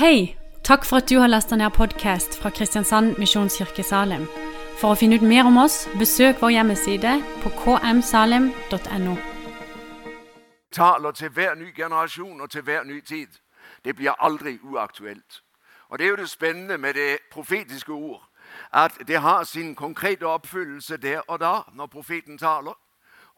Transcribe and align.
Hei! 0.00 0.36
Takk 0.64 0.84
for 0.84 0.96
at 0.96 1.10
du 1.10 1.18
har 1.18 1.26
lasta 1.28 1.56
ned 1.56 1.70
podkast 1.70 2.38
fra 2.40 2.50
Kristiansand 2.50 3.18
Misjonskirke 3.18 3.82
Salim. 3.84 4.22
For 4.80 4.94
å 4.94 4.96
finne 4.96 5.18
ut 5.20 5.26
mer 5.28 5.44
om 5.44 5.58
oss, 5.60 5.82
besøk 6.00 6.40
vår 6.40 6.54
hjemmeside 6.54 7.18
på 7.42 7.50
kmsalim.no. 7.58 9.16
taler 10.72 11.12
til 11.12 11.28
hver 11.36 11.54
ny 11.54 11.68
generasjon 11.76 12.40
og 12.40 12.50
til 12.50 12.62
hver 12.62 12.88
ny 12.88 13.00
tid. 13.04 13.28
Det 13.84 13.96
blir 13.96 14.16
aldri 14.16 14.56
uaktuelt. 14.62 15.42
Og 15.90 15.98
Det 15.98 16.04
er 16.04 16.10
jo 16.10 16.16
det 16.16 16.30
spennende 16.30 16.78
med 16.78 16.94
det 16.94 17.18
profetiske 17.32 17.92
ord. 17.92 18.24
At 18.72 18.96
det 19.08 19.20
har 19.20 19.44
sin 19.44 19.74
konkrete 19.74 20.26
oppfyllelse 20.26 20.96
der 20.96 21.20
og 21.28 21.40
da, 21.40 21.60
når 21.74 21.86
profeten 21.86 22.38
taler. 22.38 22.72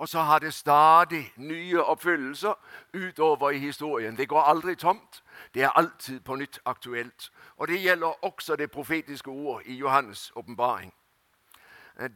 Og 0.02 0.08
så 0.08 0.20
har 0.20 0.38
det 0.38 0.54
stadig 0.54 1.32
nye 1.36 1.82
oppfyllelser 1.82 2.54
utover 2.94 3.50
i 3.50 3.58
historien. 3.58 4.16
Det 4.16 4.28
går 4.28 4.40
aldri 4.40 4.74
tomt. 4.74 5.22
Det 5.54 5.62
er 5.62 5.68
alltid 5.68 6.20
på 6.20 6.34
nytt 6.36 6.58
aktuelt. 6.66 7.30
Og 7.56 7.68
Det 7.68 7.82
gjelder 7.82 8.24
også 8.24 8.56
det 8.56 8.70
profetiske 8.70 9.30
ord 9.30 9.62
i 9.64 9.82
Johannes' 9.82 10.32
åpenbaring. 10.36 10.94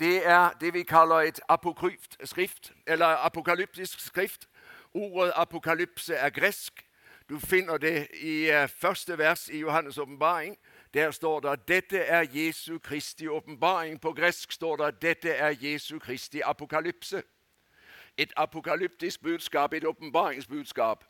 Det 0.00 0.26
er 0.26 0.50
det 0.60 0.74
vi 0.74 0.82
kaller 0.82 1.16
et 1.16 1.40
apokryft 1.48 2.16
skrift, 2.24 2.72
eller 2.86 3.06
apokalyptisk 3.06 4.00
skrift. 4.00 4.48
Ordet 4.94 5.32
apokalypse 5.36 6.14
er 6.14 6.30
gresk. 6.30 6.86
Du 7.28 7.38
finner 7.38 7.76
det 7.76 8.08
i 8.20 8.50
eh, 8.50 8.68
første 8.68 9.18
vers 9.18 9.48
i 9.48 9.64
Johannes' 9.64 10.00
åpenbaring. 10.00 10.56
Der 10.94 11.10
står 11.10 11.40
det 11.40 11.68
'Dette 11.68 11.98
er 11.98 12.26
Jesu 12.32 12.78
Kristi 12.78 13.28
åpenbaring'. 13.28 13.98
På 13.98 14.12
gresk 14.12 14.52
står 14.52 14.76
det 14.76 15.02
'Dette 15.02 15.30
er 15.30 15.54
Jesu 15.60 15.98
Kristi 15.98 16.40
apokalypse'. 16.40 17.35
Et 18.18 18.32
apokalyptisk 18.36 19.22
budskap, 19.22 19.72
et 19.72 19.84
åpenbaringsbudskap. 19.84 21.04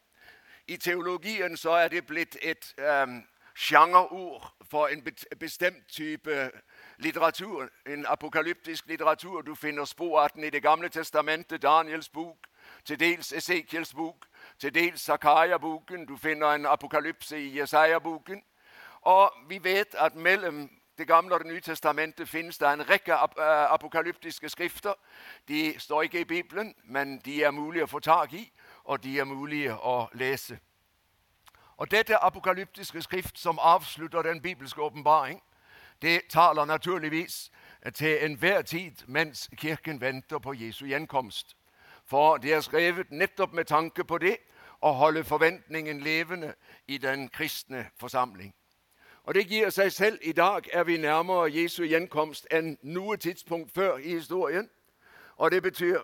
I 0.68 0.76
teologien 0.76 1.56
så 1.56 1.70
er 1.70 1.88
det 1.88 2.06
blitt 2.06 2.38
et 2.42 2.74
um, 3.02 3.22
sjangerord 3.56 4.52
for 4.70 4.86
en 4.86 5.04
bestemt 5.40 5.88
type 5.88 6.50
litteratur. 6.98 7.68
En 7.86 8.06
apokalyptisk 8.08 8.86
litteratur. 8.86 9.42
Du 9.42 9.54
finner 9.54 9.84
spor 9.84 10.20
av 10.20 10.28
den 10.34 10.44
i 10.44 10.50
Det 10.50 10.62
gamle 10.62 10.88
testamentet, 10.88 11.62
Daniels 11.62 12.08
bok, 12.08 12.46
til 12.84 13.00
dels 13.00 13.32
Esekiels 13.32 13.94
bok, 13.94 14.26
til 14.58 14.74
dels 14.74 15.00
Zakaria-boken. 15.00 16.06
Du 16.06 16.16
finner 16.16 16.46
en 16.46 16.66
apokalypse 16.66 17.40
i 17.40 17.58
Jesaja-boken. 17.58 18.42
Og 19.00 19.32
vi 19.48 19.64
vet 19.64 19.94
at 19.94 20.14
mellom 20.14 20.70
Det 20.98 21.06
gamle 21.06 21.34
og 21.34 21.40
Det 21.40 21.46
nye 21.46 21.60
testamentet 21.60 22.28
finnes 22.28 22.58
det 22.58 22.68
en 22.72 22.90
rekke 22.90 23.14
ap 23.14 23.34
uh, 23.38 23.74
apokalyptiske 23.74 24.48
skrifter. 24.48 24.94
De 25.48 25.74
står 25.78 26.02
ikke 26.02 26.20
i 26.20 26.24
Bibelen, 26.24 26.74
men 26.84 27.18
de 27.18 27.42
er 27.44 27.50
mulige 27.50 27.84
å 27.84 27.86
få 27.86 27.98
tak 27.98 28.32
i, 28.32 28.52
og 28.84 29.02
de 29.02 29.18
er 29.18 29.24
mulige 29.24 29.74
å 29.76 30.08
lese. 30.12 30.58
Og 31.76 31.90
Dette 31.90 32.16
apokalyptiske 32.16 33.02
skrift 33.02 33.38
som 33.38 33.58
avslutter 33.58 34.22
den 34.22 34.40
bibelske 34.40 34.82
åpenbaring, 34.82 35.42
det 36.02 36.22
taler 36.30 36.64
naturligvis 36.64 37.50
til 37.94 38.24
enhver 38.24 38.62
tid 38.62 38.92
mens 39.06 39.50
Kirken 39.56 40.00
venter 40.00 40.38
på 40.38 40.52
Jesu 40.52 40.86
gjenkomst. 40.86 41.56
For 42.04 42.36
det 42.36 42.52
er 42.52 42.60
skrevet 42.60 43.10
nettopp 43.10 43.52
med 43.52 43.64
tanke 43.64 44.04
på 44.04 44.18
det 44.18 44.36
å 44.80 44.92
holde 44.92 45.24
forventningen 45.24 46.00
levende 46.00 46.54
i 46.86 46.98
den 46.98 47.28
kristne 47.28 47.88
forsamling. 48.00 48.54
Og 49.26 49.34
Det 49.34 49.46
gir 49.46 49.70
seg 49.70 49.92
selv. 49.92 50.18
I 50.22 50.32
dag 50.32 50.68
er 50.72 50.84
vi 50.84 50.96
nærmere 50.96 51.50
Jesu 51.54 51.82
gjenkomst 51.82 52.46
enn 52.50 52.78
noe 52.82 53.16
tidspunkt 53.16 53.72
før 53.74 53.96
i 53.96 54.08
historien. 54.08 54.70
Og 55.36 55.50
Det 55.50 55.62
betyr 55.62 55.98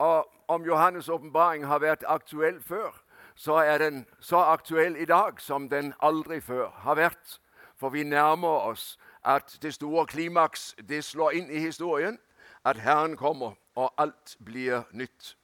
at 0.00 0.24
om 0.48 0.62
Johannes' 0.62 1.10
åpenbaring 1.10 1.66
har 1.66 1.78
vært 1.78 2.04
aktuell 2.06 2.62
før, 2.62 3.02
så 3.34 3.54
er 3.54 3.78
den 3.78 4.06
så 4.20 4.36
aktuell 4.36 4.96
i 4.96 5.04
dag 5.04 5.40
som 5.40 5.68
den 5.68 5.94
aldri 6.02 6.40
før 6.40 6.70
har 6.70 6.94
vært. 6.94 7.40
For 7.76 7.88
vi 7.88 8.02
nærmer 8.02 8.48
oss 8.48 8.98
at 9.24 9.58
det 9.62 9.74
store 9.74 10.06
klimaks 10.06 10.74
det 10.88 11.04
slår 11.04 11.30
inn 11.30 11.50
i 11.50 11.58
historien. 11.58 12.18
At 12.64 12.76
Herren 12.76 13.16
kommer, 13.16 13.52
og 13.74 13.94
alt 13.98 14.36
blir 14.44 14.82
nytt. 14.92 15.36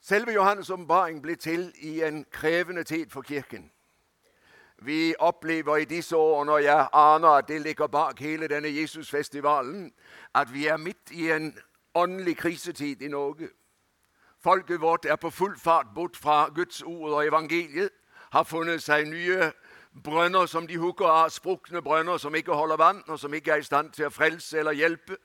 Selve 0.00 0.32
Johannes' 0.32 0.72
åpenbaring 0.72 1.22
ble 1.22 1.34
til 1.34 1.72
i 1.76 2.02
en 2.02 2.26
krevende 2.30 2.84
tid 2.84 3.10
for 3.10 3.22
Kirken. 3.22 3.71
Vi 4.84 5.14
opplever 5.18 5.76
i 5.76 5.84
disse 5.84 6.16
årene, 6.16 6.52
og 6.52 6.64
jeg 6.64 6.88
aner 6.92 7.28
at 7.28 7.48
det 7.48 7.60
ligger 7.62 7.86
bak 7.86 8.20
hele 8.20 8.48
denne 8.48 8.68
Jesusfestivalen, 8.68 9.92
at 10.34 10.52
vi 10.52 10.66
er 10.66 10.76
midt 10.76 11.10
i 11.10 11.30
en 11.30 11.58
åndelig 11.94 12.36
krisetid 12.36 13.02
i 13.02 13.08
Norge. 13.08 13.48
Folket 14.42 14.80
vårt 14.80 15.04
er 15.04 15.16
på 15.16 15.30
full 15.30 15.58
fart 15.58 15.86
bort 15.94 16.16
fra 16.16 16.48
Guds 16.54 16.82
ord 16.82 17.10
og 17.10 17.26
evangeliet, 17.26 17.90
har 18.32 18.42
funnet 18.42 18.82
seg 18.82 19.06
nye 19.06 19.52
brønner 20.04 20.46
som 20.46 20.66
de 20.66 20.78
hugger 20.78 21.06
av, 21.06 21.30
sprukne 21.30 21.82
brønner 21.82 22.18
som 22.18 22.34
ikke 22.34 22.54
holder 22.56 22.76
vann, 22.76 23.02
og 23.06 23.20
som 23.20 23.34
ikke 23.34 23.52
er 23.52 23.62
i 23.62 23.66
stand 23.66 23.92
til 23.92 24.08
å 24.08 24.10
frelse 24.10 24.58
eller 24.58 24.72
hjelpe. 24.72 25.16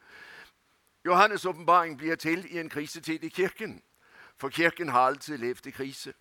Johannes' 1.08 1.48
åpenbaring 1.48 1.98
blir 1.98 2.16
til 2.16 2.46
i 2.52 2.60
en 2.60 2.70
krisetid 2.70 3.24
i 3.24 3.30
Kirken. 3.30 3.82
For 4.38 4.50
Kirken 4.50 4.90
har 4.90 5.08
alltid 5.08 5.38
levd 5.38 5.68
i 5.68 5.72
krise. 5.72 6.14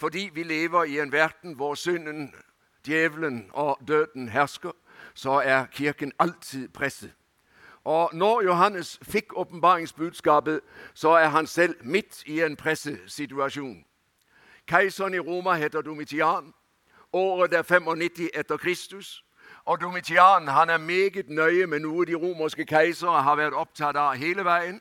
Fordi 0.00 0.30
vi 0.34 0.42
lever 0.42 0.84
i 0.84 1.00
en 1.00 1.12
verden 1.12 1.54
hvor 1.54 1.74
synden, 1.74 2.34
djevelen 2.86 3.50
og 3.52 3.78
døden 3.88 4.28
hersker, 4.28 4.72
så 5.14 5.30
er 5.30 5.66
Kirken 5.66 6.12
alltid 6.18 6.68
presset. 6.68 7.12
Og 7.84 8.10
når 8.12 8.42
Johannes 8.42 8.98
fikk 9.02 9.32
åpenbaringsbudskapet, 9.36 10.60
så 10.94 11.08
er 11.08 11.28
han 11.28 11.46
selv 11.46 11.74
midt 11.82 12.22
i 12.26 12.42
en 12.42 12.56
pressesituasjon. 12.56 13.84
Keiseren 14.66 15.14
i 15.14 15.18
Roma 15.18 15.54
heter 15.54 15.80
Domitian. 15.80 16.54
Året 17.12 17.52
er 17.52 17.62
95 17.62 18.30
etter 18.34 18.56
Kristus. 18.56 19.24
Og 19.64 19.80
Domitian 19.80 20.48
han 20.48 20.70
er 20.70 20.78
meget 20.78 21.28
nøye 21.28 21.66
med 21.66 21.78
noe 21.78 22.04
de 22.04 22.14
romerske 22.14 22.64
keisere 22.64 23.22
har 23.22 23.36
vært 23.36 23.52
opptatt 23.52 23.96
av 23.96 24.16
hele 24.16 24.44
veien 24.44 24.80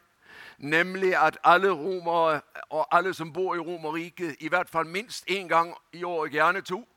nemlig 0.57 1.15
at 1.25 1.37
alle 1.43 1.71
romere 1.71 2.41
og 2.69 2.95
alle 2.95 3.13
som 3.13 3.33
bor 3.33 3.55
i 3.55 3.59
Romerriket, 3.59 4.35
i 4.39 4.47
hvert 4.47 4.69
fall 4.69 4.87
minst 4.87 5.29
én 5.29 5.47
gang 5.47 5.73
i 5.93 6.03
året, 6.03 6.31
gjerne 6.31 6.61
to, 6.61 6.87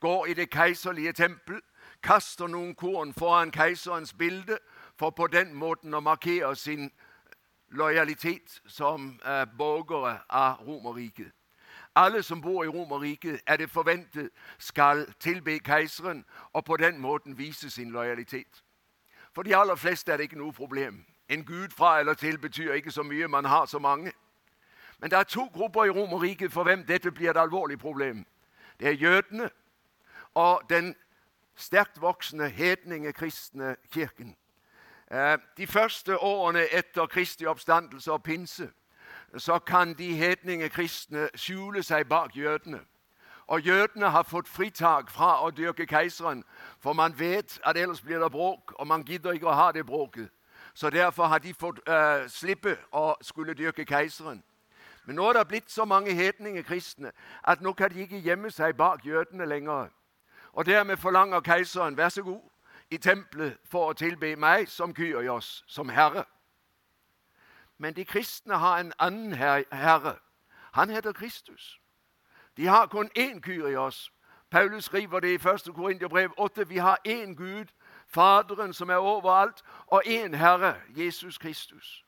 går 0.00 0.26
i 0.26 0.34
det 0.34 0.50
keiserlige 0.50 1.12
tempel, 1.12 1.60
kaster 2.02 2.46
noen 2.46 2.74
korn 2.74 3.14
foran 3.14 3.50
keiserens 3.50 4.12
bilde, 4.12 4.58
for 4.98 5.10
på 5.10 5.26
den 5.26 5.54
måten 5.54 5.94
å 5.94 6.00
markere 6.00 6.56
sin 6.56 6.90
lojalitet 7.68 8.60
som 8.66 9.20
eh, 9.26 9.44
borgere 9.58 10.18
av 10.28 10.62
Romerriket. 10.66 11.32
Alle 11.96 12.22
som 12.22 12.40
bor 12.40 12.64
i 12.64 12.68
Romerriket, 12.68 13.40
er 13.46 13.56
det 13.56 13.70
forventet 13.70 14.30
skal 14.58 15.06
tilbe 15.20 15.58
keiseren 15.58 16.24
og 16.52 16.64
på 16.64 16.76
den 16.76 16.98
måten 17.00 17.38
vise 17.38 17.70
sin 17.70 17.90
lojalitet. 17.90 18.62
For 19.34 19.42
de 19.42 19.56
aller 19.56 19.74
fleste 19.74 20.12
er 20.12 20.16
det 20.16 20.22
ikke 20.22 20.38
noe 20.38 20.52
problem. 20.52 21.04
En 21.28 21.44
gud 21.44 21.68
fra 21.70 22.00
eller 22.00 22.14
til 22.14 22.38
betyr 22.38 22.72
ikke 22.72 22.90
så 22.90 23.02
mye. 23.02 23.28
Man 23.28 23.44
har 23.44 23.66
så 23.66 23.78
mange. 23.78 24.12
Men 24.98 25.10
det 25.10 25.18
er 25.18 25.22
to 25.22 25.50
grupper 25.52 25.84
i 25.84 25.90
Romerriket 25.90 26.52
for 26.52 26.62
hvem 26.62 26.86
dette 26.86 27.10
blir 27.10 27.30
et 27.30 27.36
alvorlig 27.36 27.78
problem. 27.78 28.26
Det 28.80 28.88
er 28.88 28.92
jødene 28.92 29.50
og 30.34 30.62
den 30.70 30.96
sterkt 31.54 32.00
voksende 32.00 32.48
hedningekristne 32.48 33.76
kirken. 33.92 34.36
Eh, 35.10 35.38
de 35.56 35.66
første 35.66 36.18
årene 36.18 36.74
etter 36.74 37.06
Kristi 37.06 37.46
oppstandelse 37.46 38.12
og 38.12 38.22
pinse 38.22 38.70
så 39.36 39.58
kan 39.58 39.94
de 39.94 40.14
hedningekristne 40.14 41.28
skjule 41.34 41.82
seg 41.82 42.08
bak 42.08 42.36
jødene. 42.36 42.80
Og 43.46 43.60
jødene 43.60 44.10
har 44.10 44.22
fått 44.22 44.48
fritak 44.48 45.10
fra 45.10 45.46
å 45.46 45.50
dyrke 45.50 45.86
keiseren, 45.86 46.44
for 46.80 46.92
man 46.92 47.18
vet 47.18 47.60
at 47.64 47.76
ellers 47.76 48.00
blir 48.00 48.18
det 48.18 48.32
bråk, 48.32 48.72
og 48.72 48.86
man 48.86 49.04
gidder 49.04 49.32
ikke 49.32 49.48
å 49.48 49.54
ha 49.54 49.72
det 49.72 49.86
bråket. 49.86 50.28
Så 50.76 50.90
derfor 50.90 51.24
har 51.24 51.38
de 51.38 51.54
fått 51.54 51.78
uh, 51.88 52.28
slippe 52.28 52.76
å 52.92 53.14
skulle 53.24 53.54
dyrke 53.56 53.84
keiseren. 53.88 54.42
Men 55.06 55.16
nå 55.16 55.28
er 55.28 55.32
det 55.32 55.48
blitt 55.48 55.70
så 55.72 55.86
mange 55.88 56.12
hedninger 56.12 56.62
kristne 56.68 57.12
at 57.48 57.62
nå 57.64 57.72
kan 57.72 57.94
de 57.94 58.02
ikke 58.04 58.20
gjemme 58.20 58.50
seg 58.52 58.76
bak 58.76 59.06
jødene 59.06 59.46
lenger. 59.48 59.88
Og 60.52 60.66
dermed 60.66 60.96
forlanger 61.00 61.40
keiseren 61.40 61.96
vær 61.96 62.08
så 62.08 62.22
god 62.22 62.42
i 62.90 62.98
tempelet 62.98 63.56
for 63.64 63.88
å 63.88 63.96
tilbe 63.96 64.34
meg 64.36 64.68
som 64.68 64.92
Kyrios, 64.94 65.64
som 65.66 65.88
herre. 65.88 66.26
Men 67.78 67.96
de 67.96 68.04
kristne 68.04 68.60
har 68.60 68.76
en 68.80 68.92
annen 68.98 69.32
herre. 69.32 70.18
Han 70.72 70.90
heter 70.90 71.12
Kristus. 71.12 71.80
De 72.56 72.66
har 72.66 72.86
kun 72.86 73.08
én 73.16 73.40
Kyrios. 73.40 74.12
Paulus 74.50 74.84
skriver 74.84 75.20
det 75.20 75.32
i 75.32 75.40
1. 75.48 75.72
Korinterbrev 75.74 76.30
8. 76.36 76.68
Vi 76.68 76.76
har 76.76 76.98
én 77.08 77.34
Gud 77.34 77.72
Faderen 78.16 78.72
som 78.72 78.90
er 78.90 78.96
overalt, 78.96 79.62
og 79.86 80.02
én 80.06 80.36
Herre, 80.36 80.74
Jesus 80.88 81.38
Kristus. 81.38 82.04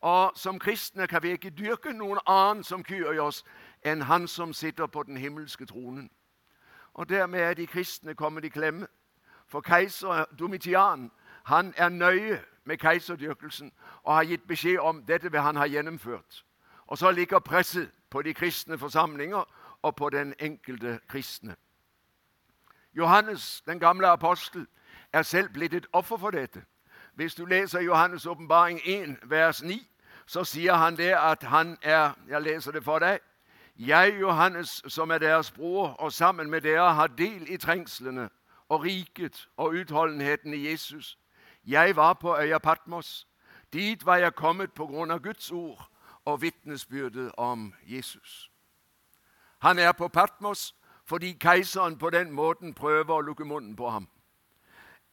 Og 0.00 0.32
Som 0.34 0.58
kristne 0.58 1.06
kan 1.06 1.22
vi 1.22 1.30
ikke 1.30 1.50
dyrke 1.50 1.92
noen 1.92 2.18
annen 2.26 2.64
som 2.64 2.84
Kyrios 2.84 3.44
enn 3.84 4.02
Han 4.02 4.28
som 4.28 4.52
sitter 4.52 4.86
på 4.86 5.02
den 5.02 5.16
himmelske 5.16 5.66
tronen. 5.66 6.10
Og 6.94 7.08
Dermed 7.08 7.40
er 7.40 7.54
de 7.54 7.66
kristne 7.66 8.14
kommet 8.14 8.44
i 8.44 8.48
klemme. 8.48 8.86
For 9.46 9.60
keiser 9.60 10.24
Domitian 10.38 11.10
han 11.44 11.74
er 11.76 11.88
nøye 11.88 12.40
med 12.64 12.78
keiserdyrkelsen 12.78 13.72
og 14.02 14.14
har 14.14 14.24
gitt 14.24 14.46
beskjed 14.46 14.78
om 14.78 15.02
dette 15.02 15.32
vil 15.32 15.40
han 15.40 15.56
ha 15.56 15.66
gjennomført. 15.66 16.44
Og 16.86 16.98
så 16.98 17.10
ligger 17.10 17.38
presset 17.38 17.90
på 18.10 18.22
de 18.22 18.34
kristne 18.34 18.78
forsamlinger 18.78 19.44
og 19.82 19.96
på 19.96 20.10
den 20.10 20.34
enkelte 20.38 21.00
kristne. 21.08 21.56
Johannes, 22.94 23.62
den 23.66 23.80
gamle 23.80 24.08
apostel, 24.08 24.66
er 25.12 25.22
selv 25.22 25.48
blitt 25.48 25.74
et 25.74 25.86
offer 25.92 26.16
for 26.16 26.30
dette. 26.30 26.64
Hvis 27.14 27.34
du 27.34 27.44
leser 27.44 27.80
Johannes' 27.80 28.28
åpenbaring 28.28 28.80
1, 28.84 29.16
vers 29.30 29.62
9, 29.62 29.86
så 30.26 30.44
sier 30.44 30.74
han 30.74 30.96
det 30.96 31.14
at 31.18 31.42
han 31.42 31.78
er 31.82 32.12
Jeg 32.28 32.42
leser 32.42 32.72
det 32.72 32.84
for 32.84 32.98
deg. 32.98 33.18
Jeg, 33.76 34.20
Johannes, 34.20 34.82
som 34.86 35.10
er 35.10 35.18
deres 35.18 35.50
bror, 35.50 35.86
og 35.88 36.12
sammen 36.12 36.50
med 36.50 36.60
dere 36.60 36.94
har 36.94 37.06
del 37.06 37.46
i 37.48 37.56
trengslene 37.56 38.28
og 38.68 38.82
riket 38.82 39.48
og 39.56 39.66
utholdenheten 39.68 40.54
i 40.54 40.70
Jesus. 40.70 41.18
Jeg 41.66 41.96
var 41.96 42.12
på 42.12 42.36
øya 42.36 42.58
Patmos. 42.58 43.26
Dit 43.72 44.06
var 44.06 44.16
jeg 44.16 44.34
kommet 44.34 44.72
på 44.72 44.86
grunn 44.86 45.10
av 45.10 45.22
Guds 45.22 45.50
ord 45.50 45.90
og 46.24 46.42
vitnesbyrdet 46.42 47.32
om 47.36 47.74
Jesus. 47.86 48.50
Han 49.58 49.78
er 49.78 49.92
på 49.92 50.08
Patmos 50.08 50.74
fordi 51.04 51.36
keiseren 51.40 51.98
på 51.98 52.10
den 52.10 52.30
måten 52.30 52.74
prøver 52.74 53.14
å 53.14 53.20
lukke 53.20 53.44
munnen 53.44 53.76
på 53.76 53.90
ham. 53.90 54.08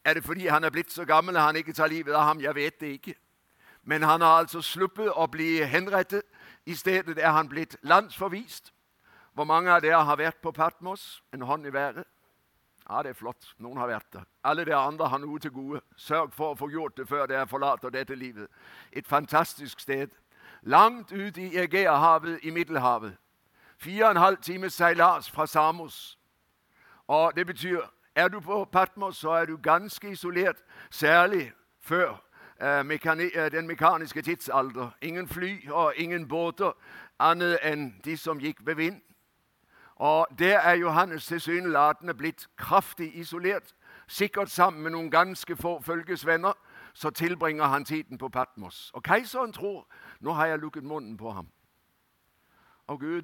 Er 0.08 0.14
det 0.14 0.24
fordi 0.24 0.48
han 0.48 0.64
er 0.64 0.70
blitt 0.70 0.92
så 0.92 1.06
gammel 1.06 1.36
at 1.36 1.44
han 1.44 1.56
ikke 1.56 1.74
tar 1.74 1.88
livet 1.92 2.14
av 2.16 2.24
ham? 2.24 2.42
Jeg 2.42 2.56
vet 2.56 2.80
det 2.80 2.88
ikke. 2.88 3.16
Men 3.84 4.04
han 4.04 4.22
har 4.22 4.38
altså 4.40 4.62
sluppet 4.64 5.10
å 5.12 5.26
bli 5.28 5.66
henrettet. 5.68 6.24
I 6.66 6.76
stedet 6.76 7.18
er 7.20 7.34
han 7.36 7.50
blitt 7.52 7.76
landsforvist. 7.84 8.72
Hvor 9.34 9.44
mange 9.44 9.72
av 9.72 9.82
dere 9.84 10.06
har 10.08 10.16
vært 10.16 10.40
på 10.42 10.52
Patmos? 10.56 11.22
En 11.34 11.42
hånd 11.42 11.68
i 11.68 11.74
været. 11.74 12.08
Ja, 12.90 13.04
det 13.04 13.10
er 13.10 13.20
flott. 13.20 13.50
Noen 13.60 13.78
har 13.78 13.92
vært 13.92 14.08
der. 14.14 14.24
Alle 14.44 14.64
dere 14.66 14.80
andre 14.80 15.10
har 15.12 15.20
noe 15.20 15.40
til 15.44 15.52
gode. 15.52 15.84
Sørg 16.00 16.32
for 16.32 16.56
å 16.56 16.56
få 16.56 16.72
gjort 16.72 16.96
det 16.98 17.10
før 17.10 17.28
dere 17.28 17.48
forlater 17.48 17.92
dette 17.92 18.16
livet. 18.16 18.48
Et 18.94 19.08
fantastisk 19.08 19.80
sted. 19.84 20.16
Langt 20.64 21.12
ut 21.12 21.38
i 21.38 21.50
Egeahavet 21.60 22.40
i 22.48 22.56
Middelhavet. 22.56 23.20
Fire 23.78 24.06
og 24.06 24.12
en 24.12 24.24
halv 24.24 24.40
times 24.42 24.80
seilas 24.80 25.28
fra 25.30 25.46
Samos. 25.46 26.18
Og 27.08 27.36
Det 27.36 27.46
betyr 27.46 27.84
er 28.18 28.28
du 28.28 28.40
på 28.40 28.66
Patmos, 28.66 29.18
så 29.18 29.30
er 29.30 29.46
du 29.46 29.58
ganske 29.58 30.12
isolert, 30.12 30.64
særlig 30.90 31.52
før 31.82 32.24
eh, 32.62 32.80
eh, 32.80 33.52
den 33.52 33.68
mekaniske 33.68 34.22
tidsalder. 34.22 34.90
Ingen 35.02 35.28
fly 35.28 35.70
og 35.70 35.94
ingen 35.96 36.28
båter 36.28 36.72
annet 37.20 37.60
enn 37.64 37.94
de 38.06 38.18
som 38.18 38.40
gikk 38.40 38.66
ved 38.66 38.76
vind. 38.76 39.02
Og 39.96 40.28
Der 40.40 40.60
er 40.60 40.74
Johannes 40.74 41.26
tilsynelatende 41.26 42.14
blitt 42.14 42.48
kraftig 42.58 43.16
isolert. 43.16 43.76
Sikkert 44.08 44.50
sammen 44.50 44.84
med 44.84 44.92
noen 44.92 45.12
ganske 45.12 45.56
få 45.56 45.82
følgesvenner. 45.82 46.54
Så 46.94 47.10
tilbringer 47.10 47.66
han 47.66 47.86
tiden 47.86 48.18
på 48.18 48.30
Patmos. 48.30 48.92
Og 48.94 49.04
keiseren 49.04 49.54
tror 49.54 49.88
nå 50.20 50.34
har 50.34 50.46
jeg 50.46 50.60
lukket 50.60 50.84
munnen 50.84 51.18
på 51.18 51.32
ham. 51.32 51.50
Og 52.88 53.00
Gud 53.00 53.24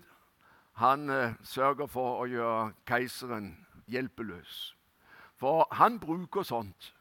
han 0.74 1.10
eh, 1.10 1.34
sørger 1.44 1.88
for 1.88 2.22
å 2.22 2.26
gjøre 2.26 2.74
keiseren 2.86 3.66
hjelpeløs. 3.88 4.76
For 5.44 5.68
han 5.72 6.00
bruker 6.00 6.44
sånt. 6.44 6.96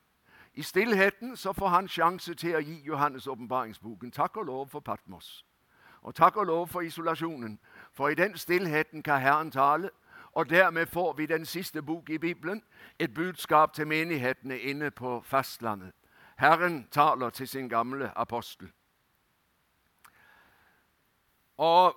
I 0.55 0.63
stillheten 0.63 1.37
så 1.37 1.53
får 1.53 1.69
han 1.69 1.89
sjanse 1.89 2.35
til 2.35 2.57
å 2.59 2.61
gi 2.61 2.81
Johannes' 2.89 3.29
åpenbaringsboken. 3.31 4.11
Takk 4.11 4.37
og 4.37 4.47
lov 4.47 4.67
for 4.73 4.81
Patmos. 4.81 5.45
Og 6.03 6.15
takk 6.15 6.37
og 6.37 6.47
lov 6.47 6.67
for 6.67 6.81
isolasjonen. 6.81 7.61
For 7.93 8.09
i 8.09 8.19
den 8.19 8.35
stillheten 8.39 9.03
kan 9.03 9.21
Herren 9.21 9.51
tale. 9.51 9.91
Og 10.33 10.51
dermed 10.51 10.87
får 10.87 11.13
vi 11.13 11.27
den 11.27 11.47
siste 11.47 11.83
bok 11.83 12.11
i 12.11 12.19
Bibelen, 12.19 12.63
et 12.99 13.15
budskap 13.15 13.75
til 13.75 13.87
menighetene 13.87 14.59
inne 14.59 14.91
på 14.91 15.21
fastlandet. 15.25 15.93
Herren 16.39 16.89
taler 16.91 17.31
til 17.31 17.49
sin 17.49 17.69
gamle 17.69 18.11
apostel. 18.19 18.73
Og 21.57 21.95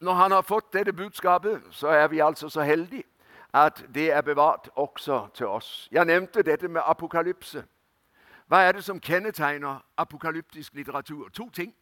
når 0.00 0.14
han 0.14 0.30
har 0.30 0.42
fått 0.42 0.72
dette 0.72 0.92
budskapet, 0.92 1.62
så 1.70 1.88
er 1.88 2.08
vi 2.08 2.18
altså 2.18 2.48
så 2.48 2.62
heldige 2.62 3.04
at 3.54 3.86
det 3.94 4.12
er 4.12 4.20
bevart 4.20 4.70
også 4.74 5.28
til 5.34 5.46
oss. 5.46 5.88
Jeg 5.92 6.04
nevnte 6.04 6.42
dette 6.42 6.68
med 6.68 6.80
apokalypse. 6.84 7.64
Hva 8.46 8.56
er 8.56 8.72
det 8.72 8.84
som 8.84 9.00
kjennetegner 9.00 9.84
apokalyptisk 9.96 10.74
litteratur? 10.74 11.28
To 11.28 11.50
ting. 11.50 11.74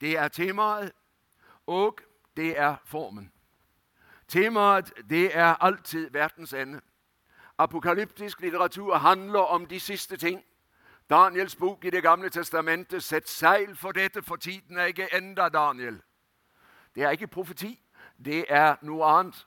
Det 0.00 0.18
er 0.18 0.28
temaet, 0.28 0.92
og 1.66 1.98
det 2.36 2.58
er 2.58 2.76
formen. 2.84 3.32
Temaet 4.28 4.92
det 5.10 5.36
er 5.36 5.54
alltid 5.60 6.10
verdens 6.10 6.52
ende. 6.52 6.80
Apokalyptisk 7.58 8.40
litteratur 8.40 8.94
handler 8.94 9.40
om 9.40 9.66
de 9.66 9.80
siste 9.80 10.16
ting. 10.16 10.44
Daniels 11.10 11.56
bok 11.56 11.84
i 11.84 11.90
Det 11.90 12.02
gamle 12.02 12.28
testamentet 12.30 13.02
Sett 13.02 13.28
seil 13.28 13.76
for 13.76 13.92
dette, 13.92 14.22
for 14.22 14.36
tiden 14.36 14.78
er 14.78 14.84
ikke 14.84 15.16
enda, 15.16 15.48
Daniel. 15.48 16.02
Det 16.94 17.02
er 17.02 17.10
ikke 17.10 17.26
profeti. 17.26 17.80
Det 18.24 18.44
er 18.48 18.76
noe 18.82 19.04
annet. 19.04 19.46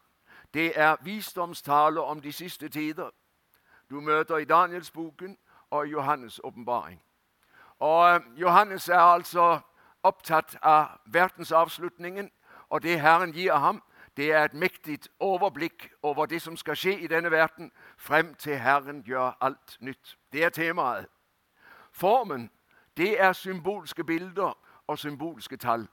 Det 0.55 0.79
er 0.79 0.95
visdomstale 1.03 2.01
om 2.01 2.21
de 2.21 2.31
siste 2.31 2.69
tider. 2.69 3.09
Du 3.89 3.99
møter 3.99 4.37
i 4.37 4.45
Danielsboken 4.45 5.37
og 5.69 5.87
i 5.87 5.95
Johannes' 5.95 6.39
åpenbaring. 6.43 7.01
Og 7.79 8.15
eh, 8.15 8.21
Johannes 8.35 8.89
er 8.89 8.99
altså 8.99 9.59
opptatt 10.03 10.57
av 10.61 10.85
verdensavslutningen, 11.05 12.31
og 12.69 12.83
det 12.83 13.01
Herren 13.01 13.31
gir 13.31 13.53
ham, 13.53 13.83
det 14.17 14.31
er 14.31 14.45
et 14.45 14.53
mektig 14.53 14.99
overblikk 15.19 15.91
over 16.01 16.25
det 16.25 16.41
som 16.41 16.57
skal 16.57 16.75
skje 16.75 16.99
i 16.99 17.07
denne 17.07 17.31
verden, 17.31 17.71
frem 17.97 18.35
til 18.35 18.55
Herren 18.55 19.03
gjør 19.03 19.37
alt 19.41 19.77
nytt. 19.79 20.17
Det 20.31 20.43
er 20.43 20.49
temaet. 20.49 21.05
Formen, 21.91 22.51
det 22.97 23.21
er 23.21 23.33
symbolske 23.33 24.03
bilder 24.03 24.57
og 24.87 24.99
symbolske 24.99 25.57
tall. 25.57 25.87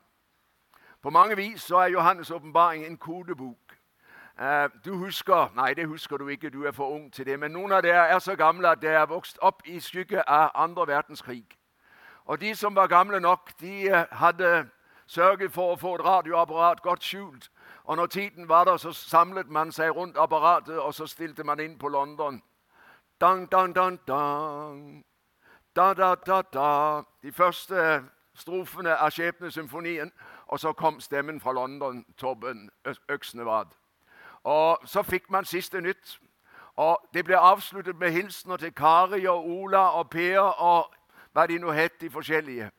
På 1.03 1.11
mange 1.11 1.37
vis 1.37 1.63
så 1.63 1.77
er 1.77 1.99
Johannes' 1.99 2.35
åpenbaring 2.35 2.87
en 2.87 2.97
kodebok. 2.97 3.82
Uh, 4.43 4.69
du 4.85 4.97
husker 4.97 5.53
Nei, 5.55 5.75
det 5.75 5.89
husker 5.89 6.17
du 6.17 6.29
ikke, 6.29 6.51
du 6.51 6.65
er 6.65 6.73
for 6.73 6.89
ung 6.89 7.13
til 7.13 7.27
det. 7.27 7.39
Men 7.41 7.53
noen 7.53 7.73
av 7.73 7.83
dere 7.83 8.09
er 8.11 8.19
så 8.19 8.35
gamle 8.37 8.69
at 8.69 8.83
dere 8.83 9.01
er 9.01 9.07
vokst 9.07 9.39
opp 9.39 9.63
i 9.67 9.81
skygge 9.81 10.23
av 10.29 10.51
andre 10.55 10.87
verdenskrig. 10.87 11.45
Og 12.25 12.41
de 12.41 12.55
som 12.55 12.77
var 12.77 12.87
gamle 12.87 13.21
nok, 13.21 13.53
de 13.61 13.93
uh, 13.93 14.05
hadde 14.11 14.69
sørget 15.07 15.53
for 15.53 15.73
å 15.73 15.77
få 15.79 15.95
et 15.95 16.05
radioapparat 16.05 16.83
godt 16.83 17.05
skjult. 17.05 17.51
Og 17.85 17.97
når 17.97 18.07
tiden 18.07 18.49
var 18.49 18.65
der, 18.65 18.77
så 18.77 18.93
samlet 18.93 19.51
man 19.51 19.73
seg 19.73 19.95
rundt 19.97 20.19
apparatet, 20.19 20.79
og 20.79 20.95
så 20.95 21.07
stilte 21.07 21.45
man 21.45 21.61
inn 21.61 21.79
på 21.79 21.89
London. 21.89 22.43
Dang, 23.21 23.51
dang, 23.53 23.75
dang, 23.75 24.01
dang. 24.07 25.05
Da, 25.77 25.95
da, 25.95 26.15
da, 26.15 26.43
da. 26.43 27.03
De 27.23 27.33
første 27.33 28.03
strofene 28.35 28.97
av 28.97 29.11
Skjebnesymfonien. 29.11 30.11
Og 30.47 30.61
så 30.61 30.73
kom 30.73 31.01
stemmen 31.01 31.41
fra 31.41 31.53
London, 31.53 32.05
Torben 32.19 32.71
Øksnevad. 33.09 33.82
Og 34.45 34.79
Så 34.85 35.03
fikk 35.03 35.31
man 35.31 35.45
siste 35.45 35.81
nytt. 35.81 36.21
Og 36.77 36.99
Det 37.15 37.25
ble 37.25 37.39
avsluttet 37.39 37.99
med 37.99 38.11
hilsener 38.11 38.57
til 38.57 38.75
Kari 38.75 39.27
og 39.27 39.49
Ola 39.49 39.79
og 39.79 40.11
Per 40.11 40.41
og 40.41 40.95
hva 41.33 41.47
de 41.47 41.59
nå 41.59 41.71
het, 41.71 42.01
de 42.01 42.11
forskjellige. 42.11 42.71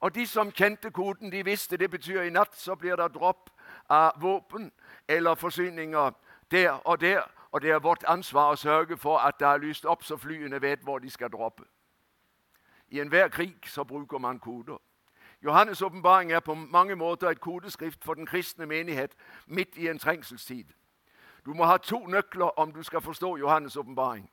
Og 0.00 0.14
De 0.14 0.26
som 0.26 0.52
kjente 0.52 0.90
koden, 0.90 1.32
de 1.32 1.44
visste 1.44 1.76
det 1.76 1.90
betyr 1.90 2.22
i 2.22 2.30
natt 2.30 2.56
så 2.56 2.74
blir 2.74 2.96
det 2.96 3.14
dropp 3.14 3.50
av 3.88 4.12
våpen 4.20 4.72
eller 5.08 5.34
forsyninger 5.34 6.10
der 6.50 6.70
og 6.70 7.00
der. 7.00 7.22
Og 7.52 7.62
det 7.62 7.70
er 7.70 7.78
vårt 7.78 8.04
ansvar 8.06 8.52
å 8.52 8.56
sørge 8.56 8.96
for 8.96 9.18
at 9.18 9.38
det 9.38 9.46
er 9.46 9.58
lyst 9.58 9.84
opp, 9.84 10.04
så 10.04 10.16
flyene 10.16 10.62
vet 10.62 10.82
hvor 10.82 10.98
de 10.98 11.10
skal 11.10 11.30
droppe. 11.30 11.64
I 12.88 13.00
enhver 13.00 13.28
krig 13.28 13.66
så 13.66 13.84
bruker 13.84 14.18
man 14.18 14.38
koder. 14.38 14.78
Johannes' 15.44 15.82
åpenbaring 15.84 16.32
er 16.32 16.40
på 16.40 16.54
mange 16.54 16.96
måter 16.96 17.28
et 17.28 17.40
kodeskrift 17.40 18.04
for 18.04 18.14
den 18.14 18.26
kristne 18.26 18.66
menighet 18.66 19.16
midt 19.46 19.76
i 19.76 19.88
en 19.88 19.98
trengselstid. 19.98 20.64
Du 21.44 21.54
må 21.54 21.64
ha 21.64 21.76
to 21.76 22.06
nøkler 22.06 22.58
om 22.58 22.72
du 22.72 22.82
skal 22.82 23.00
forstå 23.00 23.36
Johannes' 23.36 23.78
åpenbaring. 23.78 24.30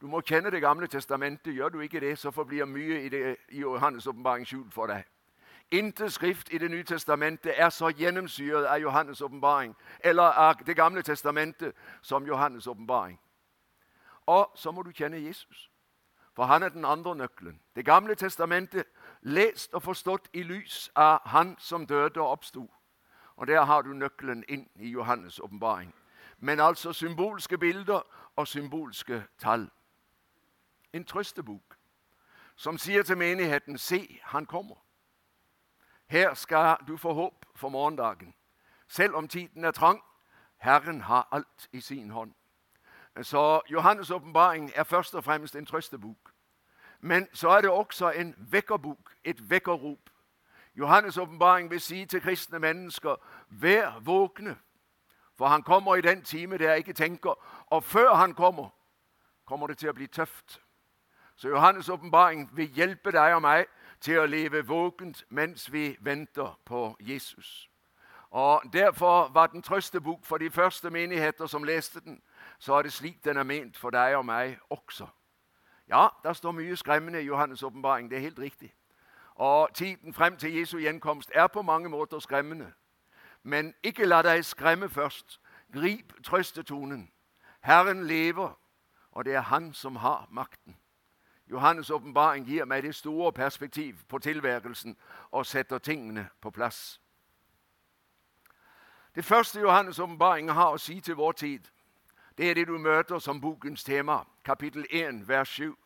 Du 0.00 0.06
må 0.06 0.20
kjenne 0.20 0.50
Det 0.50 0.60
gamle 0.60 0.86
testamentet. 0.86 1.54
Gjør 1.54 1.68
du 1.68 1.80
ikke 1.80 2.00
det, 2.00 2.18
så 2.18 2.30
forblir 2.30 2.64
mye 2.64 3.02
i, 3.02 3.08
det, 3.08 3.36
i 3.48 3.62
Johannes' 3.62 4.08
åpenbaring 4.08 4.46
skjult 4.46 4.72
for 4.72 4.86
deg. 4.86 5.04
Intet 5.70 6.12
skrift 6.12 6.52
i 6.52 6.58
Det 6.58 6.70
nye 6.70 6.84
testamentet 6.84 7.52
er 7.56 7.70
så 7.70 7.88
gjennomsyret 7.88 8.66
av 8.66 8.80
Johannes' 8.80 9.22
åpenbaring 9.24 9.76
eller 10.04 10.22
av 10.22 10.54
Det 10.66 10.76
gamle 10.76 11.02
testamentet 11.02 11.72
som 12.02 12.26
Johannes' 12.26 12.68
åpenbaring. 12.68 13.20
Og 14.26 14.50
så 14.54 14.70
må 14.70 14.82
du 14.82 14.92
kjenne 14.92 15.18
Jesus, 15.18 15.70
for 16.34 16.44
han 16.44 16.62
er 16.62 16.68
den 16.68 16.84
andre 16.84 17.14
nøkkelen. 17.16 17.60
Det 17.76 17.84
gamle 17.84 18.14
testamentet 18.14 18.84
lest 19.22 19.74
og 19.74 19.82
forstått 19.82 20.28
i 20.32 20.42
lys 20.42 20.90
av 20.96 21.18
Han 21.24 21.56
som 21.58 21.86
døde 21.86 22.20
og 22.20 22.30
oppsto. 22.30 22.70
Og 23.36 23.46
Der 23.46 23.64
har 23.64 23.82
du 23.82 23.92
nøkkelen 23.92 24.44
inn 24.48 24.68
i 24.76 24.94
Johannes' 24.96 25.40
åpenbaring. 25.40 25.94
Men 26.40 26.60
altså 26.60 26.92
symbolske 26.92 27.58
bilder 27.58 28.00
og 28.36 28.48
symbolske 28.48 29.24
tall. 29.38 29.70
En 30.92 31.04
trøstebok 31.04 31.76
som 32.56 32.78
sier 32.78 33.02
til 33.02 33.16
menigheten 33.16 33.78
se, 33.78 34.20
han 34.22 34.46
kommer. 34.46 34.76
Her 36.06 36.34
skal 36.34 36.76
du 36.88 36.96
få 36.96 37.12
håp 37.12 37.46
for 37.54 37.68
morgendagen. 37.68 38.34
Selv 38.88 39.14
om 39.14 39.28
tiden 39.28 39.64
er 39.64 39.70
trang, 39.70 40.02
Herren 40.56 41.00
har 41.00 41.28
alt 41.32 41.68
i 41.72 41.80
sin 41.80 42.10
hånd. 42.10 42.34
Så 43.22 43.60
Johannes' 43.68 44.12
åpenbaring 44.12 44.72
er 44.74 44.82
først 44.82 45.14
og 45.14 45.24
fremst 45.24 45.56
en 45.56 45.66
trøstebok. 45.66 46.32
Men 47.00 47.28
så 47.32 47.48
er 47.48 47.60
det 47.60 47.70
også 47.70 48.10
en 48.10 48.34
vekkerbok, 48.38 49.14
et 49.24 49.50
vekkerrop. 49.50 50.10
Johannes' 50.78 51.20
åpenbaring 51.20 51.70
vil 51.70 51.80
si 51.80 52.06
til 52.06 52.20
kristne 52.20 52.58
mennesker 52.58 53.16
vær 53.48 53.98
våkne, 54.00 54.56
for 55.40 55.46
han 55.46 55.62
kommer 55.62 55.96
i 55.96 56.00
den 56.00 56.22
time 56.22 56.58
der 56.58 56.68
jeg 56.68 56.78
ikke 56.78 56.92
tenker. 56.92 57.34
Og 57.66 57.84
før 57.84 58.14
han 58.14 58.34
kommer, 58.34 58.68
kommer 59.46 59.66
det 59.66 59.78
til 59.78 59.88
å 59.88 59.92
bli 59.92 60.06
tøft. 60.06 60.60
Så 61.36 61.48
Johannes' 61.48 61.88
åpenbaring 61.92 62.50
vil 62.52 62.68
hjelpe 62.68 63.10
deg 63.10 63.34
og 63.34 63.40
meg 63.42 63.64
til 64.04 64.20
å 64.20 64.26
leve 64.28 64.60
våkent 64.68 65.24
mens 65.30 65.72
vi 65.72 65.96
venter 66.00 66.58
på 66.64 66.96
Jesus. 67.00 67.70
Og 68.30 68.62
Derfor 68.72 69.32
var 69.32 69.46
den 69.46 69.62
trøstebok 69.62 70.26
for 70.28 70.36
de 70.38 70.50
første 70.50 70.90
menigheter 70.90 71.46
som 71.46 71.64
leste 71.64 72.00
den. 72.00 72.20
Så 72.58 72.74
er 72.74 72.82
det 72.82 72.92
slik 72.92 73.24
den 73.24 73.36
er 73.36 73.48
ment 73.48 73.80
for 73.80 73.96
deg 73.96 74.16
og 74.16 74.26
meg 74.26 74.58
også. 74.70 75.06
Ja, 75.88 76.08
der 76.22 76.32
står 76.32 76.52
mye 76.52 76.76
skremmende 76.76 77.22
i 77.22 77.30
Johannes' 77.30 77.64
åpenbaring. 77.64 78.10
Det 78.10 78.16
er 78.16 78.28
helt 78.28 78.38
riktig. 78.38 78.74
Og 79.34 79.70
tiden 79.74 80.14
frem 80.14 80.36
til 80.36 80.52
Jesu 80.52 80.78
gjenkomst 80.78 81.32
er 81.34 81.46
på 81.46 81.62
mange 81.62 81.88
måter 81.88 82.18
skremmende. 82.18 82.72
Men 83.42 83.74
ikke 83.82 84.04
la 84.04 84.22
deg 84.22 84.44
skremme 84.44 84.88
først. 84.88 85.40
Grip 85.72 86.12
trøstetonen. 86.24 87.10
Herren 87.60 88.06
lever, 88.06 88.58
og 89.12 89.24
det 89.24 89.34
er 89.34 89.40
Han 89.40 89.72
som 89.74 89.96
har 89.96 90.26
makten. 90.30 90.76
Johannes' 91.50 91.90
åpenbaring 91.90 92.46
gir 92.46 92.64
meg 92.64 92.82
det 92.82 92.94
store 92.94 93.32
perspektiv 93.32 93.96
på 94.08 94.18
tilværelsen 94.18 94.96
og 95.30 95.46
setter 95.46 95.78
tingene 95.78 96.28
på 96.40 96.50
plass. 96.50 97.00
Det 99.14 99.24
første 99.24 99.60
Johannes' 99.60 100.02
åpenbaring 100.02 100.52
har 100.52 100.70
å 100.70 100.78
si 100.78 101.00
til 101.00 101.14
vår 101.14 101.32
tid, 101.32 101.66
det 102.38 102.50
er 102.50 102.54
det 102.54 102.68
du 102.68 102.78
møter 102.78 103.18
som 103.18 103.40
bokens 103.40 103.84
tema, 103.84 104.22
kapittel 104.44 104.86
1, 104.90 105.28
vers 105.28 105.48
7. 105.48 105.76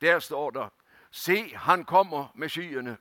Der 0.00 0.18
står 0.18 0.50
det 0.50 0.68
Se, 1.10 1.56
han 1.56 1.84
kommer 1.84 2.32
med 2.34 2.48
skyene. 2.48 2.96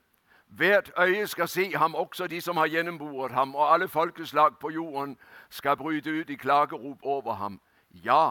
Hvert 0.50 0.92
øye 0.98 1.28
skal 1.28 1.48
se 1.48 1.72
ham, 1.76 1.96
også 1.96 2.28
de 2.28 2.42
som 2.42 2.58
har 2.58 2.68
gjennomboret 2.68 3.32
ham, 3.32 3.56
og 3.56 3.74
alle 3.74 3.88
folkeslag 3.88 4.60
på 4.60 4.70
jorden 4.70 5.18
skal 5.50 5.78
bryte 5.78 6.20
ut 6.20 6.30
i 6.30 6.36
klagerop 6.36 6.98
over 7.02 7.34
ham. 7.34 7.62
Ja, 7.92 8.30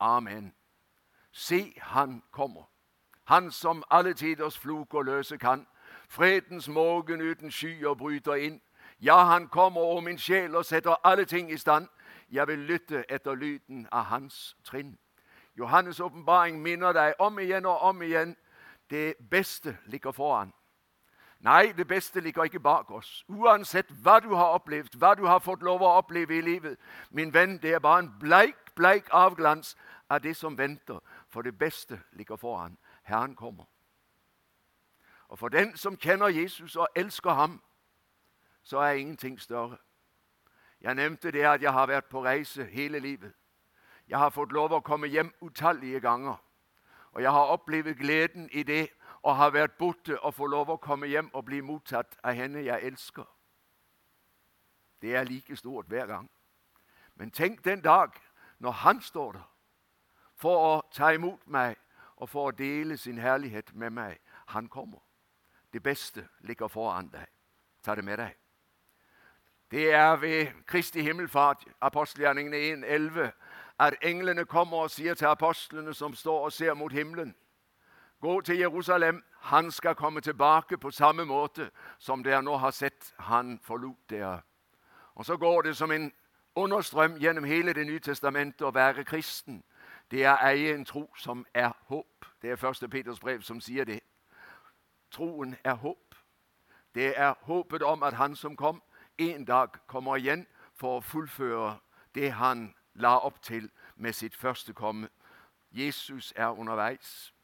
amen. 0.00 0.54
Se, 1.32 1.72
han 1.82 2.22
kommer. 2.30 2.62
Han 3.24 3.50
som 3.50 3.82
alle 3.90 4.14
tiders 4.14 4.58
floker 4.58 5.02
løse 5.02 5.38
kan. 5.38 5.66
Fredens 6.08 6.68
morgen 6.68 7.20
uten 7.20 7.50
skyer 7.50 7.94
bryter 7.94 8.34
inn. 8.34 8.60
Ja, 9.00 9.24
han 9.24 9.48
kommer 9.48 9.80
og 9.80 10.04
min 10.04 10.18
sjel 10.18 10.56
og 10.56 10.64
setter 10.64 10.94
alle 11.04 11.24
ting 11.24 11.52
i 11.52 11.56
stand. 11.56 11.88
Jeg 12.30 12.46
vil 12.48 12.58
lytte 12.58 13.04
etter 13.08 13.34
lyden 13.34 13.88
av 13.92 14.02
hans 14.02 14.56
trinn. 14.64 14.98
Johannes' 15.58 16.02
åpenbaring 16.02 16.62
minner 16.62 16.92
deg 16.92 17.14
om 17.18 17.38
igjen 17.38 17.66
og 17.66 17.80
om 17.80 18.02
igjen 18.02 18.36
det 18.90 19.14
beste 19.30 19.76
ligger 19.86 20.12
foran. 20.12 20.52
Nei, 21.40 21.72
det 21.72 21.88
beste 21.88 22.20
ligger 22.20 22.44
ikke 22.44 22.60
bak 22.60 22.90
oss. 22.90 23.24
Uansett 23.28 23.90
hva 24.02 24.20
du 24.20 24.34
har 24.34 24.56
opplevd, 24.56 24.96
hva 24.96 25.14
du 25.14 25.26
har 25.26 25.38
fått 25.38 25.62
lov 25.62 25.82
å 25.82 25.96
oppleve 25.98 26.38
i 26.38 26.40
livet, 26.40 26.78
min 27.10 27.34
venn, 27.34 27.58
det 27.62 27.74
er 27.74 27.78
bare 27.84 27.98
en 28.04 28.12
bleik, 28.20 28.72
bleik 28.74 29.08
avglans 29.12 29.76
av 30.08 30.22
det 30.22 30.36
som 30.36 30.58
venter. 30.58 30.98
For 31.28 31.42
det 31.42 31.58
beste 31.58 32.00
ligger 32.12 32.36
foran. 32.36 32.78
Herren 33.02 33.34
kommer. 33.34 33.64
Og 35.28 35.38
for 35.38 35.48
den 35.48 35.76
som 35.76 35.96
kjenner 35.96 36.28
Jesus 36.28 36.76
og 36.76 36.88
elsker 36.96 37.30
ham, 37.30 37.60
så 38.62 38.78
er 38.78 38.92
ingenting 38.92 39.40
større. 39.40 39.76
Jeg 40.80 40.94
nevnte 40.94 41.30
det 41.30 41.42
at 41.42 41.62
jeg 41.62 41.72
har 41.72 41.86
vært 41.86 42.08
på 42.10 42.24
reise 42.24 42.64
hele 42.64 42.98
livet. 42.98 43.32
Jeg 44.08 44.18
har 44.18 44.30
fått 44.30 44.52
lov 44.52 44.72
å 44.72 44.80
komme 44.80 45.06
hjem 45.06 45.32
utallige 45.42 46.00
ganger. 46.00 46.36
Og 47.12 47.22
jeg 47.22 47.30
har 47.30 47.52
opplevd 47.54 47.94
gleden 47.94 48.48
i 48.52 48.62
det 48.62 48.88
å 49.26 49.34
ha 49.34 49.48
vært 49.50 49.74
borte 49.78 50.14
og 50.20 50.34
få 50.34 50.46
lov 50.46 50.70
å 50.70 50.78
komme 50.78 51.08
hjem 51.10 51.32
og 51.34 51.48
bli 51.48 51.58
mottatt 51.60 52.14
av 52.22 52.36
henne 52.38 52.62
jeg 52.62 52.86
elsker. 52.86 53.26
Det 55.02 55.16
er 55.16 55.26
like 55.26 55.56
stort 55.56 55.90
hver 55.90 56.06
gang. 56.06 56.28
Men 57.16 57.30
tenk 57.30 57.64
den 57.64 57.82
dag 57.82 58.14
når 58.58 58.70
han 58.70 59.00
står 59.02 59.32
der 59.32 59.48
for 60.36 60.62
å 60.62 60.72
ta 60.94 61.10
imot 61.16 61.42
meg 61.46 61.74
og 62.16 62.28
for 62.28 62.48
å 62.50 62.56
dele 62.56 62.96
sin 62.96 63.18
herlighet 63.18 63.74
med 63.74 63.90
meg. 63.90 64.18
Han 64.54 64.68
kommer. 64.68 65.00
Det 65.72 65.82
beste 65.82 66.28
ligger 66.40 66.68
foran 66.68 67.10
deg. 67.12 67.26
Ta 67.82 67.94
det 67.94 68.04
med 68.04 68.18
deg. 68.18 68.36
Det 69.70 69.90
er 69.94 70.16
ved 70.16 70.52
Kristi 70.66 71.02
himmelfart, 71.02 71.64
apostelgjerningene 71.82 72.86
1.11, 72.86 73.32
at 73.78 73.96
englene 74.02 74.44
kommer 74.44 74.86
og 74.86 74.90
sier 74.94 75.14
til 75.14 75.26
apostlene 75.26 75.94
som 75.94 76.14
står 76.14 76.44
og 76.44 76.52
ser 76.52 76.74
mot 76.74 76.92
himmelen 76.92 77.34
Gå 78.20 78.40
til 78.40 78.58
Jerusalem. 78.58 79.24
Han 79.40 79.70
skal 79.70 79.94
komme 79.94 80.20
tilbake 80.20 80.78
på 80.78 80.90
samme 80.90 81.24
måte 81.24 81.70
som 81.98 82.24
dere 82.24 82.42
nå 82.42 82.56
har 82.56 82.70
sett 82.70 83.14
han 83.18 83.58
forlot 83.62 84.10
dere. 84.10 84.40
Og 85.14 85.24
Så 85.24 85.36
går 85.36 85.62
det 85.62 85.76
som 85.76 85.92
en 85.92 86.12
understrøm 86.54 87.16
gjennom 87.18 87.44
hele 87.44 87.72
Det 87.72 87.86
nye 87.86 88.00
testamentet 88.00 88.62
å 88.62 88.70
være 88.70 89.04
kristen. 89.04 89.64
Det 90.10 90.24
er 90.24 90.36
eie 90.36 90.74
en 90.74 90.84
tro 90.84 91.10
som 91.16 91.46
er 91.54 91.70
håp. 91.88 92.24
Det 92.42 92.50
er 92.50 92.56
første 92.56 92.88
Peters 92.88 93.20
brev 93.20 93.42
som 93.42 93.60
sier 93.60 93.84
det. 93.84 94.00
Troen 95.10 95.56
er 95.64 95.74
håp. 95.74 96.14
Det 96.94 97.18
er 97.18 97.34
håpet 97.42 97.82
om 97.82 98.02
at 98.02 98.12
han 98.12 98.36
som 98.36 98.56
kom, 98.56 98.82
en 99.18 99.44
dag 99.44 99.68
kommer 99.86 100.16
igjen 100.16 100.46
for 100.74 100.96
å 100.96 101.00
fullføre 101.00 101.78
det 102.14 102.32
han 102.32 102.74
la 102.94 103.18
opp 103.18 103.42
til 103.42 103.70
med 103.96 104.12
sitt 104.12 104.36
første 104.36 104.72
komme. 104.72 105.08
Jesus 105.72 106.32
er 106.36 106.58
underveis. 106.58 107.35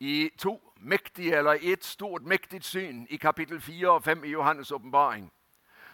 I 0.00 0.30
to 0.38 0.72
mektige, 0.76 1.36
eller 1.36 1.56
et 1.60 1.84
stort, 1.84 2.22
mektig 2.22 2.64
syn 2.64 3.06
i 3.10 3.16
kapittel 3.16 3.60
4 3.60 3.90
og 3.90 4.02
5 4.02 4.24
i 4.24 4.34
Johannes' 4.34 4.74
åpenbaring, 4.74 5.32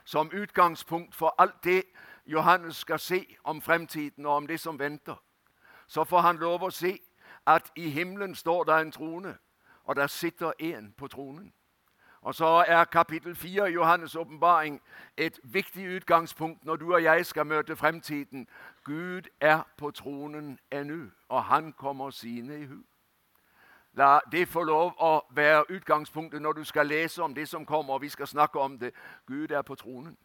som 0.04 0.30
utgangspunkt 0.34 1.14
for 1.14 1.34
alt 1.38 1.64
det 1.64 1.82
Johannes 2.26 2.76
skal 2.76 2.98
se 2.98 3.36
om 3.44 3.62
fremtiden 3.62 4.26
og 4.26 4.34
om 4.34 4.46
det 4.46 4.60
som 4.60 4.78
venter, 4.78 5.22
så 5.86 6.04
får 6.04 6.20
han 6.20 6.36
lov 6.36 6.62
å 6.62 6.70
se 6.70 6.98
at 7.46 7.72
i 7.76 7.90
himmelen 7.90 8.34
står 8.34 8.64
der 8.64 8.76
en 8.76 8.92
trone, 8.92 9.38
og 9.84 9.96
der 9.96 10.06
sitter 10.06 10.52
en 10.58 10.94
på 10.98 11.08
tronen. 11.08 11.52
Og 12.22 12.34
så 12.34 12.64
er 12.68 12.84
kapittel 12.84 13.34
4 13.34 13.70
i 13.70 13.74
Johannes' 13.74 14.18
åpenbaring 14.18 14.80
et 15.16 15.40
viktig 15.42 15.96
utgangspunkt 15.96 16.64
når 16.64 16.76
du 16.76 16.94
og 16.94 17.02
jeg 17.02 17.26
skal 17.26 17.46
møte 17.46 17.76
fremtiden. 17.76 18.48
Gud 18.84 19.22
er 19.40 19.62
på 19.76 19.90
tronen 19.90 20.58
ennå, 20.70 21.10
og 21.28 21.44
han 21.44 21.72
kommer 21.72 22.10
sine 22.10 22.60
i 22.60 22.66
hu. 22.66 22.82
La 23.92 24.20
det 24.32 24.48
få 24.48 24.62
lov 24.62 24.92
å 24.98 25.20
være 25.34 25.64
utgangspunktet 25.70 26.42
når 26.42 26.52
du 26.52 26.64
skal 26.64 26.86
lese 26.86 27.22
om 27.22 27.34
det 27.34 27.48
som 27.48 27.66
kommer, 27.66 27.94
og 27.94 28.02
vi 28.02 28.08
skal 28.08 28.26
snakke 28.26 28.60
om 28.60 28.78
det. 28.78 28.92
Gud 29.26 29.50
er 29.50 29.62
på 29.62 29.74
tronen. 29.74 30.16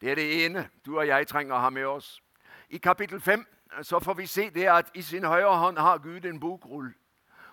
Det 0.00 0.10
er 0.10 0.14
det 0.14 0.44
ene 0.44 0.68
du 0.86 0.96
og 0.98 1.06
jeg 1.06 1.26
trenger 1.26 1.54
å 1.54 1.60
ha 1.60 1.70
med 1.70 1.86
oss. 1.86 2.22
I 2.70 2.78
kapittel 2.78 3.20
5 3.20 3.44
så 3.82 4.00
får 4.00 4.14
vi 4.14 4.26
se 4.26 4.50
det 4.50 4.66
at 4.68 4.90
i 4.94 5.02
sin 5.02 5.24
høyre 5.24 5.56
hånd 5.56 5.78
har 5.78 5.98
Gud 5.98 6.24
en 6.24 6.40
bokrull. 6.40 6.92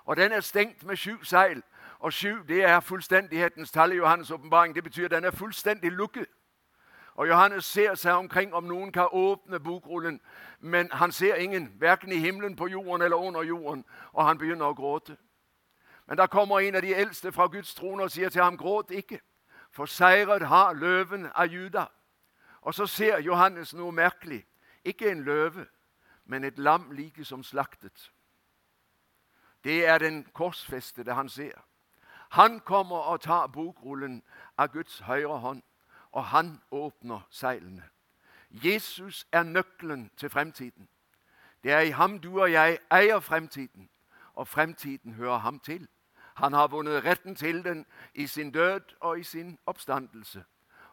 Og 0.05 0.17
den 0.17 0.31
er 0.31 0.39
stengt 0.39 0.83
med 0.83 0.95
sju 0.95 1.23
seil. 1.23 1.61
Og 1.99 2.13
sju 2.13 2.43
det 2.47 2.63
er 2.63 2.79
fullstendighetens 2.79 3.71
tall 3.71 3.91
i 3.91 3.99
Johannes' 3.99 4.33
åpenbaring. 4.33 4.75
Det 4.75 4.83
betyr 4.83 5.05
at 5.05 5.11
den 5.11 5.25
er 5.25 5.31
fullstendig 5.31 5.91
lukket. 5.91 6.25
Og 7.17 7.27
Johannes 7.27 7.65
ser 7.65 7.95
seg 7.95 8.13
omkring 8.13 8.53
om 8.53 8.63
noen 8.69 8.91
kan 8.93 9.09
åpne 9.11 9.59
bokrullen, 9.59 10.19
men 10.59 10.91
han 10.91 11.11
ser 11.11 11.35
ingen, 11.35 11.71
verken 11.81 12.11
i 12.11 12.19
himmelen, 12.21 12.55
på 12.55 12.67
jorden 12.67 13.01
eller 13.01 13.17
under 13.17 13.43
jorden, 13.43 13.85
og 14.13 14.25
han 14.25 14.37
begynner 14.37 14.69
å 14.69 14.77
gråte. 14.77 15.17
Men 16.07 16.17
da 16.17 16.27
kommer 16.27 16.59
en 16.59 16.75
av 16.75 16.81
de 16.85 16.93
eldste 16.93 17.31
fra 17.31 17.47
Guds 17.47 17.73
trone 17.73 18.03
og 18.03 18.11
sier 18.11 18.29
til 18.29 18.43
ham, 18.43 18.57
gråt 18.57 18.93
ikke, 18.93 19.19
for 19.71 19.89
seiret 19.89 20.45
har 20.47 20.77
løven 20.77 21.25
av 21.35 21.49
Juda. 21.49 21.87
Og 22.61 22.73
så 22.73 22.85
ser 22.85 23.19
Johannes 23.25 23.73
noe 23.73 23.91
merkelig. 23.91 24.45
Ikke 24.85 25.11
en 25.11 25.23
løve, 25.23 25.65
men 26.25 26.43
et 26.43 26.59
lam 26.59 26.91
like 26.91 27.25
som 27.25 27.43
slaktet. 27.43 28.11
Det 29.63 29.87
er 29.87 29.97
den 29.97 30.23
korsfestede 30.33 31.13
han 31.13 31.29
ser. 31.29 31.65
Han 32.29 32.59
kommer 32.59 33.09
og 33.09 33.21
tar 33.21 33.47
bokrullen 33.47 34.21
av 34.57 34.67
Guds 34.71 34.99
høyre 34.99 35.39
hånd, 35.39 35.63
og 36.11 36.25
han 36.25 36.61
åpner 36.71 37.27
seilene. 37.29 37.83
Jesus 38.49 39.27
er 39.31 39.43
nøkkelen 39.43 40.11
til 40.17 40.29
fremtiden. 40.29 40.89
Det 41.63 41.71
er 41.71 41.79
i 41.79 41.89
ham 41.89 42.19
du 42.19 42.41
og 42.41 42.51
jeg 42.51 42.77
eier 42.91 43.19
fremtiden, 43.19 43.89
og 44.33 44.47
fremtiden 44.47 45.13
hører 45.13 45.37
ham 45.37 45.59
til. 45.59 45.87
Han 46.35 46.53
har 46.53 46.67
vunnet 46.67 47.05
retten 47.05 47.35
til 47.35 47.63
den 47.63 47.85
i 48.13 48.27
sin 48.27 48.51
død 48.51 48.81
og 48.99 49.19
i 49.19 49.23
sin 49.23 49.57
oppstandelse. 49.65 50.43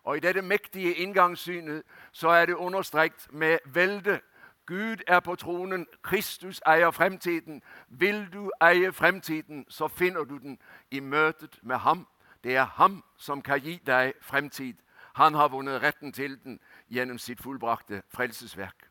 Og 0.02 0.16
I 0.16 0.20
dette 0.20 0.42
mektige 0.42 0.94
inngangssynet 0.94 1.82
så 2.12 2.28
er 2.28 2.46
det 2.46 2.54
understreket 2.54 3.32
med 3.32 3.58
velde 3.64 4.20
Gud 4.66 4.96
er 5.06 5.20
på 5.20 5.34
tronen, 5.34 5.86
Kristus 6.02 6.60
eier 6.66 6.90
fremtiden. 6.90 7.62
Vil 7.88 8.28
du 8.32 8.50
eie 8.62 8.92
fremtiden, 8.92 9.66
så 9.68 9.88
finner 9.88 10.24
du 10.24 10.38
den 10.38 10.58
i 10.90 11.00
møtet 11.00 11.58
med 11.62 11.76
ham. 11.76 12.06
Det 12.44 12.56
er 12.56 12.64
ham 12.64 13.04
som 13.16 13.42
kan 13.42 13.60
gi 13.60 13.82
deg 13.86 14.12
fremtid. 14.20 14.74
Han 15.14 15.34
har 15.34 15.48
vunnet 15.48 15.82
retten 15.82 16.12
til 16.12 16.44
den 16.44 16.60
gjennom 16.90 17.18
sitt 17.18 17.40
fullbrakte 17.40 18.02
frelsesverk. 18.08 18.90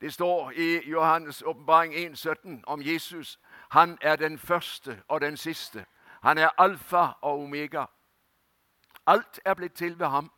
Det 0.00 0.12
står 0.12 0.50
i 0.50 0.78
Johannes' 0.78 1.42
åpenbaring 1.44 1.94
1,17 1.94 2.62
om 2.66 2.82
Jesus. 2.82 3.40
Han 3.70 3.98
er 4.00 4.16
den 4.16 4.38
første 4.38 5.02
og 5.08 5.20
den 5.20 5.36
siste. 5.36 5.86
Han 6.22 6.38
er 6.38 6.48
alfa 6.58 7.06
og 7.20 7.42
omega. 7.42 7.84
Alt 9.06 9.40
er 9.44 9.54
blitt 9.54 9.72
til 9.72 9.98
ved 9.98 10.06
ham. 10.06 10.32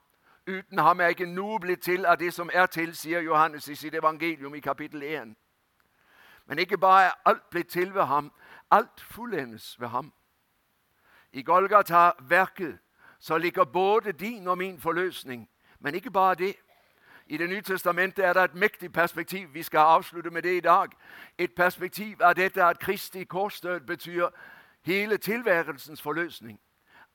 Uten 0.49 0.79
ham 0.79 1.01
er 1.01 1.07
ikke 1.07 1.27
noe 1.27 1.61
blitt 1.61 1.83
til 1.83 2.07
av 2.07 2.19
det 2.19 2.35
som 2.35 2.51
er 2.53 2.67
til, 2.67 2.95
sier 2.97 3.21
Johannes 3.21 3.69
i 3.69 3.75
sitt 3.75 3.95
evangelium 3.95 4.55
i 4.55 4.61
kapittel 4.61 5.03
1. 5.03 5.35
Men 6.47 6.59
ikke 6.59 6.79
bare 6.79 7.05
er 7.05 7.13
alt 7.25 7.51
blitt 7.51 7.69
til 7.69 7.95
ved 7.95 8.05
ham, 8.05 8.33
alt 8.71 9.01
fullendes 9.01 9.81
ved 9.81 9.89
ham. 9.89 10.13
I 11.33 11.43
Golgata-verket 11.43 12.79
så 13.21 13.39
ligger 13.39 13.65
både 13.65 14.13
din 14.13 14.47
og 14.47 14.59
min 14.59 14.81
forløsning. 14.81 15.49
Men 15.79 15.95
ikke 15.95 16.11
bare 16.11 16.35
det. 16.35 16.57
I 17.27 17.37
Det 17.37 17.49
nye 17.49 17.63
testamentet 17.63 18.25
er 18.25 18.33
det 18.33 18.45
et 18.45 18.55
mektig 18.55 18.93
perspektiv. 18.93 19.55
Vi 19.55 19.63
skal 19.63 19.79
avslutte 19.79 20.31
med 20.31 20.43
det 20.43 20.57
i 20.57 20.61
dag. 20.61 20.89
Et 21.39 21.55
perspektiv 21.55 22.23
av 22.23 22.35
dette 22.37 22.65
at 22.65 22.79
Kristi 22.79 23.25
korsdød 23.25 23.81
betyr 23.81 24.29
hele 24.83 25.17
tilværelsens 25.17 26.03
forløsning. 26.03 26.61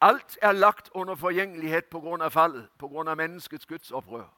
Alt 0.01 0.37
er 0.41 0.51
lagt 0.51 0.89
under 0.93 1.15
forgjengelighet 1.15 1.85
pga. 1.85 2.27
fallet, 2.27 2.67
pga. 2.79 3.15
menneskets 3.15 3.65
gudsopprør. 3.65 4.37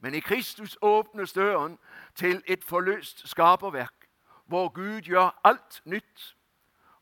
Men 0.00 0.14
i 0.14 0.20
Kristus 0.20 0.78
åpnes 0.82 1.32
døren 1.32 1.78
til 2.14 2.42
et 2.46 2.64
forløst 2.64 3.28
skaperverk, 3.28 4.08
hvor 4.46 4.68
Gud 4.68 5.00
gjør 5.00 5.40
alt 5.44 5.82
nytt. 5.84 6.36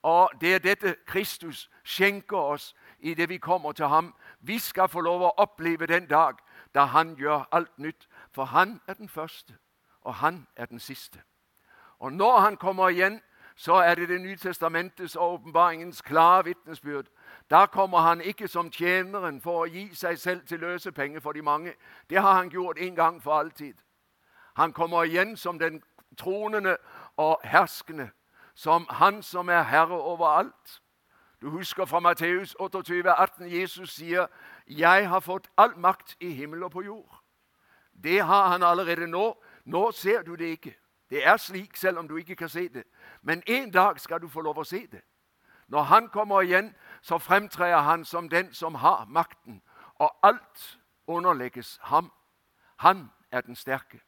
Og 0.02 0.30
det 0.40 0.54
er 0.54 0.58
dette 0.58 0.96
Kristus 1.06 1.70
skjenker 1.84 2.36
oss 2.36 2.74
i 3.00 3.14
det 3.14 3.28
vi 3.28 3.38
kommer 3.38 3.72
til 3.72 3.86
ham. 3.86 4.14
Vi 4.40 4.58
skal 4.58 4.88
få 4.88 5.00
lov 5.00 5.22
å 5.22 5.34
oppleve 5.36 5.86
den 5.86 6.06
dag 6.06 6.34
da 6.74 6.84
han 6.84 7.16
gjør 7.16 7.48
alt 7.52 7.78
nytt. 7.78 8.08
For 8.32 8.44
han 8.44 8.80
er 8.86 8.94
den 8.94 9.08
første, 9.08 9.54
og 10.02 10.14
han 10.14 10.46
er 10.56 10.66
den 10.66 10.78
siste. 10.78 11.22
Og 11.98 12.12
når 12.12 12.38
han 12.38 12.56
kommer 12.56 12.88
igjen, 12.88 13.20
så 13.56 13.74
er 13.74 13.94
det 13.94 14.08
Det 14.08 14.20
nye 14.20 14.36
testamentets 14.36 15.16
og 15.16 15.32
åpenbaringens 15.32 16.02
klare 16.02 16.44
vitnesbyrd. 16.44 17.06
Da 17.50 17.66
kommer 17.66 17.98
han 17.98 18.20
ikke 18.20 18.48
som 18.48 18.70
tjeneren 18.70 19.40
for 19.40 19.60
å 19.60 19.68
gi 19.68 19.94
seg 19.94 20.18
selv 20.18 20.46
til 20.46 20.60
løsepenger 20.60 21.20
for 21.20 21.32
de 21.32 21.42
mange. 21.42 21.74
Det 22.10 22.20
har 22.20 22.34
han 22.34 22.48
gjort 22.48 22.78
en 22.78 22.94
gang 22.94 23.22
for 23.22 23.32
alltid. 23.32 23.74
Han 24.56 24.72
kommer 24.72 25.04
igjen 25.04 25.36
som 25.36 25.58
den 25.58 25.82
tronende 26.18 26.76
og 27.16 27.40
herskende, 27.44 28.10
som 28.54 28.86
han 28.90 29.22
som 29.22 29.48
er 29.48 29.62
herre 29.62 30.00
over 30.00 30.26
alt. 30.26 30.80
Du 31.40 31.50
husker 31.50 31.84
fra 31.84 32.00
Matteus 32.00 32.54
28, 32.54 33.10
18, 33.10 33.60
Jesus 33.60 33.90
sier, 33.90 34.26
'Jeg 34.66 35.08
har 35.08 35.20
fått 35.20 35.50
all 35.56 35.78
makt 35.78 36.16
i 36.20 36.30
himmel 36.30 36.62
og 36.62 36.70
på 36.70 36.82
jord'. 36.82 37.20
Det 38.02 38.24
har 38.24 38.48
han 38.48 38.62
allerede 38.62 39.06
nå. 39.06 39.42
Nå 39.64 39.92
ser 39.92 40.22
du 40.22 40.34
det 40.34 40.44
ikke. 40.44 40.76
Det 41.10 41.26
er 41.26 41.36
slik, 41.36 41.76
selv 41.76 41.98
om 41.98 42.08
du 42.08 42.16
ikke 42.16 42.36
kan 42.36 42.48
se 42.48 42.68
det. 42.68 42.84
Men 43.22 43.42
en 43.46 43.70
dag 43.70 44.00
skal 44.00 44.20
du 44.20 44.28
få 44.28 44.40
lov 44.40 44.58
å 44.58 44.64
se 44.64 44.86
det. 44.86 45.02
Når 45.68 45.82
han 45.82 46.08
kommer 46.08 46.40
igjen, 46.40 46.74
så 47.02 47.18
fremtrer 47.18 47.76
han 47.76 48.04
som 48.04 48.28
den 48.28 48.54
som 48.54 48.74
har 48.74 49.04
makten, 49.08 49.62
og 49.94 50.16
alt 50.22 50.78
underlegges 51.06 51.78
ham. 51.82 52.12
Han 52.76 53.10
er 53.30 53.40
den 53.40 53.56
sterke. 53.56 54.00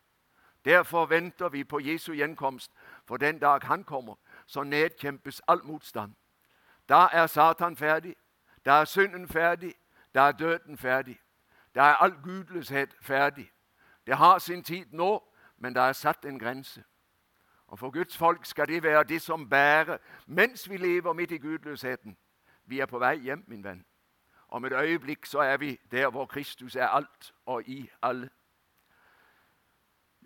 Derfor 0.65 1.07
venter 1.07 1.49
vi 1.49 1.65
på 1.65 1.79
Jesu 1.79 2.13
gjenkomst, 2.13 2.73
for 3.07 3.17
den 3.17 3.39
dag 3.39 3.63
han 3.63 3.85
kommer, 3.85 4.15
så 4.47 4.63
nedkjempes 4.63 5.41
all 5.49 5.61
motstand. 5.65 6.15
Da 6.89 7.09
er 7.13 7.27
Satan 7.27 7.77
ferdig. 7.77 8.17
Da 8.65 8.81
er 8.81 8.85
synden 8.85 9.29
ferdig. 9.29 9.75
Da 10.15 10.21
er 10.21 10.33
døden 10.33 10.79
ferdig. 10.79 11.21
Da 11.75 11.81
er 11.81 11.95
all 11.95 12.23
gudløshet 12.23 12.97
ferdig. 13.03 13.53
Det 14.07 14.17
har 14.17 14.39
sin 14.39 14.63
tid 14.63 14.87
nå, 14.91 15.29
men 15.57 15.75
det 15.75 15.83
er 15.83 15.93
satt 15.93 16.25
en 16.25 16.39
grense. 16.39 16.85
Og 17.67 17.79
For 17.79 17.91
Guds 17.91 18.17
folk 18.17 18.47
skal 18.47 18.69
det 18.69 18.83
være 18.83 19.05
det 19.05 19.23
som 19.23 19.49
bærer 19.49 19.99
mens 20.27 20.71
vi 20.71 20.77
lever 20.77 21.13
midt 21.13 21.31
i 21.31 21.39
gudløsheten. 21.39 22.17
Vi 22.65 22.81
er 22.81 22.87
på 22.87 22.99
vei 22.99 23.17
hjem, 23.17 23.45
min 23.47 23.65
venn. 23.65 23.85
Om 24.49 24.65
et 24.65 24.73
øyeblikk 24.73 25.27
så 25.27 25.39
er 25.39 25.57
vi 25.57 25.81
der 25.91 26.11
hvor 26.11 26.27
Kristus 26.27 26.77
er 26.77 26.87
alt 26.87 27.33
og 27.47 27.63
i 27.69 27.91
alle. 28.03 28.31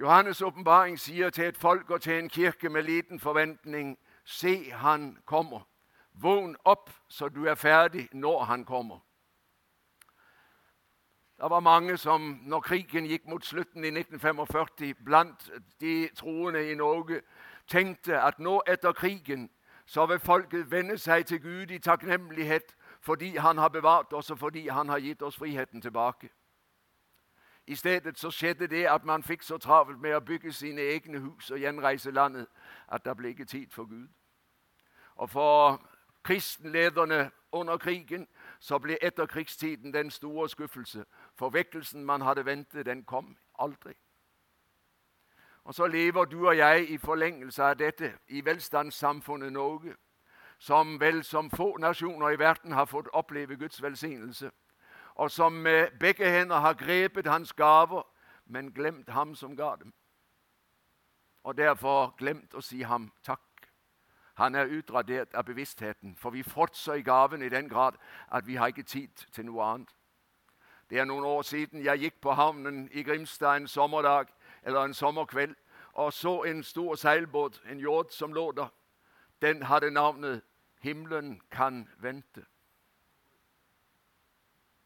Johannes' 0.03 0.45
åpenbaring 0.45 0.99
sier 1.01 1.31
til 1.31 1.45
et 1.45 1.57
folk 1.57 1.91
og 1.91 2.03
til 2.03 2.19
en 2.19 2.29
kirke 2.29 2.69
med 2.69 2.83
liten 2.83 3.21
forventning 3.21 3.99
Se, 4.25 4.71
han 4.73 5.19
kommer. 5.25 5.61
Vågn 6.23 6.57
opp 6.65 6.91
så 7.09 7.29
du 7.29 7.45
er 7.45 7.55
ferdig 7.55 8.09
når 8.13 8.45
han 8.45 8.65
kommer. 8.65 8.99
Det 11.37 11.50
var 11.50 11.61
mange 11.61 11.97
som, 11.97 12.41
når 12.43 12.61
krigen 12.61 13.05
gikk 13.05 13.26
mot 13.29 13.45
slutten 13.45 13.85
i 13.85 13.89
1945, 13.93 14.95
blant 15.05 15.50
de 15.81 16.09
troende 16.17 16.71
i 16.71 16.75
Norge, 16.75 17.21
tenkte 17.69 18.21
at 18.21 18.39
nå 18.39 18.63
etter 18.67 18.93
krigen 18.93 19.50
så 19.87 20.07
vil 20.07 20.19
folket 20.19 20.71
vende 20.71 20.99
seg 20.99 21.26
til 21.26 21.41
Gud 21.41 21.71
i 21.71 21.79
takknemlighet 21.79 22.76
fordi 23.00 23.37
han 23.37 23.59
har 23.59 23.69
bevart 23.69 24.13
oss, 24.13 24.31
og 24.31 24.39
fordi 24.39 24.69
han 24.69 24.89
har 24.89 24.99
gitt 24.99 25.23
oss 25.23 25.37
friheten 25.37 25.83
tilbake. 25.83 26.29
I 27.67 27.75
stedet 27.75 28.19
så 28.19 28.31
skjedde 28.31 28.67
det 28.67 28.87
at 28.87 29.05
man 29.05 29.23
fikk 29.23 29.43
så 29.43 29.59
travelt 29.59 30.00
med 30.00 30.15
å 30.15 30.21
bygge 30.21 30.52
sine 30.52 30.81
egne 30.81 31.19
hus 31.19 31.50
og 31.50 31.59
gjenreise 31.59 32.11
landet 32.11 32.47
at 32.89 33.05
det 33.05 33.17
ble 33.17 33.29
ikke 33.29 33.45
tid 33.45 33.71
for 33.71 33.85
Gud. 33.85 34.09
Og 35.17 35.31
for 35.31 35.83
kristenlederne 36.26 37.30
under 37.52 37.76
krigen 37.76 38.26
så 38.60 38.78
ble 38.78 38.99
etterkrigstiden 39.04 39.95
den 39.95 40.10
store 40.10 40.49
skuffelse. 40.49 41.04
Forvekkelsen 41.34 42.04
man 42.04 42.21
hadde 42.21 42.47
ventet, 42.47 42.86
den 42.86 43.04
kom 43.04 43.36
aldri. 43.58 43.93
Og 45.65 45.75
så 45.75 45.86
lever 45.86 46.25
du 46.25 46.49
og 46.49 46.56
jeg 46.56 46.91
i 46.91 46.99
forlengelse 46.99 47.62
av 47.62 47.78
dette 47.78 48.12
i 48.28 48.45
velstandssamfunnet 48.45 49.52
Norge, 49.52 49.95
som 50.58 51.00
vel 51.00 51.25
som 51.25 51.50
få 51.50 51.76
nasjoner 51.76 52.28
i 52.34 52.39
verden 52.39 52.73
har 52.73 52.84
fått 52.84 53.08
oppleve 53.12 53.56
Guds 53.56 53.82
velsignelse, 53.82 54.50
og 55.15 55.30
som 55.30 55.52
med 55.52 55.99
begge 56.00 56.30
hender 56.30 56.56
har 56.56 56.75
grepet 56.75 57.26
hans 57.26 57.52
gaver, 57.52 58.02
men 58.45 58.73
glemt 58.73 59.08
ham 59.08 59.34
som 59.34 59.56
ga 59.56 59.76
dem. 59.76 59.95
Og 61.43 61.56
derfor 61.56 62.15
glemt 62.19 62.54
å 62.54 62.60
si 62.60 62.82
ham 62.82 63.12
takk. 63.25 63.46
Han 64.37 64.55
er 64.55 64.65
utradert 64.67 65.35
av 65.35 65.45
bevisstheten, 65.45 66.17
for 66.17 66.31
vi 66.31 66.43
fråtser 66.43 66.95
i 66.95 67.03
gaven 67.03 67.43
i 67.43 67.49
den 67.49 67.69
grad 67.69 67.95
at 68.33 68.47
vi 68.47 68.55
har 68.55 68.67
ikke 68.67 68.83
tid 68.83 69.09
til 69.33 69.47
noe 69.47 69.65
annet. 69.65 69.95
Det 70.91 70.99
er 70.99 71.05
noen 71.05 71.25
år 71.25 71.43
siden 71.43 71.85
jeg 71.85 71.99
gikk 71.99 72.21
på 72.21 72.35
havnen 72.37 72.89
i 72.93 73.03
Grimstad 73.03 73.57
en 73.57 73.69
sommerdag, 73.69 74.27
eller 74.63 74.85
en 74.85 74.95
sommerkveld 74.95 75.55
og 75.97 76.13
så 76.13 76.43
en 76.43 76.63
stor 76.63 76.95
seilbåt, 76.95 77.63
en 77.71 77.81
yacht, 77.81 78.13
som 78.13 78.33
lå 78.33 78.53
der. 78.53 78.69
Den 79.43 79.63
hadde 79.63 79.91
navnet 79.91 80.43
'Himmelen 80.81 81.41
kan 81.51 81.89
vente'. 81.99 82.45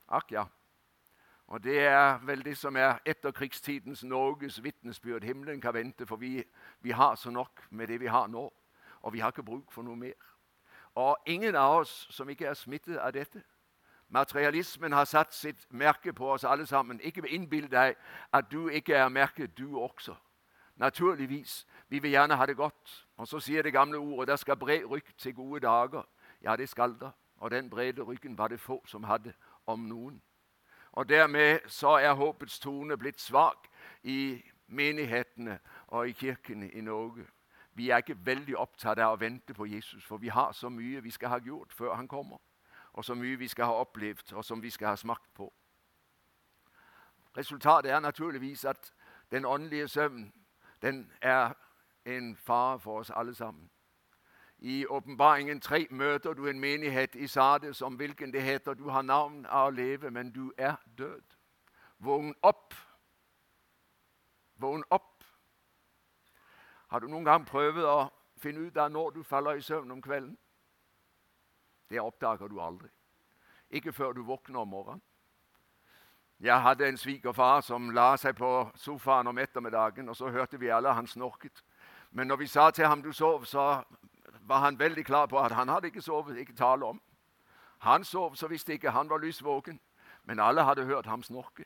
Akk 0.09 0.33
ja. 0.33 0.45
Og 1.47 1.65
Det 1.65 1.81
er 1.81 2.19
vel 2.19 2.45
det 2.45 2.57
som 2.59 2.77
er 2.77 2.99
etterkrigstidens 3.07 4.05
Norges 4.05 4.63
vitnesbyrd. 4.63 5.25
Himmelen 5.25 5.61
kan 5.61 5.75
vente, 5.75 6.07
for 6.07 6.17
vi, 6.17 6.45
vi 6.81 6.91
har 6.91 7.15
så 7.15 7.31
nok 7.31 7.67
med 7.71 7.87
det 7.87 8.01
vi 8.01 8.07
har 8.07 8.27
nå 8.27 8.53
og 9.01 9.13
vi 9.13 9.19
har 9.19 9.29
ikke 9.29 9.43
bruk 9.43 9.73
for 9.73 9.83
noe 9.83 9.97
mer. 9.97 10.19
Og 10.95 11.17
ingen 11.27 11.55
av 11.55 11.81
oss 11.81 12.07
som 12.11 12.29
ikke 12.29 12.47
er 12.47 12.55
smittet 12.55 12.99
av 12.99 13.13
dette. 13.13 13.43
Materialismen 14.09 14.93
har 14.93 15.05
satt 15.05 15.35
sitt 15.35 15.67
merke 15.71 16.13
på 16.13 16.33
oss 16.33 16.45
alle 16.45 16.67
sammen. 16.67 17.01
Ikke 17.01 17.29
innbill 17.29 17.71
deg 17.71 17.95
at 18.33 18.51
du 18.51 18.69
ikke 18.69 18.95
er 18.95 19.09
merket, 19.09 19.59
du 19.59 19.79
også. 19.79 20.17
Naturligvis. 20.77 21.67
Vi 21.89 21.99
vil 21.99 22.11
gjerne 22.11 22.37
ha 22.37 22.47
det 22.47 22.57
godt. 22.57 23.07
Og 23.17 23.29
så 23.29 23.41
sier 23.41 23.63
det 23.63 23.73
gamle 23.73 23.99
ordet 23.99 24.29
der 24.29 24.37
skal 24.37 24.57
bre 24.57 24.81
rykk 24.85 25.19
til 25.19 25.35
gode 25.35 25.61
dager. 25.61 26.03
Ja, 26.43 26.57
det 26.57 26.69
skal 26.69 26.97
det. 27.01 27.13
Og 27.37 27.51
den 27.51 27.71
brede 27.71 28.03
ryggen 28.03 28.39
var 28.39 28.49
det 28.49 28.61
få 28.61 28.83
som 28.87 29.05
hadde, 29.05 29.33
om 29.67 29.79
noen. 29.79 30.23
Og 30.93 31.09
dermed 31.09 31.59
så 31.67 31.89
er 31.89 32.13
håpets 32.13 32.59
tone 32.59 32.97
blitt 32.97 33.21
svak 33.21 33.69
i 34.03 34.43
menighetene 34.67 35.59
og 35.87 36.09
i 36.09 36.13
kirkene 36.13 36.71
i 36.71 36.81
Norge. 36.81 37.27
Vi 37.81 37.91
er 37.91 37.97
ikke 37.97 38.27
veldig 38.27 38.59
opptatt 38.61 38.99
av 39.01 39.15
å 39.15 39.21
vente 39.21 39.55
på 39.57 39.65
Jesus, 39.65 40.05
for 40.05 40.21
vi 40.21 40.29
har 40.29 40.53
så 40.53 40.69
mye 40.69 41.01
vi 41.01 41.11
skal 41.11 41.31
ha 41.33 41.39
gjort 41.41 41.73
før 41.73 41.95
han 41.95 42.09
kommer. 42.09 42.37
Og 42.93 43.05
så 43.05 43.15
mye 43.17 43.39
vi 43.41 43.49
skal 43.49 43.71
ha 43.71 43.79
opplevd, 43.81 44.33
og 44.37 44.45
som 44.45 44.61
vi 44.63 44.71
skal 44.71 44.93
ha 44.93 44.97
smakt 45.01 45.31
på. 45.35 45.47
Resultatet 47.37 47.91
er 47.91 48.01
naturligvis 48.01 48.65
at 48.65 48.93
den 49.31 49.45
åndelige 49.45 49.89
søvn 49.89 50.33
den 50.83 51.13
er 51.23 51.55
en 52.05 52.37
fare 52.37 52.79
for 52.81 52.99
oss 53.01 53.11
alle 53.17 53.35
sammen. 53.35 53.71
I 54.59 54.87
Åpenbaringen 54.87 55.61
3 55.61 55.87
møter 55.91 56.33
du 56.33 56.49
en 56.49 56.61
menighet 56.61 57.15
i 57.15 57.27
Sades 57.27 57.83
om 57.83 57.95
hvilken 57.95 58.33
det 58.33 58.43
heter 58.43 58.75
du 58.75 58.89
har 58.89 59.03
navn 59.03 59.47
av 59.47 59.71
å 59.71 59.71
leve, 59.71 60.11
men 60.11 60.33
du 60.33 60.53
er 60.59 60.77
død. 60.99 61.23
Vågn 61.99 62.35
opp. 62.43 62.75
Vågn 64.57 64.85
opp 64.91 65.10
har 66.91 67.01
du 67.01 67.07
noen 67.07 67.25
gang 67.25 67.45
prøvd 67.47 67.85
å 67.87 67.99
finne 68.43 68.67
ut 68.67 68.77
av 68.77 68.91
når 68.91 69.13
du 69.15 69.23
faller 69.23 69.59
i 69.59 69.63
søvn 69.63 69.93
om 69.95 70.03
kvelden? 70.03 70.35
Det 71.91 72.01
oppdager 72.03 72.49
du 72.51 72.59
aldri. 72.61 72.89
Ikke 73.71 73.93
før 73.93 74.13
du 74.13 74.23
våkner 74.27 74.61
om 74.61 74.69
morgenen. 74.69 75.03
Jeg 76.41 76.63
hadde 76.63 76.89
en 76.89 76.97
svigerfar 76.97 77.61
som 77.61 77.91
la 77.95 78.15
seg 78.17 78.35
på 78.39 78.71
sofaen 78.75 79.29
om 79.29 79.39
ettermiddagen, 79.39 80.09
og 80.09 80.17
så 80.17 80.31
hørte 80.33 80.59
vi 80.59 80.71
alle 80.73 80.95
han 80.97 81.07
snorket. 81.07 81.63
Men 82.11 82.27
når 82.27 82.37
vi 82.37 82.47
sa 82.47 82.71
til 82.71 82.87
ham 82.87 83.03
du 83.03 83.13
sov, 83.13 83.45
så 83.45 83.83
var 84.41 84.59
han 84.65 84.79
veldig 84.79 85.05
klar 85.05 85.27
på 85.27 85.39
at 85.39 85.53
han 85.53 85.69
hadde 85.69 85.87
ikke 85.93 86.03
sovet. 86.03 86.39
Ikke 86.39 86.57
tale 86.57 86.87
om. 86.87 87.01
Han 87.79 88.05
sov 88.05 88.35
så 88.35 88.49
visste 88.49 88.73
ikke 88.73 88.91
han 88.91 89.11
var 89.11 89.19
lysvåken. 89.19 89.81
men 90.25 90.41
alle 90.41 90.63
hadde 90.63 90.85
hørt 90.85 91.07
ham 91.07 91.23
snorke. 91.23 91.65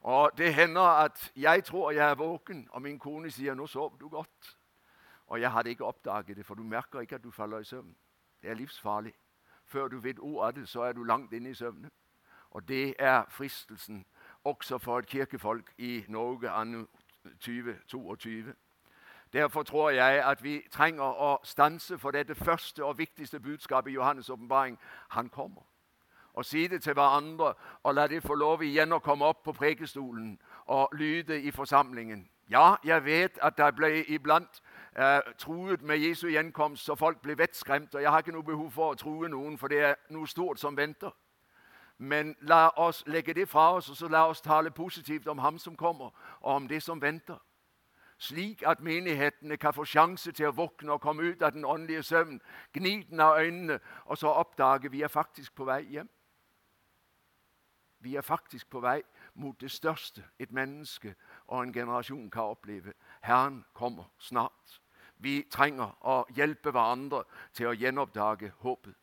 Og 0.00 0.30
Det 0.38 0.54
hender 0.54 0.82
at 0.82 1.32
jeg 1.36 1.64
tror 1.64 1.90
jeg 1.90 2.10
er 2.10 2.14
våken, 2.14 2.68
og 2.70 2.82
min 2.82 2.98
kone 2.98 3.30
sier 3.30 3.54
'nå 3.54 3.66
sov 3.66 3.98
du 4.00 4.08
godt'. 4.08 4.58
Og 5.26 5.40
jeg 5.40 5.52
hadde 5.52 5.70
ikke 5.70 5.84
oppdaget 5.84 6.36
det, 6.36 6.46
for 6.46 6.54
du 6.54 6.62
merker 6.62 7.00
ikke 7.00 7.14
at 7.14 7.24
du 7.24 7.30
faller 7.30 7.58
i 7.58 7.64
søvn. 7.64 7.96
Det 8.42 8.50
er 8.50 8.54
livsfarlig. 8.54 9.14
Før 9.64 9.88
du 9.88 9.98
vet 10.00 10.18
ordet 10.18 10.46
av 10.46 10.52
det, 10.52 10.68
så 10.68 10.82
er 10.82 10.92
du 10.92 11.02
langt 11.04 11.32
inne 11.32 11.50
i 11.50 11.54
søvne. 11.54 11.90
Og 12.50 12.68
det 12.68 12.94
er 12.98 13.24
fristelsen 13.28 14.06
også 14.44 14.78
for 14.78 14.98
et 14.98 15.06
kirkefolk 15.06 15.74
i 15.78 16.04
Norge 16.08 16.50
anno 16.50 16.84
2022. 17.40 18.54
Derfor 19.32 19.62
tror 19.62 19.90
jeg 19.90 20.24
at 20.24 20.42
vi 20.42 20.62
trenger 20.70 21.04
å 21.04 21.38
stanse 21.44 21.98
for 21.98 22.10
dette 22.10 22.34
første 22.34 22.84
og 22.84 22.98
viktigste 22.98 23.40
budskapet 23.40 23.92
i 23.92 23.98
Johannes' 23.98 24.32
åpenbaring. 24.32 24.78
Han 25.08 25.28
kommer. 25.28 25.62
Og 26.38 26.44
si 26.44 26.66
det 26.70 26.82
til 26.82 26.94
hverandre 26.94 27.54
og 27.82 27.94
la 27.94 28.06
de 28.06 28.20
få 28.22 28.34
lov 28.38 28.62
igjen 28.62 28.92
å 28.94 29.00
komme 29.02 29.26
opp 29.26 29.40
på 29.42 29.52
prekestolen 29.58 30.36
og 30.70 30.92
lyde 30.94 31.40
i 31.42 31.50
forsamlingen. 31.50 32.28
Ja, 32.50 32.76
jeg 32.84 33.04
vet 33.04 33.38
at 33.42 33.56
det 33.58 33.74
ble 33.74 34.04
iblant 34.06 34.62
eh, 34.94 35.18
truet 35.38 35.82
med 35.82 35.98
Jesu 35.98 36.28
gjenkomst, 36.30 36.84
så 36.84 36.94
folk 36.94 37.18
ble 37.22 37.34
vettskremt. 37.38 37.94
Og 37.94 38.02
jeg 38.02 38.10
har 38.10 38.22
ikke 38.22 38.32
noe 38.32 38.46
behov 38.46 38.70
for 38.70 38.92
å 38.92 38.94
true 38.94 39.28
noen, 39.28 39.58
for 39.58 39.68
det 39.68 39.80
er 39.82 39.98
noe 40.14 40.30
stort 40.30 40.62
som 40.62 40.76
venter. 40.76 41.10
Men 41.98 42.36
la 42.40 42.68
oss 42.76 43.02
legge 43.06 43.34
det 43.34 43.48
fra 43.48 43.72
oss, 43.74 43.90
og 43.90 43.98
så 43.98 44.08
la 44.08 44.28
oss 44.30 44.40
tale 44.40 44.70
positivt 44.70 45.26
om 45.26 45.42
ham 45.42 45.58
som 45.58 45.76
kommer, 45.76 46.14
og 46.40 46.54
om 46.54 46.68
det 46.68 46.82
som 46.82 47.02
venter. 47.02 47.42
Slik 48.18 48.62
at 48.66 48.80
menighetene 48.80 49.56
kan 49.56 49.74
få 49.74 49.84
sjanse 49.84 50.32
til 50.32 50.48
å 50.48 50.54
våkne 50.54 50.94
og 50.94 51.02
komme 51.02 51.22
ut 51.22 51.42
av 51.42 51.52
den 51.52 51.66
åndelige 51.66 52.02
søvn, 52.02 52.40
gni 52.74 53.02
den 53.10 53.20
av 53.20 53.42
øynene, 53.42 53.80
og 54.06 54.18
så 54.18 54.30
oppdage 54.30 54.90
vi 54.90 55.02
er 55.02 55.10
faktisk 55.10 55.54
på 55.54 55.66
vei 55.66 55.82
hjem. 55.90 56.08
Vi 58.00 58.16
er 58.16 58.20
faktisk 58.20 58.70
på 58.70 58.80
vei 58.80 59.02
mot 59.34 59.60
det 59.60 59.70
største 59.70 60.24
et 60.38 60.52
menneske 60.52 61.14
og 61.46 61.62
en 61.62 61.72
generasjon 61.72 62.30
kan 62.30 62.42
oppleve. 62.42 62.92
Herren 63.22 63.64
kommer 63.74 64.04
snart. 64.18 64.80
Vi 65.18 65.46
trenger 65.50 65.96
å 66.06 66.24
hjelpe 66.36 66.70
hverandre 66.70 67.24
til 67.52 67.66
å 67.66 67.74
gjenoppdage 67.74 68.52
håpet. 68.62 68.94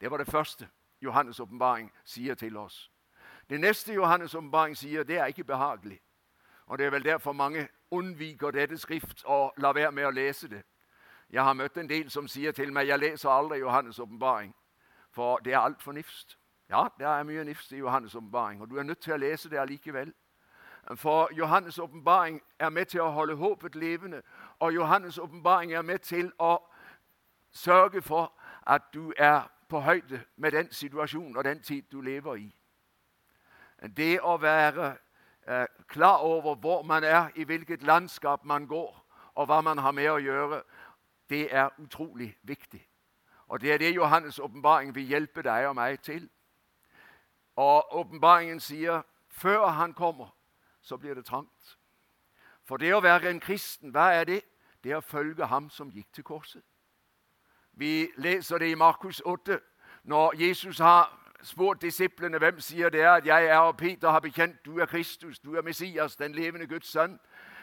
Det 0.00 0.10
var 0.10 0.18
det 0.18 0.30
første 0.30 0.68
Johannes' 1.04 1.40
åpenbaring 1.40 1.92
sier 2.04 2.34
til 2.34 2.56
oss. 2.56 2.90
Det 3.50 3.60
neste 3.60 3.94
Johannes' 3.94 4.34
åpenbaring 4.34 4.76
sier, 4.76 5.02
det 5.02 5.18
er 5.18 5.26
ikke 5.26 5.44
behagelig. 5.44 6.00
Og 6.66 6.78
Det 6.78 6.86
er 6.86 6.90
vel 6.90 7.04
derfor 7.04 7.32
mange 7.32 7.68
unnviker 7.90 8.50
dette 8.50 8.78
skrift 8.78 9.24
og 9.24 9.54
lar 9.56 9.72
være 9.72 9.92
med 9.92 10.06
å 10.06 10.10
lese 10.10 10.48
det. 10.48 10.62
Jeg 11.30 11.44
har 11.44 11.52
møtt 11.52 11.76
en 11.76 11.88
del 11.88 12.10
som 12.10 12.28
sier 12.28 12.52
til 12.52 12.72
meg 12.72 12.88
jeg 12.88 12.98
leser 12.98 13.30
aldri 13.30 13.60
Johannes' 13.60 14.00
åpenbaring, 14.00 14.54
for 15.10 15.38
det 15.38 15.52
er 15.52 15.58
altfor 15.58 15.92
nifst. 15.92 16.38
Ja, 16.70 16.86
det 16.98 17.06
er 17.06 17.22
mye 17.22 17.44
nifst 17.44 17.72
i 17.72 17.80
Johannes' 17.80 18.16
åpenbaring, 18.16 18.62
og 18.62 18.70
du 18.70 18.76
er 18.76 18.82
nødt 18.82 19.00
til 19.00 19.12
å 19.12 19.16
lese 19.16 19.48
det 19.50 19.58
allikevel. 19.58 20.12
For 20.96 21.28
Johannes' 21.32 21.80
åpenbaring 21.80 22.42
er 22.58 22.68
med 22.68 22.84
til 22.84 23.00
å 23.00 23.10
holde 23.10 23.36
håpet 23.36 23.74
levende, 23.74 24.22
og 24.58 24.72
Johannes' 24.72 25.18
åpenbaring 25.18 25.72
er 25.72 25.82
med 25.82 25.98
til 25.98 26.32
å 26.38 26.58
sørge 27.50 28.02
for 28.02 28.32
at 28.66 28.82
du 28.94 29.12
er 29.16 29.48
på 29.68 29.80
høyde 29.80 30.24
med 30.36 30.52
den 30.52 30.72
situasjonen 30.72 31.36
og 31.36 31.44
den 31.44 31.62
tid 31.62 31.82
du 31.92 32.00
lever 32.00 32.34
i. 32.34 32.54
Det 33.96 34.20
å 34.20 34.36
være 34.36 34.96
eh, 35.48 35.66
klar 35.88 36.18
over 36.18 36.54
hvor 36.54 36.82
man 36.82 37.04
er, 37.04 37.30
i 37.34 37.44
hvilket 37.44 37.82
landskap 37.82 38.44
man 38.44 38.66
går, 38.66 39.04
og 39.34 39.46
hva 39.46 39.60
man 39.60 39.78
har 39.78 39.92
med 39.92 40.10
å 40.10 40.18
gjøre, 40.18 40.62
det 41.30 41.48
er 41.54 41.68
utrolig 41.78 42.36
viktig. 42.42 42.88
Og 43.48 43.60
Det 43.60 43.72
er 43.72 43.78
det 43.78 43.96
Johannes' 43.96 44.40
åpenbaring 44.40 44.94
vil 44.94 45.06
hjelpe 45.06 45.42
deg 45.42 45.68
og 45.68 45.74
meg 45.74 46.00
til. 46.02 46.28
Og 47.58 47.94
åpenbaringen 47.98 48.60
sier 48.60 49.02
før 49.28 49.66
han 49.66 49.92
kommer, 49.92 50.34
så 50.82 50.96
blir 50.96 51.14
det 51.14 51.24
trangt. 51.26 51.78
For 52.64 52.76
det 52.76 52.92
å 52.94 53.00
være 53.02 53.30
en 53.30 53.40
kristen, 53.40 53.90
hva 53.90 54.12
er 54.14 54.24
det? 54.24 54.42
Det 54.84 54.92
er 54.92 55.00
å 55.00 55.06
følge 55.06 55.46
ham 55.50 55.66
som 55.70 55.90
gikk 55.90 56.12
til 56.14 56.24
korset. 56.24 56.62
Vi 57.72 58.10
leser 58.16 58.62
det 58.62 58.70
i 58.70 58.78
Markus 58.78 59.18
8. 59.26 59.58
Når 60.04 60.36
Jesus 60.38 60.78
har 60.78 61.10
spurt 61.42 61.82
disiplene 61.82 62.38
hvem 62.38 62.60
sier 62.62 62.94
det 62.94 63.02
er 63.02 63.10
at 63.16 63.26
jeg 63.26 63.46
er, 63.46 63.58
og 63.58 63.76
Peter 63.76 64.10
har 64.10 64.22
bekjent 64.22 64.62
du 64.64 64.78
er 64.78 64.86
Kristus, 64.86 65.38
du 65.38 65.56
er 65.56 65.66
Messias, 65.66 66.16
den 66.16 66.32
levende 66.38 66.66
Guds 66.66 66.92
sønn, 66.94 67.18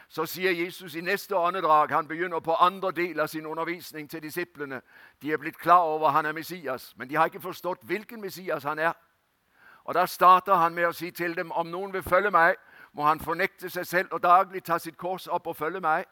så 0.08 0.26
sier 0.28 0.52
Jesus 0.52 0.94
i 0.94 1.00
neste 1.00 1.36
åndedrag 1.36 1.90
Han 1.90 2.08
begynner 2.08 2.40
på 2.40 2.54
andre 2.54 2.92
del 2.92 3.20
av 3.20 3.26
sin 3.26 3.46
undervisning 3.46 4.10
til 4.10 4.22
disiplene. 4.22 4.80
De 5.22 5.32
er 5.32 5.40
blitt 5.40 5.58
klar 5.58 5.88
over 5.88 6.08
han 6.08 6.26
er 6.26 6.32
Messias, 6.32 6.92
men 6.96 7.08
de 7.08 7.16
har 7.16 7.24
ikke 7.24 7.40
forstått 7.40 7.82
hvilken 7.82 8.20
Messias 8.20 8.62
han 8.62 8.78
er. 8.78 8.92
Og 9.86 9.94
Da 9.94 10.06
starter 10.06 10.54
han 10.54 10.74
med 10.74 10.86
å 10.86 10.92
si 10.92 11.10
til 11.10 11.36
dem 11.36 11.52
om 11.52 11.66
noen 11.66 11.92
vil 11.92 12.02
følge 12.02 12.30
meg, 12.30 12.56
må 12.92 13.04
han 13.06 13.20
fornekte 13.20 13.70
seg 13.70 13.86
selv 13.86 14.12
og 14.12 14.22
daglig 14.22 14.64
ta 14.64 14.78
sitt 14.78 14.96
kors 14.96 15.26
opp 15.26 15.46
og 15.46 15.56
følge 15.56 15.80
meg. 15.80 16.04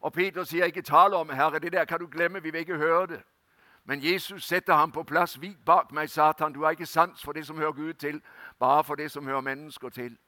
Og 0.00 0.12
Peter 0.12 0.44
sier 0.44 0.70
ikke 0.70 0.82
tale 0.82 1.16
om 1.16 1.30
Herre, 1.30 1.58
det 1.58 1.72
der 1.72 1.84
kan 1.84 1.98
du 1.98 2.06
glemme, 2.06 2.42
vi 2.42 2.50
vil 2.50 2.60
ikke 2.60 2.76
høre 2.76 3.06
det. 3.06 3.22
Men 3.84 4.04
Jesus 4.04 4.44
setter 4.44 4.74
ham 4.74 4.92
på 4.92 5.02
plass. 5.02 5.40
Vik 5.40 5.64
bak 5.66 5.92
meg, 5.92 6.10
Satan. 6.10 6.52
Du 6.52 6.62
har 6.62 6.70
ikke 6.70 6.86
sans 6.86 7.22
for 7.22 7.32
det 7.32 7.46
som 7.46 7.56
hører 7.56 7.72
Gud 7.72 7.94
til, 7.94 8.22
bare 8.58 8.84
for 8.84 8.94
det 8.94 9.10
som 9.10 9.26
hører 9.26 9.40
mennesker 9.40 9.88
til. 9.88 10.18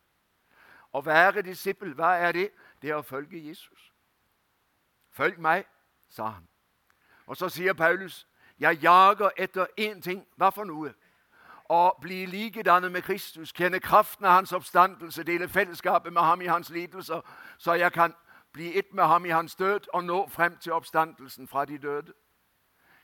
Å 0.93 1.03
være 1.05 1.43
disippel, 1.43 1.95
hva 1.95 2.17
er 2.19 2.33
det? 2.33 2.49
Det 2.83 2.91
er 2.91 2.97
å 2.99 3.07
følge 3.07 3.39
Jesus. 3.49 3.93
Følg 5.13 5.39
meg, 5.39 5.65
sa 6.09 6.25
han. 6.25 6.49
Og 7.27 7.37
så 7.37 7.49
sier 7.49 7.73
Paulus, 7.73 8.27
jeg 8.59 8.83
jager 8.83 9.31
etter 9.37 9.67
én 9.79 10.01
ting. 10.03 10.27
Hva 10.37 10.51
for 10.51 10.65
noe? 10.65 10.95
Å 11.71 11.93
bli 12.01 12.25
likedannet 12.27 12.93
med 12.93 13.03
Kristus, 13.03 13.53
kjenne 13.55 13.79
kraften 13.81 14.27
av 14.27 14.33
hans 14.33 14.53
oppstandelse, 14.53 15.23
dele 15.23 15.49
fellesskapet 15.49 16.13
med 16.13 16.23
ham 16.23 16.41
i 16.43 16.47
hans 16.51 16.71
lidelser, 16.71 17.21
så 17.59 17.77
jeg 17.79 17.93
kan 17.93 18.15
bli 18.53 18.79
ett 18.79 18.95
med 18.95 19.05
ham 19.05 19.27
i 19.27 19.31
hans 19.31 19.55
død 19.55 19.87
og 19.95 20.05
nå 20.05 20.29
frem 20.29 20.57
til 20.57 20.73
oppstandelsen 20.73 21.49
fra 21.49 21.65
de 21.65 21.79
døde. 21.79 22.13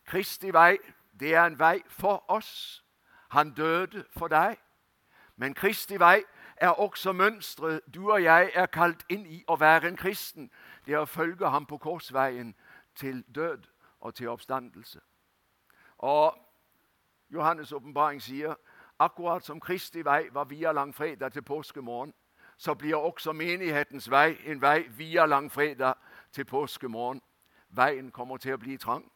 Kristi 0.07 0.51
vei, 0.53 0.79
det 1.21 1.35
er 1.35 1.47
en 1.47 1.59
vei 1.59 1.83
for 1.89 2.25
oss. 2.29 2.83
Han 3.31 3.55
døde 3.55 4.05
for 4.11 4.29
deg. 4.29 4.57
Men 5.37 5.55
Kristi 5.55 6.01
vei 6.01 6.25
er 6.57 6.69
også 6.69 7.13
mønsteret 7.13 7.81
du 7.95 8.11
og 8.11 8.23
jeg 8.23 8.51
er 8.55 8.67
kalt 8.67 9.05
inn 9.09 9.27
i 9.27 9.45
å 9.47 9.57
være 9.61 9.89
en 9.89 9.97
kristen. 9.97 10.51
Det 10.87 10.95
er 10.95 11.05
å 11.05 11.11
følge 11.11 11.51
ham 11.51 11.67
på 11.67 11.79
korsveien 11.79 12.55
til 12.95 13.23
død 13.35 13.67
og 14.01 14.15
til 14.15 14.29
oppstandelse. 14.29 15.01
Og 15.99 16.46
Johannes' 17.31 17.75
åpenbaring 17.75 18.23
sier 18.23 18.55
akkurat 18.99 19.45
som 19.45 19.61
Kristi 19.61 20.05
vei 20.05 20.29
var 20.33 20.45
via 20.45 20.73
langfredag 20.73 21.33
til 21.33 21.43
påskemorgen, 21.43 22.15
så 22.57 22.75
blir 22.75 22.97
også 22.97 23.33
menighetens 23.33 24.11
vei 24.11 24.37
en 24.47 24.61
vei 24.61 24.87
via 24.89 25.27
langfredag 25.27 25.95
til 26.33 26.45
påskemorgen. 26.45 27.23
Veien 27.69 28.11
kommer 28.11 28.37
til 28.37 28.55
å 28.55 28.57
bli 28.57 28.77
trang. 28.77 29.13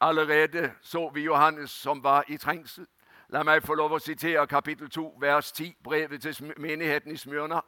Allerede 0.00 0.72
så 0.80 1.10
vi 1.14 1.22
Johannes 1.24 1.70
som 1.70 2.04
var 2.04 2.24
i 2.28 2.36
trengsel. 2.36 2.86
La 3.28 3.42
meg 3.42 3.62
få 3.62 3.74
lov 3.74 3.92
å 3.92 3.98
sitere 3.98 4.46
kapittel 4.46 4.90
2, 4.90 5.16
vers 5.20 5.52
10, 5.52 5.74
brevet 5.84 6.22
til 6.22 6.54
menigheten 6.56 7.12
i 7.12 7.16
Smyrna. 7.16 7.60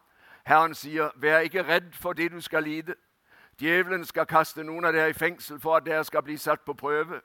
Herren 0.47 0.75
sier, 0.75 1.11
'Vær 1.17 1.39
ikke 1.39 1.69
redd 1.69 1.93
for 1.93 2.13
det 2.13 2.33
du 2.33 2.41
skal 2.41 2.63
lide.' 2.63 2.95
Djevelen 3.61 4.05
skal 4.05 4.27
kaste 4.27 4.63
noen 4.65 4.85
av 4.85 4.93
dere 4.93 5.11
i 5.11 5.13
fengsel 5.13 5.61
for 5.61 5.77
at 5.77 5.85
dere 5.85 6.05
skal 6.05 6.23
bli 6.23 6.37
satt 6.37 6.65
på 6.65 6.73
prøve. 6.73 7.21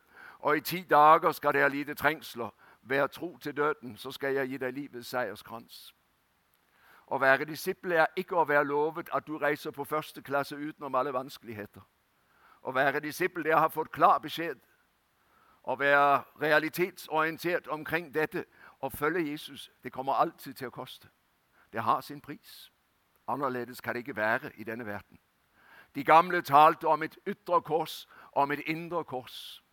Og 0.45 0.57
i 0.57 0.61
ti 0.61 0.83
dager 0.89 1.31
skal 1.31 1.53
dere 1.57 1.69
lide 1.73 1.95
trengsler. 1.97 2.49
Vær 2.81 3.07
tro 3.07 3.37
til 3.37 3.57
døden, 3.57 3.97
så 3.97 4.11
skal 4.11 4.33
jeg 4.33 4.47
gi 4.47 4.57
deg 4.61 4.73
livets 4.77 5.09
seierskrans. 5.09 5.79
Å 7.09 7.17
være 7.21 7.47
disippel 7.49 7.97
er 7.97 8.13
ikke 8.17 8.37
å 8.37 8.45
være 8.45 8.67
lovet 8.69 9.09
at 9.13 9.25
du 9.27 9.37
reiser 9.41 9.73
på 9.73 9.83
første 9.83 10.21
klasse 10.21 10.55
utenom 10.55 10.95
alle 10.95 11.13
vanskeligheter. 11.13 11.81
Å 12.61 12.73
være 12.73 13.01
disippel 13.01 13.43
det 13.43 13.51
er 13.53 13.57
å 13.57 13.65
ha 13.65 13.73
fått 13.73 13.93
klar 13.93 14.21
beskjed 14.21 14.61
å 15.65 15.75
være 15.75 16.23
realitetsorientert 16.41 17.67
omkring 17.67 18.13
dette 18.13 18.45
og 18.79 18.91
følge 18.93 19.31
Jesus, 19.31 19.71
det 19.83 19.91
kommer 19.91 20.13
alltid 20.13 20.53
til 20.53 20.69
å 20.69 20.73
koste. 20.73 21.09
Det 21.73 21.81
har 21.81 22.01
sin 22.01 22.21
pris. 22.21 22.71
Annerledes 23.27 23.81
kan 23.81 23.95
det 23.95 24.05
ikke 24.05 24.15
være 24.15 24.51
i 24.55 24.63
denne 24.63 24.85
verden. 24.85 25.17
De 25.95 26.03
gamle 26.03 26.41
talte 26.41 26.87
om 26.87 27.03
et 27.03 27.17
ytre 27.25 27.61
kors 27.61 28.05
om 28.31 28.51
et 28.51 28.61
indre 28.67 29.03
kors. 29.03 29.63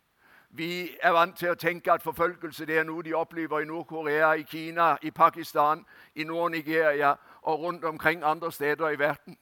Vi 0.55 0.97
er 1.01 1.09
vant 1.09 1.37
til 1.37 1.49
å 1.49 1.57
tenke 1.57 1.89
at 1.91 2.03
forfølgelse 2.05 2.65
det 2.69 2.75
er 2.77 2.83
noe 2.85 3.01
de 3.03 3.15
opplever 3.17 3.63
i 3.63 3.65
Nord-Korea, 3.65 4.35
i 4.37 4.43
Kina, 4.45 4.97
i 5.01 5.11
Pakistan, 5.11 5.85
i 6.15 6.23
Nord-Nigeria 6.23 7.15
og 7.41 7.59
rundt 7.59 7.83
omkring 7.83 8.23
andre 8.23 8.51
steder 8.51 8.89
i 8.89 8.99
verden. 8.99 9.37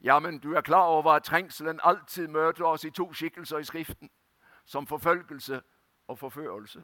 Ja, 0.00 0.18
men 0.18 0.38
du 0.38 0.54
er 0.54 0.60
klar 0.60 0.86
over 0.86 1.12
at 1.12 1.22
trengselen 1.22 1.80
alltid 1.82 2.28
møter 2.28 2.64
oss 2.64 2.84
i 2.84 2.90
to 2.90 3.12
skikkelser 3.12 3.58
i 3.58 3.64
Skriften 3.64 4.10
som 4.64 4.86
forfølgelse 4.86 5.60
og 6.08 6.18
forførelse. 6.18 6.82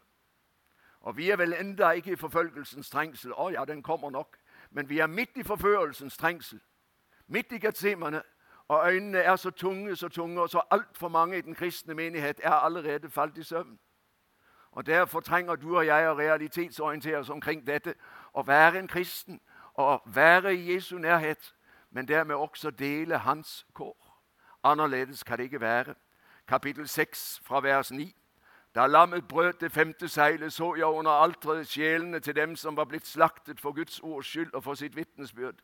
Og 1.01 1.17
Vi 1.17 1.31
er 1.31 1.37
vel 1.37 1.53
enda 1.53 1.91
ikke 1.91 2.13
i 2.13 2.17
forfølgelsens 2.17 2.91
trengsel. 2.91 3.33
Å 3.33 3.51
ja, 3.53 3.65
den 3.65 3.83
kommer 3.83 4.11
nok. 4.11 4.37
Men 4.71 4.89
vi 4.89 4.99
er 4.99 5.07
midt 5.07 5.37
i 5.37 5.43
forførelsens 5.43 6.17
trengsel. 6.17 6.61
Midt 7.27 7.53
i 7.53 7.59
Getsemane. 7.59 8.23
Og 8.69 8.93
øynene 8.93 9.19
er 9.19 9.37
så 9.37 9.51
tunge, 9.51 9.97
så 9.97 10.09
tunge, 10.09 10.43
og 10.43 10.51
så 10.51 10.63
altfor 10.71 11.09
mange 11.09 11.39
i 11.39 11.41
den 11.41 11.55
kristne 11.55 11.95
menighet 11.95 12.41
er 12.43 12.51
allerede 12.51 13.11
falt 13.11 13.39
i 13.39 13.43
søvn. 13.43 13.79
Og 14.73 14.87
Derfor 14.87 15.21
trenger 15.21 15.57
du 15.57 15.77
og 15.77 15.87
jeg 15.87 16.09
å 16.09 16.19
realitetsorientere 16.19 17.19
oss 17.19 17.31
omkring 17.31 17.67
dette. 17.67 17.95
Å 18.35 18.43
være 18.43 18.79
en 18.79 18.89
kristen 18.89 19.41
og 19.75 20.03
være 20.07 20.55
i 20.55 20.73
Jesu 20.75 20.99
nærhet, 20.99 21.55
men 21.91 22.09
dermed 22.09 22.35
også 22.35 22.71
dele 22.71 23.19
hans 23.19 23.67
kår. 23.75 23.97
Annerledes 24.65 25.23
kan 25.23 25.39
det 25.39 25.45
ikke 25.45 25.61
være. 25.61 25.95
kapittel 26.49 26.89
6 26.89 27.41
fra 27.45 27.61
vers 27.61 27.91
9. 27.91 28.15
Da 28.75 28.87
lammet 28.87 29.29
brøt 29.29 29.61
det 29.61 29.73
femte 29.73 30.09
seilet, 30.09 30.53
så 30.53 30.75
jeg 30.75 30.85
under 30.87 31.11
alteret 31.11 31.69
sjelene 31.69 32.21
til 32.21 32.37
dem 32.37 32.57
som 32.57 32.77
var 32.77 32.85
blitt 32.85 33.07
slaktet 33.07 33.61
for 33.61 33.73
Guds 33.73 34.01
ords 34.01 34.27
skyld 34.27 34.55
og 34.55 34.65
for 34.65 34.75
sitt 34.75 34.97
vitnesbyrd. 34.97 35.63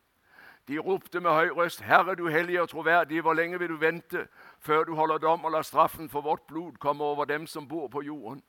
De 0.71 0.79
ropte 0.79 1.21
med 1.21 1.31
høy 1.31 1.49
røst, 1.51 1.81
Herre, 1.81 2.15
du 2.15 2.29
hellige 2.29 2.63
og 2.63 2.69
troverdige, 2.69 3.21
hvor 3.21 3.35
lenge 3.35 3.59
vil 3.59 3.69
du 3.69 3.77
vente 3.77 4.29
før 4.59 4.85
du 4.85 4.95
holder 4.95 5.19
dom 5.19 5.45
og 5.45 5.51
lar 5.51 5.63
straffen 5.63 6.09
for 6.09 6.21
vårt 6.21 6.43
blod 6.49 6.73
komme 6.73 7.05
over 7.05 7.25
dem 7.25 7.47
som 7.47 7.69
bor 7.69 7.89
på 7.89 8.01
jorden? 8.01 8.43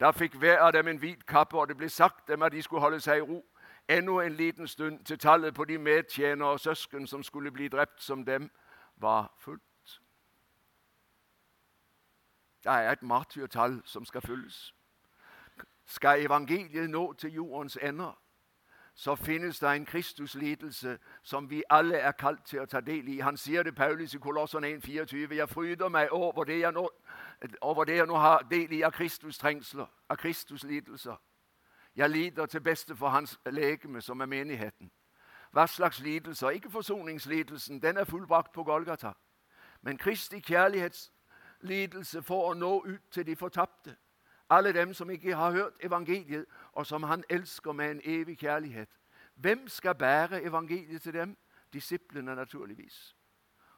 Da 0.00 0.10
fikk 0.10 0.34
hver 0.34 0.58
av 0.58 0.72
dem 0.72 0.88
en 0.88 0.98
hvit 0.98 1.26
kappe, 1.26 1.58
og 1.58 1.68
det 1.68 1.76
ble 1.76 1.88
sagt 1.88 2.28
dem 2.28 2.42
at 2.42 2.52
de 2.52 2.62
skulle 2.62 2.80
holde 2.80 2.98
seg 3.00 3.18
i 3.18 3.20
ro 3.20 3.44
ennå 3.88 4.20
en 4.20 4.34
liten 4.34 4.68
stund 4.68 5.04
til 5.04 5.18
tallet 5.18 5.54
på 5.54 5.64
de 5.64 5.78
medtjenere 5.78 6.48
og 6.48 6.60
søsken 6.60 7.06
som 7.06 7.22
skulle 7.22 7.50
bli 7.50 7.68
drept 7.68 8.02
som 8.02 8.24
dem, 8.24 8.50
var 8.96 9.34
fullt. 9.38 9.62
Det 12.64 12.72
er 12.72 12.92
et 12.92 13.02
martyrtall 13.02 13.82
som 13.84 14.04
skal 14.04 14.20
fylles. 14.20 14.74
Skal 15.86 16.24
evangeliet 16.24 16.90
nå 16.90 17.12
til 17.12 17.32
jordens 17.32 17.78
ender, 17.82 18.18
så 18.94 19.14
finnes 19.14 19.58
det 19.58 19.68
en 19.68 19.86
Kristuslidelse 19.86 20.98
som 21.22 21.50
vi 21.50 21.62
alle 21.70 21.96
er 21.96 22.12
kalt 22.12 22.44
til 22.46 22.60
å 22.62 22.66
ta 22.66 22.80
del 22.80 23.08
i. 23.08 23.18
Han 23.18 23.36
sier 23.36 23.62
det 23.62 23.74
Paulus 23.74 24.14
i 24.14 24.18
Kolossene 24.18 24.76
1,24.: 24.76 25.34
Jeg 25.34 25.48
fryder 25.48 25.88
meg 25.88 26.12
over 26.12 26.44
det 26.44 26.60
jeg, 26.60 26.72
nå, 26.72 26.88
over 27.60 27.84
det 27.84 27.96
jeg 27.96 28.06
nå 28.06 28.16
har 28.16 28.46
del 28.50 28.72
i 28.72 28.82
av 28.82 28.90
Kristus 28.90 29.38
trengsler, 29.38 29.86
av 30.08 30.16
Kristus 30.16 30.62
lidelser. 30.62 31.16
Jeg 31.96 32.10
lider 32.10 32.46
til 32.46 32.60
beste 32.60 32.96
for 32.96 33.08
hans 33.08 33.40
legeme, 33.46 34.00
som 34.00 34.20
er 34.20 34.26
menigheten. 34.26 34.90
Hva 35.52 35.66
slags 35.66 36.00
lidelser? 36.00 36.50
Ikke 36.50 36.70
forsoningslidelsen, 36.70 37.82
den 37.82 37.96
er 37.96 38.04
fullbrakt 38.04 38.52
på 38.52 38.64
Golgata. 38.64 39.12
Men 39.82 39.98
Kristi 39.98 40.40
kjærlighetslidelse 40.40 42.22
for 42.22 42.50
å 42.50 42.54
nå 42.54 42.82
ut 42.86 43.10
til 43.10 43.26
de 43.26 43.36
fortapte. 43.36 43.96
Alle 44.54 44.72
dem 44.72 44.94
som 44.94 45.10
ikke 45.10 45.34
har 45.34 45.50
hørt 45.50 45.72
evangeliet, 45.80 46.44
og 46.72 46.86
som 46.86 47.02
han 47.02 47.24
elsker 47.28 47.72
med 47.72 47.90
en 47.90 48.00
evig 48.04 48.38
kjærlighet. 48.38 48.88
Hvem 49.34 49.68
skal 49.68 49.94
bære 49.94 50.42
evangeliet 50.42 51.02
til 51.02 51.12
dem? 51.12 51.36
Disiplene, 51.72 52.34
naturligvis. 52.34 53.16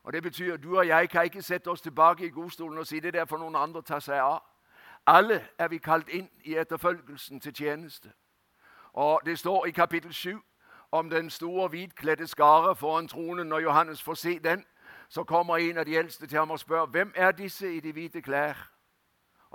Og 0.02 0.12
Det 0.12 0.22
betyr 0.22 0.54
at 0.54 0.62
du 0.62 0.78
og 0.78 0.86
jeg 0.86 1.10
kan 1.10 1.24
ikke 1.24 1.42
sette 1.42 1.68
oss 1.68 1.80
tilbake 1.80 2.26
i 2.26 2.30
godstolen 2.30 2.78
og 2.78 2.86
si 2.86 3.00
det 3.00 3.14
der 3.14 3.24
for 3.24 3.36
noen 3.36 3.56
andre 3.56 3.82
tar 3.82 3.98
seg 3.98 4.20
av. 4.20 4.42
Alle 5.06 5.48
er 5.58 5.68
vi 5.68 5.78
kalt 5.78 6.08
inn 6.08 6.28
i 6.44 6.56
etterfølgelsen 6.56 7.40
til 7.40 7.54
tjeneste. 7.54 8.12
Og 8.92 9.20
Det 9.26 9.38
står 9.38 9.66
i 9.66 9.70
kapittel 9.70 10.12
7 10.12 10.40
om 10.92 11.10
den 11.10 11.30
store 11.30 11.68
hvitkledde 11.68 12.26
skare 12.26 12.76
foran 12.76 13.08
tronen. 13.08 13.46
Når 13.46 13.58
Johannes 13.58 14.02
får 14.02 14.14
se 14.14 14.38
den, 14.38 14.64
så 15.08 15.24
kommer 15.24 15.56
en 15.56 15.78
av 15.78 15.84
de 15.84 15.98
eldste 15.98 16.26
til 16.26 16.38
ham 16.38 16.50
og 16.50 16.58
spør 16.58 16.86
hvem 16.86 17.12
er 17.14 17.32
disse 17.32 17.76
i 17.76 17.80
de 17.80 17.92
hvite 17.92 18.22
klær. 18.22 18.75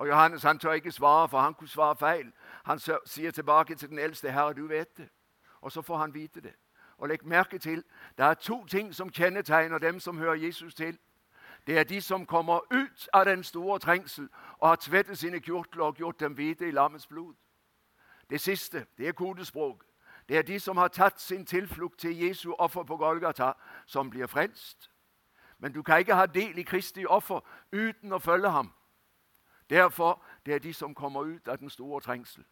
Og 0.02 0.08
Johannes 0.08 0.44
han 0.44 0.60
tør 0.60 0.72
ikke 0.72 0.92
svare, 0.92 1.30
for 1.30 1.40
han 1.40 1.54
kunne 1.54 1.70
svare 1.70 1.96
feil. 1.96 2.32
Han 2.66 2.80
sier 3.06 3.32
tilbake 3.32 3.76
til 3.76 3.90
den 3.90 4.00
eldste, 4.00 4.32
'Herre, 4.32 4.54
du 4.54 4.68
vet 4.68 4.98
det.' 4.98 5.10
Og 5.62 5.72
så 5.72 5.82
får 5.82 5.98
han 5.98 6.14
vite 6.14 6.42
det. 6.42 6.54
Og 6.98 7.08
legg 7.08 7.26
merke 7.26 7.60
til, 7.60 7.84
det 8.18 8.26
er 8.26 8.34
to 8.34 8.66
ting 8.66 8.96
som 8.96 9.10
kjennetegner 9.10 9.78
dem 9.78 10.00
som 10.00 10.18
hører 10.18 10.34
Jesus 10.34 10.76
til. 10.76 11.00
Det 11.68 11.80
er 11.80 11.84
de 11.84 12.02
som 12.02 12.26
kommer 12.26 12.60
ut 12.74 13.10
av 13.14 13.26
den 13.26 13.44
store 13.44 13.80
trengsel 13.80 14.30
og 14.60 14.70
har 14.70 14.76
tvettet 14.76 15.18
sine 15.18 15.40
kjortler 15.40 15.84
og 15.84 15.96
gjort 15.96 16.20
dem 16.20 16.34
hvite 16.34 16.68
i 16.68 16.72
lammets 16.72 17.08
blod. 17.08 17.34
Det 18.30 18.42
siste 18.42 18.86
det 18.98 19.08
er 19.08 19.12
kodespråk. 19.12 19.84
Det 20.30 20.38
er 20.38 20.42
de 20.42 20.60
som 20.60 20.78
har 20.78 20.88
tatt 20.88 21.22
sin 21.22 21.46
tilflukt 21.46 22.00
til 22.00 22.20
Jesu 22.20 22.54
offer 22.54 22.84
på 22.84 22.98
Golgata, 22.98 23.52
som 23.86 24.10
blir 24.10 24.28
frelst. 24.28 24.92
Men 25.60 25.74
du 25.74 25.84
kan 25.84 26.00
ikke 26.00 26.16
ha 26.16 26.26
del 26.26 26.58
i 26.58 26.64
Kristi 26.64 27.06
offer 27.06 27.40
uten 27.72 28.14
å 28.14 28.20
følge 28.20 28.50
ham. 28.50 28.74
Derfor 29.72 30.24
det 30.46 30.54
er 30.54 30.60
de 30.60 30.74
som 30.74 30.96
kommer 30.96 31.22
ut 31.22 31.48
av 31.48 31.58
den 31.58 31.70
store 31.70 32.02
trengsel. 32.02 32.46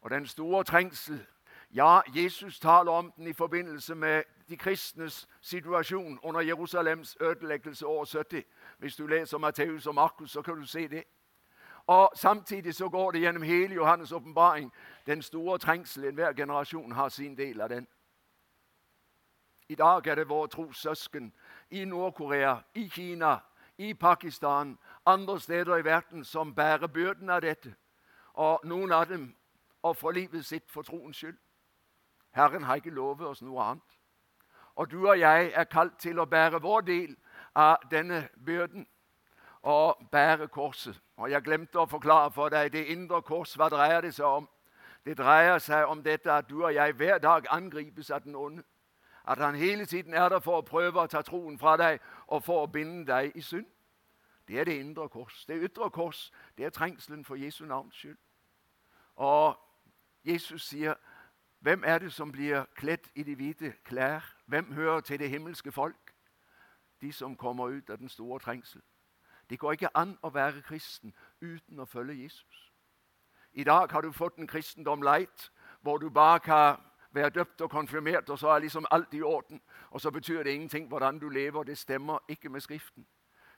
Og 0.00 0.10
den 0.10 0.26
store 0.26 0.64
trengsel 0.64 1.26
ja, 1.74 2.00
Jesus 2.14 2.60
taler 2.60 2.92
om 2.92 3.12
den 3.16 3.26
i 3.26 3.32
forbindelse 3.32 3.94
med 3.94 4.22
de 4.48 4.56
kristnes 4.56 5.28
situasjon 5.40 6.18
under 6.22 6.40
Jerusalems 6.40 7.16
ødeleggelse 7.20 7.86
år 7.86 8.04
70. 8.04 8.44
Hvis 8.78 8.96
du 8.96 9.06
leser 9.06 9.38
Matteus 9.38 9.86
og 9.86 9.94
Markus, 9.94 10.30
så 10.30 10.42
kan 10.42 10.54
du 10.54 10.66
se 10.66 10.88
det. 10.88 11.04
Og 11.86 12.12
Samtidig 12.14 12.74
så 12.74 12.88
går 12.88 13.10
det 13.10 13.20
gjennom 13.20 13.42
hele 13.42 13.74
Johannes' 13.74 14.14
åpenbaring 14.14 14.72
den 15.06 15.22
store 15.22 15.58
trengsel. 15.58 16.04
Enhver 16.04 16.32
generasjon 16.32 16.92
har 16.92 17.08
sin 17.08 17.36
del 17.36 17.60
av 17.60 17.68
den. 17.68 17.86
I 19.68 19.74
dag 19.74 20.06
er 20.06 20.14
det 20.14 20.28
våre 20.28 20.48
trossøsken 20.48 21.32
i 21.70 21.84
Nord-Korea, 21.84 22.56
i 22.74 22.88
Kina, 22.88 23.38
i 23.78 23.94
Pakistan, 23.94 24.78
andre 25.06 25.40
steder 25.40 25.76
i 25.76 25.84
verden 25.84 26.24
som 26.24 26.54
bærer 26.54 26.86
byrden 26.86 27.30
av 27.30 27.40
dette. 27.42 27.74
Og 28.34 28.60
noen 28.64 28.92
av 28.92 29.08
dem 29.08 29.36
ofrer 29.82 30.10
livet 30.10 30.46
sitt 30.46 30.70
for 30.70 30.82
troens 30.82 31.16
skyld. 31.16 31.38
Herren 32.30 32.62
har 32.62 32.74
ikke 32.74 32.90
lovet 32.90 33.26
oss 33.26 33.42
noe 33.42 33.62
annet. 33.62 33.98
Og 34.74 34.90
du 34.90 35.08
og 35.08 35.18
jeg 35.18 35.52
er 35.54 35.64
kalt 35.64 35.98
til 35.98 36.18
å 36.18 36.24
bære 36.24 36.62
vår 36.62 36.80
del 36.80 37.16
av 37.54 37.82
denne 37.90 38.28
byrden 38.46 38.86
og 39.62 40.08
bære 40.12 40.48
korset. 40.48 41.00
Og 41.16 41.30
Jeg 41.30 41.42
glemte 41.42 41.78
å 41.78 41.86
forklare 41.86 42.30
for 42.30 42.48
deg 42.48 42.72
det 42.72 42.86
indre 42.86 43.22
kors. 43.22 43.54
Hva 43.54 43.68
dreier 43.68 44.00
det 44.00 44.14
seg 44.14 44.24
om? 44.26 44.48
Det 45.04 45.18
dreier 45.18 45.58
seg 45.58 45.88
om 45.88 46.02
dette 46.02 46.32
at 46.32 46.48
du 46.48 46.62
og 46.64 46.74
jeg 46.74 46.92
hver 46.96 47.18
dag 47.18 47.46
angripes 47.50 48.10
av 48.10 48.22
den 48.24 48.36
onde. 48.36 48.62
At 49.28 49.38
han 49.38 49.54
hele 49.54 49.86
tiden 49.86 50.14
er 50.14 50.28
der 50.28 50.40
for 50.40 50.60
å 50.60 50.64
prøve 50.66 51.00
å 51.00 51.06
ta 51.06 51.22
troen 51.22 51.58
fra 51.58 51.76
deg 51.76 52.00
og 52.26 52.44
for 52.44 52.64
å 52.64 52.66
binde 52.66 53.12
deg 53.12 53.36
i 53.36 53.42
synd. 53.42 53.66
Det 54.48 54.60
er 54.60 54.64
det 54.64 54.78
indre 54.80 55.08
kors. 55.08 55.44
Det 55.46 55.62
ytre 55.62 55.90
kors 55.90 56.32
det 56.56 56.64
er 56.64 56.70
trengselen 56.70 57.24
for 57.24 57.34
Jesu 57.34 57.64
navns 57.64 57.94
skyld. 57.94 58.18
Og 59.16 59.58
Jesus 60.24 60.62
sier 60.62 60.94
hvem 61.60 61.82
er 61.86 61.98
det 61.98 62.12
som 62.12 62.32
blir 62.32 62.64
kledd 62.74 63.10
i 63.14 63.22
de 63.22 63.34
hvite 63.34 63.74
klær? 63.84 64.36
Hvem 64.46 64.72
hører 64.72 65.00
til 65.00 65.18
det 65.18 65.30
himmelske 65.30 65.72
folk? 65.72 66.14
De 67.00 67.12
som 67.12 67.36
kommer 67.36 67.64
ut 67.64 67.90
av 67.90 67.98
den 67.98 68.08
store 68.08 68.38
trengsel. 68.38 68.82
Det 69.50 69.58
går 69.58 69.72
ikke 69.72 69.96
an 69.96 70.18
å 70.22 70.30
være 70.30 70.62
kristen 70.62 71.14
uten 71.40 71.80
å 71.80 71.84
følge 71.84 72.22
Jesus. 72.22 72.72
I 73.52 73.64
dag 73.64 73.92
har 73.92 74.00
du 74.00 74.12
fått 74.12 74.38
en 74.38 74.46
kristendom 74.46 75.02
light, 75.02 75.50
hvor 75.80 75.98
du 75.98 76.10
bare 76.10 76.40
kan 76.40 76.76
være 77.12 77.30
døpt 77.30 77.60
og 77.60 77.70
konfirmert, 77.70 78.30
og 78.30 78.38
så 78.38 78.48
er 78.48 78.58
liksom 78.58 78.86
alt 78.90 79.14
i 79.14 79.22
orden. 79.22 79.60
Og 79.90 80.00
så 80.00 80.10
betyr 80.10 80.42
det 80.42 80.52
ingenting 80.54 80.88
hvordan 80.88 81.18
du 81.18 81.28
lever. 81.28 81.62
Det 81.62 81.78
stemmer 81.78 82.18
ikke 82.28 82.48
med 82.48 82.60
Skriften. 82.60 83.06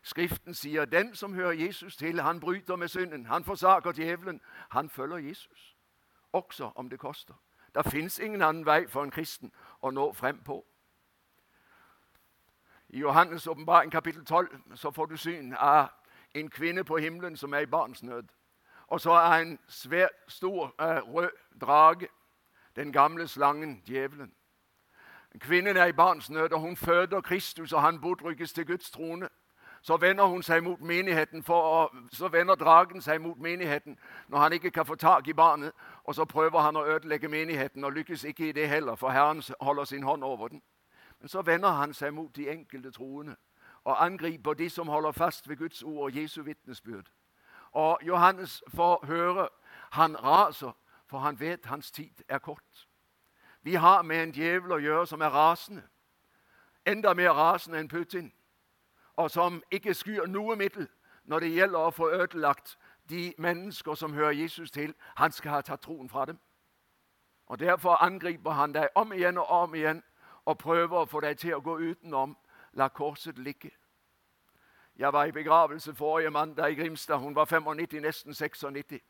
Skriften 0.03 0.55
sier 0.55 0.85
den 0.85 1.15
som 1.15 1.35
hører 1.35 1.53
Jesus 1.53 1.97
til, 1.97 2.21
han 2.21 2.41
bryter 2.41 2.77
med 2.77 2.89
synden. 2.89 3.27
Han 3.27 3.45
forsaker 3.45 3.93
djevelen. 3.93 4.41
Han 4.71 4.91
følger 4.91 5.17
Jesus, 5.17 5.77
også 6.33 6.71
om 6.75 6.91
det 6.91 6.99
koster. 6.99 7.35
Det 7.75 7.87
fins 7.87 8.19
ingen 8.19 8.43
annen 8.43 8.67
vei 8.67 8.87
for 8.89 9.03
en 9.03 9.11
kristen 9.11 9.53
å 9.83 9.91
nå 9.91 10.13
frem 10.13 10.43
på. 10.45 10.67
I 12.89 13.05
Johannes' 13.05 13.49
åpenbaring 13.49 13.93
kapittel 13.93 14.25
12 14.25 14.77
så 14.77 14.91
får 14.91 15.07
du 15.07 15.17
syn 15.17 15.55
av 15.59 15.89
en 16.35 16.51
kvinne 16.51 16.85
på 16.85 16.97
himmelen 16.97 17.37
som 17.37 17.55
er 17.55 17.59
i 17.59 17.67
barnsnød. 17.67 18.29
Og 18.87 19.01
så 19.01 19.13
er 19.13 19.41
en 19.41 19.59
svær, 19.69 20.09
stor 20.29 20.75
uh, 20.83 21.15
rød 21.15 21.31
drage, 21.61 22.09
den 22.77 22.93
gamle 22.93 23.29
slangen, 23.29 23.83
djevelen. 23.87 24.35
Kvinnen 25.41 25.77
er 25.77 25.87
i 25.87 25.93
barnsnød, 25.93 26.53
og 26.53 26.61
hun 26.61 26.77
føder 26.77 27.21
Kristus, 27.21 27.73
og 27.73 27.83
han 27.83 28.01
bortrykkes 28.01 28.53
til 28.53 28.67
Guds 28.67 28.91
trone 28.91 29.29
så 29.83 29.97
vender 29.97 30.25
å, 30.25 30.41
så 32.13 32.29
vender 32.29 32.55
dragen 32.55 33.03
seg 33.03 33.21
mot 33.21 33.39
menigheten 33.39 33.99
når 34.29 34.39
han 34.39 34.53
ikke 34.53 34.71
kan 34.71 34.87
få 34.87 34.95
tak 34.95 35.29
i 35.29 35.33
barnet. 35.33 35.73
Og 36.05 36.15
så 36.15 36.25
prøver 36.25 36.61
han 36.61 36.77
å 36.77 36.85
ødelegge 36.87 37.29
menigheten 37.29 37.85
og 37.85 37.93
lykkes 37.93 38.25
ikke 38.25 38.49
i 38.49 38.53
det 38.53 38.69
heller, 38.69 38.95
for 38.95 39.11
Herren 39.11 39.43
holder 39.61 39.85
sin 39.85 40.03
hånd 40.03 40.25
over 40.25 40.49
den. 40.49 40.63
Men 41.21 41.29
så 41.29 41.43
vender 41.43 41.69
han 41.69 41.95
seg 41.95 42.15
mot 42.15 42.37
de 42.37 42.51
enkelte 42.51 42.91
troende 42.91 43.37
og 43.85 44.05
angriper 44.05 44.55
de 44.55 44.71
som 44.71 44.89
holder 44.89 45.13
fast 45.13 45.49
ved 45.49 45.57
Guds 45.57 45.83
ord 45.83 45.99
og 45.99 46.17
Jesu 46.17 46.43
vitnesbyrd. 46.43 47.11
Og 47.73 47.99
Johannes 48.03 48.63
får 48.69 49.07
høre 49.07 49.49
han 49.93 50.17
raser, 50.25 50.73
for 51.07 51.19
han 51.19 51.41
vet 51.41 51.67
hans 51.67 51.91
tid 51.91 52.23
er 52.29 52.39
kort. 52.39 52.87
Vi 53.63 53.75
har 53.75 54.03
med 54.03 54.23
en 54.23 54.33
djevel 54.33 54.73
å 54.73 54.79
gjøre 54.79 55.07
som 55.07 55.21
er 55.21 55.35
rasende. 55.35 55.83
Enda 56.87 57.15
mer 57.15 57.35
rasende 57.35 57.79
enn 57.79 57.89
Putin 57.89 58.33
og 59.17 59.31
som 59.31 59.63
ikke 59.71 59.95
skyr 59.95 60.27
noe 60.27 60.57
middel 60.57 60.89
når 61.25 61.41
det 61.41 61.53
gjelder 61.55 61.79
å 61.79 61.91
få 61.91 62.11
ødelagt 62.11 62.79
de 63.09 63.35
mennesker 63.39 63.95
som 63.95 64.13
hører 64.13 64.31
Jesus 64.31 64.71
til. 64.71 64.95
Han 65.17 65.33
skal 65.33 65.51
ha 65.51 65.61
tatt 65.61 65.83
troen 65.83 66.09
fra 66.09 66.25
dem. 66.27 66.39
Og 67.47 67.59
Derfor 67.59 68.03
angriper 68.03 68.51
han 68.51 68.75
deg 68.75 68.89
om 68.95 69.13
igjen 69.13 69.39
og 69.39 69.51
om 69.51 69.75
igjen 69.75 70.03
og 70.45 70.59
prøver 70.59 70.99
å 70.99 71.07
få 71.07 71.21
deg 71.21 71.39
til 71.39 71.55
å 71.55 71.61
gå 71.61 71.79
utenom. 71.79 72.37
La 72.73 72.89
korset 72.89 73.39
ligge. 73.39 73.71
Jeg 74.97 75.13
var 75.13 75.25
i 75.25 75.33
begravelse 75.33 75.95
forrige 75.95 76.31
mandag 76.31 76.71
i 76.71 76.75
Grimstad. 76.75 77.19
Hun 77.19 77.35
var 77.35 77.45
95, 77.45 78.01
nesten 78.01 78.35
96. 78.35 79.01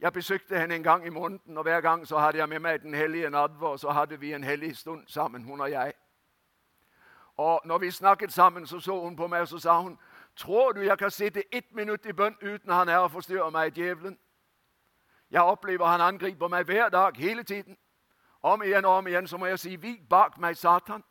Jeg 0.00 0.12
besøkte 0.12 0.58
henne 0.58 0.74
en 0.74 0.82
gang 0.82 1.06
i 1.06 1.10
måneden, 1.10 1.56
og 1.58 1.62
hver 1.62 1.80
gang 1.80 2.06
så 2.06 2.18
hadde 2.18 2.38
jeg 2.38 2.48
med 2.48 2.58
meg 2.58 2.82
Den 2.82 2.94
hellige 2.94 3.30
nadver, 3.30 3.68
og 3.68 3.78
så 3.80 3.90
hadde 3.90 4.20
vi 4.20 4.32
en 4.32 4.44
hellig 4.44 4.76
stund 4.76 5.06
sammen, 5.06 5.44
hun 5.44 5.60
og 5.60 5.70
jeg. 5.70 5.92
Og 7.36 7.60
når 7.64 7.78
vi 7.78 7.90
snakket 7.90 8.32
sammen, 8.32 8.66
så 8.66 8.80
så 8.80 9.00
hun 9.00 9.16
på 9.16 9.26
meg 9.26 9.40
og 9.40 9.48
så 9.48 9.58
sa 9.58 9.80
hun, 9.80 9.98
Tror 10.36 10.72
du 10.72 10.80
jeg 10.80 10.98
kan 10.98 11.10
sitte 11.10 11.54
ett 11.54 11.74
minutt 11.74 12.06
i 12.06 12.12
bønn 12.12 12.36
uten 12.42 12.72
han 12.72 12.88
er 12.88 12.98
og 12.98 13.10
forstyrre 13.10 13.50
meg, 13.50 13.72
djevelen? 13.74 14.18
Jeg 15.30 15.42
opplever 15.42 15.86
han 15.86 16.00
angriper 16.00 16.48
meg 16.48 16.64
hver 16.64 16.88
dag, 16.88 17.12
hele 17.16 17.42
tiden. 17.42 17.76
Om 18.42 18.62
igjen 18.62 18.84
og 18.84 18.92
om 18.92 19.06
igjen 19.06 19.28
så 19.28 19.36
må 19.36 19.46
jeg 19.46 19.58
si 19.58 19.76
'Vik 19.76 20.08
bak 20.08 20.38
meg, 20.38 20.56
Satan'. 20.56 21.02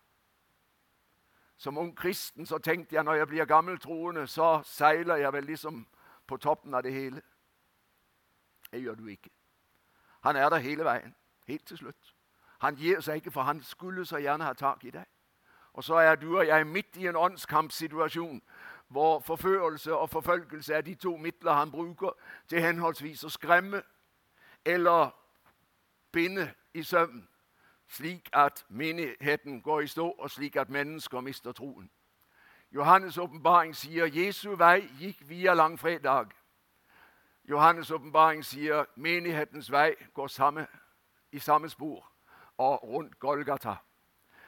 Som 1.57 1.77
ung 1.77 1.97
kristen 1.97 2.45
så 2.45 2.57
tenkte 2.57 2.95
jeg 2.95 3.03
når 3.03 3.13
jeg 3.13 3.27
blir 3.27 3.45
gammeltroende, 3.45 4.27
så 4.27 4.61
seiler 4.63 5.15
jeg 5.15 5.33
vel 5.33 5.43
liksom 5.43 5.87
på 6.27 6.37
toppen 6.37 6.73
av 6.73 6.83
det 6.83 6.93
hele. 6.93 7.21
Det 8.71 8.81
gjør 8.81 8.95
du 8.95 9.07
ikke. 9.07 9.29
Han 10.21 10.35
er 10.35 10.49
der 10.49 10.57
hele 10.57 10.83
veien, 10.83 11.15
helt 11.47 11.67
til 11.67 11.77
slutt. 11.77 12.15
Han 12.59 12.75
gir 12.75 13.01
seg 13.01 13.15
ikke, 13.15 13.31
for 13.31 13.41
han 13.41 13.63
skulle 13.63 14.05
så 14.05 14.17
gjerne 14.17 14.43
ha 14.43 14.53
tak 14.53 14.83
i 14.83 14.91
deg. 14.91 15.05
Og 15.75 15.83
så 15.83 15.95
er 15.95 16.15
du 16.15 16.37
og 16.37 16.47
jeg 16.47 16.67
midt 16.67 16.95
i 16.95 17.07
en 17.07 17.15
åndskampsituasjon 17.15 18.41
hvor 18.87 19.19
forførelse 19.19 19.95
og 19.95 20.09
forfølgelse 20.09 20.73
er 20.73 20.81
de 20.81 20.95
to 20.95 21.17
midler 21.17 21.53
han 21.53 21.71
bruker 21.71 22.09
til 22.47 22.61
henholdsvis 22.61 23.23
å 23.23 23.29
skremme 23.29 23.81
eller 24.65 25.09
binde 26.11 26.53
i 26.73 26.83
søvn, 26.83 27.27
slik 27.87 28.29
at 28.33 28.65
menigheten 28.69 29.61
går 29.61 29.79
i 29.79 29.87
stå, 29.87 30.09
og 30.09 30.31
slik 30.31 30.55
at 30.55 30.69
mennesker 30.69 31.21
mister 31.21 31.51
troen. 31.51 31.91
Johannes' 32.71 33.19
åpenbaring 33.19 33.75
sier 33.75 34.05
Jesu 34.05 34.55
vei 34.55 34.87
gikk 34.99 35.29
via 35.29 35.53
langfredag. 35.53 36.31
Johannes' 37.49 37.91
åpenbaring 37.91 38.45
sier 38.45 38.85
menighetens 38.95 39.71
vei 39.71 39.95
går 40.13 40.27
samme, 40.27 40.67
i 41.31 41.39
samme 41.39 41.69
spor 41.69 42.11
og 42.57 42.83
rundt 42.83 43.19
Golgata. 43.19 43.75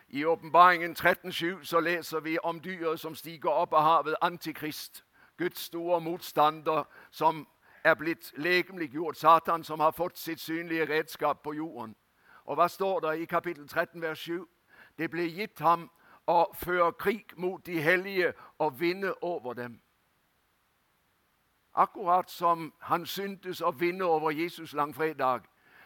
I 0.09 0.25
åpenbaringen 0.25 0.95
13,7 0.95 1.63
så 1.63 1.79
leser 1.79 2.19
vi 2.19 2.37
om 2.43 2.59
dyret 2.59 2.99
som 2.99 3.15
stiger 3.15 3.49
opp 3.49 3.73
av 3.73 3.81
havet, 3.81 4.15
Antikrist, 4.21 5.03
Guds 5.37 5.59
store 5.59 6.01
motstander, 6.01 6.83
som 7.11 7.47
er 7.83 7.93
blitt 7.93 8.33
legemliggjort. 8.37 9.17
Satan 9.17 9.63
som 9.63 9.79
har 9.79 9.91
fått 9.91 10.17
sitt 10.17 10.39
synlige 10.39 10.89
redskap 10.89 11.41
på 11.43 11.53
jorden. 11.53 11.95
Og 12.45 12.55
hva 12.55 12.67
står 12.67 12.99
det 12.99 13.19
i 13.19 13.25
kapittel 13.25 13.67
13, 13.67 14.01
vers 14.01 14.19
7? 14.19 14.45
Det 14.97 15.11
ble 15.11 15.27
gitt 15.27 15.59
ham 15.59 15.89
å 16.27 16.45
føre 16.55 16.93
krig 16.99 17.35
mot 17.35 17.65
de 17.65 17.81
hellige 17.81 18.33
og 18.59 18.79
vinne 18.79 19.11
over 19.23 19.53
dem. 19.53 19.79
Akkurat 21.75 22.31
som 22.31 22.73
han 22.79 23.05
syntes 23.05 23.61
å 23.61 23.71
vinne 23.71 24.05
over 24.05 24.31
Jesus 24.31 24.73
langfredag, 24.73 25.43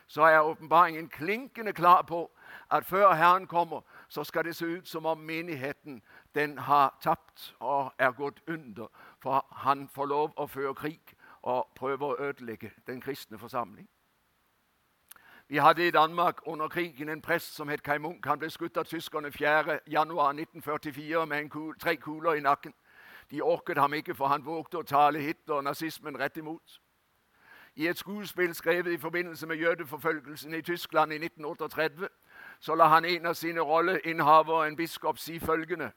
så 0.08 0.22
er 0.22 0.40
åpenbaringen 0.40 1.10
klinkende 1.10 1.74
klar 1.74 2.02
på 2.02 2.32
at 2.72 2.86
før 2.86 3.14
Herren 3.14 3.48
kommer, 3.48 3.82
så 4.12 4.24
skal 4.24 4.46
det 4.46 4.56
se 4.56 4.66
ut 4.66 4.88
som 4.88 5.06
om 5.06 5.18
menigheten 5.18 6.02
den 6.36 6.58
har 6.58 6.98
tapt 7.04 7.56
og 7.60 7.94
er 8.00 8.12
gått 8.12 8.42
under. 8.48 8.88
For 9.24 9.46
han 9.52 9.90
får 9.90 10.06
lov 10.06 10.34
å 10.36 10.48
føre 10.52 10.74
krig 10.76 11.14
og 11.42 11.68
prøve 11.76 12.06
å 12.06 12.18
ødelegge 12.20 12.72
den 12.88 13.02
kristne 13.02 13.38
forsamling. 13.40 13.88
Vi 15.48 15.58
hadde 15.58 15.88
i 15.88 15.92
Danmark 15.92 16.36
under 16.48 16.68
krigen 16.68 17.10
en 17.10 17.22
prest 17.22 17.56
som 17.56 17.70
het 17.70 17.84
Kai 17.84 17.98
Munk. 17.98 18.26
Han 18.26 18.40
ble 18.40 18.50
skutt 18.50 18.78
av 18.78 18.84
tyskerne 18.84 19.32
4.1.1944 19.32 21.26
med 21.26 21.50
kul, 21.50 21.76
tre 21.80 21.96
kuler 21.96 22.34
i 22.34 22.40
nakken. 22.44 22.74
De 23.32 23.42
orket 23.42 23.78
ham 23.78 23.94
ikke, 23.94 24.16
for 24.16 24.28
han 24.28 24.46
vågte 24.46 24.78
å 24.78 24.84
tale 24.84 25.20
Hitler 25.20 25.56
og 25.56 25.64
nazismen 25.64 26.20
rett 26.20 26.38
imot. 26.38 26.82
I 27.76 27.88
et 27.88 27.98
skuespill 27.98 28.56
skrevet 28.56 28.92
i 28.92 28.98
forbindelse 28.98 29.48
med 29.48 29.56
jødeforfølgelsen 29.56 30.54
i 30.54 30.62
Tyskland 30.62 31.14
i 31.14 31.16
1938 31.16 32.10
så 32.62 32.76
la 32.76 32.88
han 32.88 33.06
en 33.06 33.26
av 33.26 33.34
sine 33.34 33.62
rolleinnehavere, 33.62 34.68
en 34.68 34.76
biskop, 34.76 35.18
si 35.18 35.40
følgende 35.40 35.92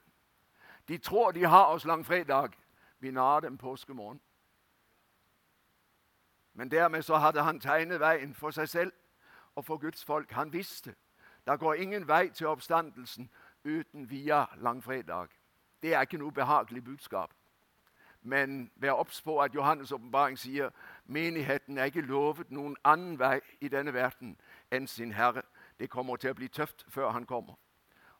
De 0.88 0.98
tror 0.98 1.31
de 1.31 1.44
har 1.44 1.66
oss 1.66 1.85
langfredag. 1.85 2.48
Vi 2.98 3.11
nar 3.11 3.40
dem 3.40 3.59
påskemorgen. 3.59 4.20
Men 6.55 6.70
dermed 6.70 7.03
så 7.03 7.16
hadde 7.16 7.42
han 7.42 7.61
tegnet 7.61 8.00
veien 8.00 8.35
for 8.35 8.50
seg 8.50 8.68
selv 8.68 8.92
og 9.55 9.64
for 9.64 9.77
Guds 9.77 10.05
folk. 10.05 10.33
Han 10.33 10.53
visste 10.53 10.94
det 11.46 11.61
går 11.61 11.74
ingen 11.74 12.09
vei 12.09 12.29
til 12.29 12.46
oppstandelsen 12.46 13.31
uten 13.64 14.11
via 14.11 14.44
langfredag. 14.57 15.29
Det 15.83 15.94
er 15.94 16.00
ikke 16.00 16.18
noe 16.18 16.33
behagelig 16.33 16.85
budskap. 16.85 17.31
Men 18.22 18.70
vær 18.77 18.90
obs 18.90 19.22
på 19.22 19.40
at 19.40 19.55
Johannes' 19.55 19.92
åpenbaring 19.92 20.38
sier 20.38 20.70
menigheten 21.05 21.79
er 21.79 21.85
ikke 21.85 22.00
lovet 22.00 22.50
noen 22.50 22.77
annen 22.85 23.18
vei 23.18 23.40
i 23.61 23.68
denne 23.68 23.92
verden 23.92 24.38
enn 24.72 24.87
sin 24.87 25.12
Herre. 25.12 25.42
Det 25.78 25.90
kommer 25.90 26.16
til 26.16 26.30
å 26.30 26.34
bli 26.34 26.48
tøft 26.48 26.84
før 26.88 27.10
han 27.10 27.26
kommer. 27.26 27.54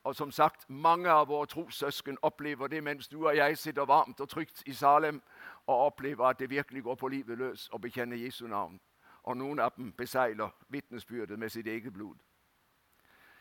Og 0.04 0.16
som 0.16 0.30
sagt, 0.30 0.66
mange 0.68 1.10
av 1.10 1.28
våre 1.28 1.46
trossøsken 1.46 2.18
opplever 2.22 2.68
det 2.68 2.82
mens 2.84 3.08
du 3.08 3.26
og 3.26 3.36
jeg 3.36 3.58
sitter 3.58 3.84
varmt 3.88 4.20
og 4.20 4.28
trygt 4.28 4.62
i 4.66 4.72
Salem 4.72 5.22
og 5.66 5.86
opplever 5.86 6.24
at 6.24 6.38
det 6.38 6.50
virkelig 6.50 6.82
går 6.82 6.94
på 6.94 7.08
livet 7.08 7.38
løs 7.38 7.68
å 7.72 7.78
bekjenne 7.78 8.16
Jesu 8.16 8.46
navn. 8.46 8.80
Og 9.22 9.36
noen 9.36 9.58
av 9.58 9.72
dem 9.76 9.92
beseiler 9.96 10.52
vitnesbyrdet 10.68 11.38
med 11.38 11.50
sitt 11.50 11.66
eget 11.66 11.92
blod. 11.92 12.16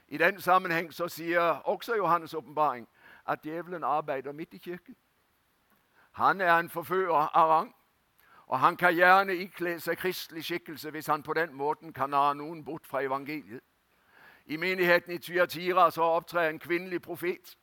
I 0.08 0.18
den 0.18 0.42
sammenheng 0.42 0.92
så 0.94 1.08
sier 1.08 1.60
også 1.68 1.96
Johannes' 1.96 2.36
åpenbaring 2.36 2.88
at 3.28 3.44
djevelen 3.44 3.84
arbeider 3.84 4.32
midt 4.32 4.54
i 4.54 4.58
kirken. 4.58 4.96
Han 6.12 6.42
er 6.42 6.60
en 6.60 6.70
forfører 6.70 7.36
av 7.36 7.50
rang, 7.50 7.76
og 8.48 8.60
han 8.60 8.78
kan 8.78 8.96
gjerne 8.96 9.36
ikle 9.36 9.80
seg 9.80 9.98
kristelig 9.98 10.44
skikkelse 10.46 10.92
hvis 10.92 11.08
han 11.08 11.24
på 11.24 11.34
den 11.34 11.54
måten 11.54 11.94
kan 11.94 12.14
ha 12.14 12.34
noen 12.34 12.64
bort 12.66 12.88
fra 12.88 13.02
evangeliet. 13.04 13.64
I 14.46 14.58
menigheten 14.58 15.14
i 15.14 15.18
Tyatira 15.18 15.92
så 15.92 16.02
opptrer 16.02 16.50
en 16.50 16.60
kvinnelig 16.60 17.02
profet. 17.02 17.58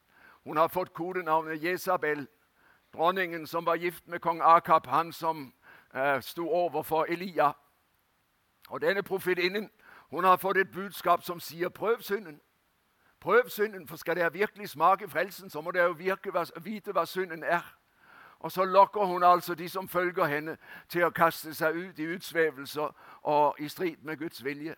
Hun 0.44 0.56
har 0.56 0.68
fått 0.68 0.92
kodenavnet 0.92 1.64
Jesabel, 1.64 2.28
dronningen 2.92 3.46
som 3.46 3.66
var 3.66 3.74
gift 3.74 4.08
med 4.08 4.20
kong 4.20 4.40
Akab, 4.44 4.86
han 4.86 5.12
som 5.12 5.54
eh, 5.94 6.20
sto 6.20 6.48
overfor 6.48 7.04
Elia. 7.04 7.52
Og 8.68 8.80
Denne 8.80 9.02
profetinnen 9.02 9.70
hun 10.10 10.24
har 10.24 10.36
fått 10.36 10.56
et 10.56 10.72
budskap 10.72 11.22
som 11.22 11.40
sier 11.40 11.68
'prøv 11.68 12.00
synden'. 12.00 12.40
Prøv 13.20 13.48
synden, 13.48 13.88
for 13.88 13.96
skal 13.96 14.16
dere 14.16 14.32
virkelig 14.32 14.68
smake 14.68 15.08
frelsen, 15.08 15.50
så 15.50 15.60
må 15.60 15.70
dere 15.70 15.84
jo 15.84 15.92
virke, 15.92 16.32
vite 16.62 16.92
hva 16.92 17.04
synden 17.04 17.44
er. 17.44 17.76
Og 18.38 18.52
så 18.52 18.64
lokker 18.64 19.04
hun 19.04 19.22
altså 19.22 19.54
de 19.54 19.68
som 19.68 19.88
følger 19.88 20.24
henne, 20.24 20.56
til 20.88 21.04
å 21.04 21.10
kaste 21.10 21.54
seg 21.54 21.76
ut 21.76 21.98
i 21.98 22.06
utsvevelser 22.14 22.94
og 23.22 23.56
i 23.58 23.68
strid 23.68 23.96
med 24.02 24.16
Guds 24.16 24.44
vilje. 24.44 24.74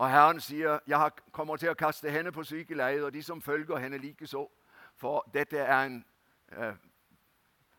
Og 0.00 0.10
Herren 0.10 0.40
sier, 0.40 0.78
'Jeg 0.86 1.10
kommer 1.32 1.56
til 1.56 1.70
å 1.70 1.74
kaste 1.74 2.10
henne 2.10 2.32
på 2.32 2.44
sykeleiet, 2.44 3.04
og 3.04 3.12
de 3.12 3.22
som 3.22 3.42
følger 3.42 3.76
henne 3.76 3.98
likeså.' 3.98 4.50
For 4.96 5.30
dette 5.34 5.58
er 5.58 5.86
en 5.86 6.04
eh, 6.52 6.74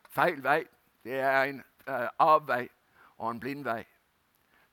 feil 0.09 0.43
vei. 0.43 0.63
Det 1.03 1.19
er 1.19 1.43
en 1.43 1.63
eh, 1.87 2.07
avvei 2.19 2.69
og 3.17 3.31
en 3.31 3.39
blindvei. 3.39 3.85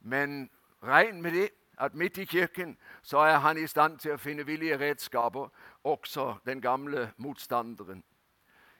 Men 0.01 0.51
regn 0.83 1.23
med 1.23 1.31
det 1.31 1.51
at 1.79 1.95
midt 1.95 2.19
i 2.19 2.25
kirken 2.25 2.79
så 3.03 3.19
er 3.19 3.39
han 3.39 3.59
i 3.59 3.67
stand 3.67 3.99
til 3.99 4.13
å 4.13 4.17
finne 4.17 4.47
villige 4.47 4.79
redskaper, 4.81 5.49
også 5.85 6.35
den 6.47 6.61
gamle 6.61 7.13
motstanderen. 7.17 8.05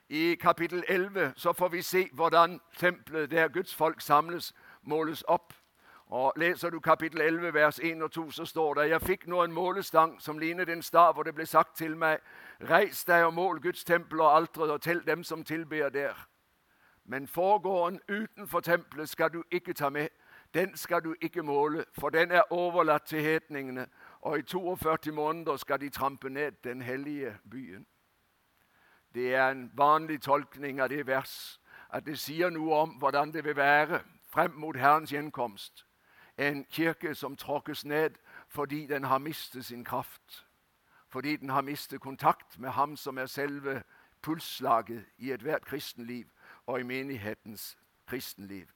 I 0.09 0.35
kapittel 0.35 0.83
11 0.87 1.33
så 1.35 1.53
får 1.53 1.69
vi 1.69 1.81
se 1.81 2.09
hvordan 2.13 2.61
tempelet 2.77 3.31
der 3.31 3.47
Guds 3.47 3.75
folk 3.75 4.01
samles, 4.01 4.53
måles 4.81 5.23
opp. 5.27 5.53
Og 6.09 6.33
Leser 6.35 6.69
du 6.69 6.79
kapittel 6.79 7.21
11, 7.21 7.53
vers 7.53 7.79
1 7.79 8.01
og 8.03 8.11
2, 8.11 8.31
så 8.31 8.45
står 8.45 8.73
det 8.73 8.89
Jeg 8.89 9.01
fikk 9.01 9.27
nå 9.27 9.43
en 9.43 9.51
målestang 9.51 10.21
som 10.21 10.39
lignet 10.39 10.69
en 10.69 10.81
stav, 10.81 11.17
og 11.17 11.25
det 11.25 11.35
ble 11.35 11.45
sagt 11.45 11.75
til 11.77 11.97
meg, 11.97 12.17
Reis 12.69 13.03
deg 13.05 13.25
og 13.25 13.33
mål 13.33 13.61
Guds 13.61 13.83
tempel 13.83 14.21
og 14.21 14.35
alteret, 14.35 14.71
og 14.71 14.81
tell 14.81 15.05
dem 15.07 15.23
som 15.23 15.43
tilber 15.43 15.89
der. 15.89 16.27
Men 17.05 17.27
forgården 17.27 17.99
utenfor 18.09 18.59
tempelet 18.59 19.09
skal 19.09 19.33
du 19.33 19.43
ikke 19.51 19.73
ta 19.73 19.89
med. 19.89 20.07
Den 20.53 20.77
skal 20.77 21.03
du 21.03 21.15
ikke 21.21 21.43
måle, 21.43 21.85
for 21.99 22.09
den 22.09 22.31
er 22.31 22.53
overlatt 22.53 23.03
til 23.03 23.21
hetningene, 23.21 23.87
og 24.21 24.39
i 24.39 24.41
42 24.41 25.11
måneder 25.11 25.57
skal 25.57 25.81
de 25.81 25.89
trampe 25.89 26.29
ned 26.29 26.51
den 26.63 26.81
hellige 26.81 27.37
byen. 27.51 27.85
Det 29.13 29.35
er 29.35 29.49
en 29.49 29.71
vanlig 29.73 30.21
tolkning 30.21 30.81
av 30.81 30.89
det 30.89 31.07
vers, 31.07 31.61
at 31.89 32.05
det 32.05 32.19
sier 32.19 32.49
noe 32.49 32.75
om 32.75 32.89
hvordan 32.89 33.33
det 33.33 33.45
vil 33.45 33.55
være 33.55 34.01
frem 34.25 34.51
mot 34.51 34.77
Herrens 34.77 35.13
gjenkomst. 35.13 35.85
En 36.39 36.65
kirke 36.71 37.15
som 37.15 37.35
tråkkes 37.35 37.85
ned 37.85 38.15
fordi 38.47 38.85
den 38.87 39.03
har 39.03 39.17
mistet 39.17 39.65
sin 39.65 39.83
kraft. 39.85 40.45
Fordi 41.07 41.35
den 41.35 41.49
har 41.49 41.61
mistet 41.61 42.01
kontakt 42.01 42.59
med 42.59 42.69
ham 42.69 42.95
som 42.95 43.17
er 43.17 43.25
selve 43.25 43.83
pulsslaget 44.21 45.05
i 45.17 45.31
ethvert 45.31 45.65
kristenliv 45.65 46.25
og 46.65 46.79
i 46.79 46.83
menighetens 46.83 47.77
kristenliv. 48.07 48.67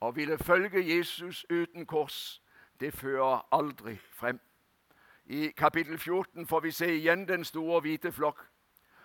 Å 0.00 0.10
ville 0.10 0.38
følge 0.38 0.82
Jesus 0.96 1.44
uten 1.50 1.86
kors, 1.86 2.42
det 2.80 2.94
fører 2.94 3.46
aldri 3.54 3.96
frem. 3.96 4.40
I 5.24 5.52
kapittel 5.56 5.98
14 5.98 6.46
får 6.46 6.60
vi 6.60 6.70
se 6.70 6.88
igjen 6.96 7.28
den 7.28 7.44
store 7.44 7.80
hvite 7.80 8.12
flokk. 8.12 8.40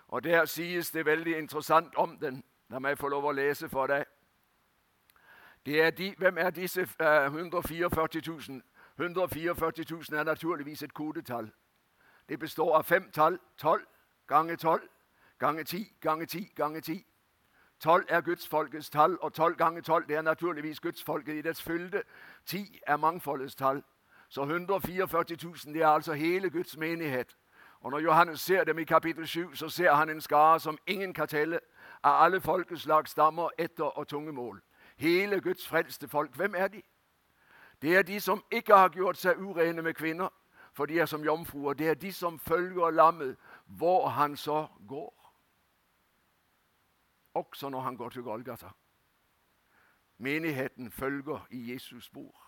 Og 0.07 0.24
Der 0.24 0.45
sies 0.45 0.91
det 0.91 1.05
veldig 1.05 1.38
interessant 1.38 1.95
om 1.95 2.18
den. 2.18 2.43
La 2.70 2.80
meg 2.80 2.97
få 2.97 3.07
lov 3.07 3.26
å 3.26 3.32
lese 3.32 3.70
for 3.70 3.88
deg. 3.88 4.07
Er 5.68 5.89
de, 5.89 6.15
hvem 6.18 6.38
er 6.38 6.49
disse 6.49 6.82
uh, 6.82 7.26
144 7.26 8.22
000? 8.49 8.61
144 8.97 9.86
000 9.89 10.20
er 10.20 10.24
naturligvis 10.24 10.84
et 10.84 10.93
kodetall. 10.93 11.51
Det 12.30 12.39
består 12.39 12.78
av 12.78 12.84
fem 12.84 13.11
tall. 13.11 13.39
12 13.57 13.86
gange 14.28 14.55
12 14.55 14.89
gange 15.39 15.63
10 15.63 15.97
gange 16.01 16.26
10 16.26 16.51
gange 16.55 16.82
10. 16.82 17.05
12 17.80 18.05
er 18.09 18.22
Guds 18.22 18.47
folkets 18.47 18.89
tall, 18.89 19.18
og 19.22 19.34
12 19.34 19.55
gange 19.55 19.82
12 19.82 20.07
det 20.07 20.15
er 20.15 20.22
naturligvis 20.22 20.80
Guds 20.80 21.03
folket 21.03 21.36
i 21.36 21.41
dets 21.41 21.61
fylde. 21.61 22.03
10 22.45 22.80
er 22.88 22.97
mangfoldets 22.97 23.55
tall. 23.55 23.84
Så 24.30 24.41
144 24.41 25.38
000 25.43 25.74
det 25.74 25.82
er 25.82 25.88
altså 25.88 26.13
hele 26.13 26.49
Guds 26.49 26.78
menighet. 26.78 27.38
Og 27.82 27.91
Når 27.91 27.99
Johannes 27.99 28.41
ser 28.41 28.63
dem 28.63 28.80
i 28.80 28.84
kapittel 28.84 29.28
7, 29.28 29.55
så 29.55 29.70
ser 29.70 29.93
han 29.93 30.09
en 30.09 30.22
skare 30.22 30.59
som 30.59 30.78
ingen 30.88 31.13
kan 31.13 31.28
telle, 31.28 31.59
av 32.03 32.26
alle 32.26 32.41
folkeslag, 32.41 33.07
stammer, 33.07 33.49
etter 33.57 33.84
og 33.84 34.07
tungemål. 34.07 34.61
Hele 34.98 35.41
Guds 35.41 35.68
frelste 35.68 36.08
folk. 36.08 36.36
Hvem 36.36 36.56
er 36.56 36.68
de? 36.68 36.82
Det 37.82 37.98
er 37.98 38.02
de 38.02 38.20
som 38.20 38.43
ikke 38.52 38.76
har 38.76 38.89
gjort 38.89 39.18
seg 39.18 39.38
urene 39.38 39.82
med 39.82 39.93
kvinner, 39.93 40.30
for 40.74 40.86
de 40.86 41.00
er 41.00 41.06
som 41.06 41.24
jomfruer. 41.24 41.74
Det 41.74 41.89
er 41.89 41.93
de 41.93 42.14
som 42.14 42.39
følger 42.39 42.89
lammet 42.89 43.38
hvor 43.66 44.08
han 44.10 44.38
så 44.38 44.68
går. 44.88 45.14
Også 47.34 47.70
når 47.70 47.82
han 47.82 47.98
går 47.98 48.10
til 48.10 48.24
Golgata. 48.24 48.70
Menigheten 50.18 50.91
følger 50.91 51.48
i 51.50 51.74
Jesus 51.74 52.06
spor. 52.06 52.43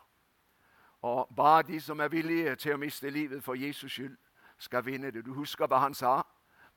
Og 1.02 1.34
bare 1.36 1.64
de 1.64 1.82
som 1.82 2.00
er 2.00 2.08
villige 2.08 2.56
til 2.56 2.74
å 2.74 2.78
miste 2.78 3.10
livet 3.10 3.44
for 3.44 3.54
Jesus 3.54 3.92
skyld, 3.92 4.18
skal 4.58 4.86
vinne 4.86 5.12
det. 5.12 5.26
Du 5.26 5.34
husker 5.34 5.68
hva 5.68 5.78
han 5.80 5.94
sa? 5.94 6.22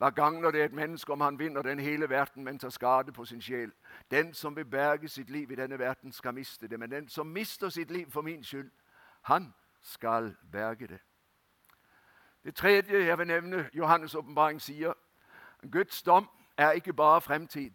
Hva 0.02 0.10
gagner 0.10 0.50
det 0.50 0.64
et 0.64 0.72
menneske 0.72 1.12
om 1.12 1.20
han 1.20 1.38
vinner 1.38 1.62
den 1.62 1.78
hele 1.78 2.08
verden, 2.10 2.44
men 2.44 2.58
tar 2.58 2.68
skade 2.68 3.12
på 3.12 3.24
sin 3.24 3.40
sjel? 3.42 3.72
Den 4.10 4.34
som 4.34 4.56
vil 4.56 4.64
berge 4.64 5.08
sitt 5.08 5.30
liv 5.30 5.50
i 5.50 5.54
denne 5.54 5.78
verden, 5.78 6.12
skal 6.12 6.34
miste 6.34 6.68
det. 6.68 6.78
Men 6.78 6.90
den 6.90 7.08
som 7.08 7.26
mister 7.26 7.68
sitt 7.68 7.90
liv 7.90 8.10
for 8.10 8.22
min 8.22 8.44
skyld, 8.44 8.70
han 9.22 9.54
skal 9.82 10.34
berge 10.52 10.86
det. 10.86 10.98
Det 12.44 12.54
tredje 12.54 13.04
jeg 13.04 13.18
vil 13.18 13.26
nevne, 13.26 13.70
Johannes' 13.74 14.18
åpenbaring 14.18 14.62
sier, 14.62 14.92
Guds 15.72 16.02
dom 16.02 16.28
er 16.56 16.70
ikke 16.70 16.92
bare 16.92 17.20
fremtid. 17.20 17.70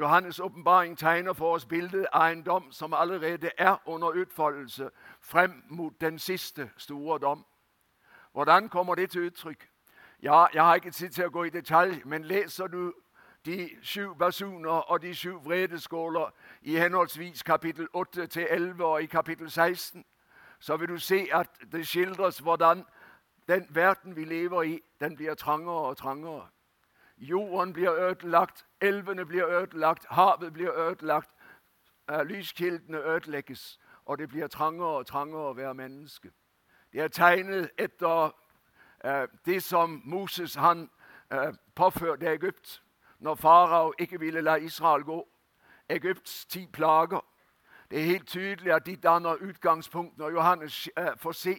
Johannes' 0.00 0.42
åpenbaring 0.42 0.98
tegner 0.98 1.32
for 1.32 1.54
oss 1.54 1.66
bildet 1.66 2.06
av 2.12 2.32
en 2.32 2.42
dom 2.42 2.72
som 2.72 2.94
allerede 2.94 3.50
er 3.58 3.76
under 3.86 4.08
utfoldelse 4.08 4.90
frem 5.20 5.64
mot 5.68 6.00
den 6.00 6.18
siste 6.18 6.70
store 6.76 7.18
dom. 7.18 7.46
Hvordan 8.32 8.68
kommer 8.68 8.94
det 8.94 9.10
til 9.10 9.26
uttrykk? 9.26 9.69
Ja, 10.22 10.46
Jeg 10.54 10.64
har 10.64 10.74
ikke 10.74 10.90
tid 10.90 11.10
til 11.10 11.24
å 11.24 11.30
gå 11.32 11.42
i 11.48 11.50
detalj, 11.50 12.02
men 12.04 12.24
leser 12.28 12.66
du 12.66 12.92
de 13.44 13.70
sju 13.82 14.14
basuner 14.14 14.84
og 14.92 15.02
de 15.02 15.14
sju 15.16 15.38
vredeskåler 15.40 16.28
i 16.62 16.76
henholdsvis 16.76 17.42
kapittel 17.42 17.88
8 17.94 18.26
til 18.26 18.46
11 18.50 18.84
og 18.84 19.02
i 19.02 19.06
kapittel 19.06 19.50
16, 19.50 20.04
så 20.58 20.76
vil 20.76 20.88
du 20.88 20.98
se 20.98 21.28
at 21.32 21.48
det 21.72 21.86
skildres 21.88 22.38
hvordan 22.38 22.84
den 23.48 23.66
verden 23.70 24.16
vi 24.16 24.24
lever 24.24 24.62
i, 24.62 24.82
den 25.00 25.16
blir 25.16 25.34
trangere 25.34 25.88
og 25.88 25.96
trangere. 25.96 26.48
Jorden 27.16 27.72
blir 27.72 27.90
ødelagt, 27.90 28.66
elvene 28.80 29.26
blir 29.26 29.46
ødelagt, 29.46 30.06
havet 30.10 30.52
blir 30.52 30.72
ødelagt, 30.72 31.30
lyskildene 32.24 32.98
ødelegges, 32.98 33.78
og 34.04 34.18
det 34.18 34.28
blir 34.28 34.46
trangere 34.46 34.98
og 35.00 35.06
trangere 35.06 35.48
å 35.48 35.56
være 35.56 35.74
menneske. 35.74 36.30
Det 36.92 37.00
er 37.00 37.08
tegnet 37.08 37.70
etter 37.78 38.36
eh, 39.04 39.26
det 39.46 39.62
som 39.62 40.02
Moses 40.04 40.54
han 40.54 40.90
eh, 41.32 41.52
påførte 41.74 42.26
Egypt 42.26 42.82
når 43.18 43.34
farao 43.34 43.92
ikke 43.98 44.20
ville 44.20 44.40
la 44.40 44.56
Israel 44.56 45.04
gå. 45.04 45.28
Egypts 45.88 46.46
ti 46.46 46.66
plager. 46.66 47.20
Det 47.90 48.00
er 48.00 48.04
helt 48.04 48.28
tydelig 48.28 48.72
at 48.72 48.86
de 48.86 48.96
danner 48.96 49.36
utgangspunkt 49.40 50.18
når 50.18 50.30
Johannes 50.30 50.88
eh, 50.96 51.16
får 51.16 51.32
se 51.32 51.56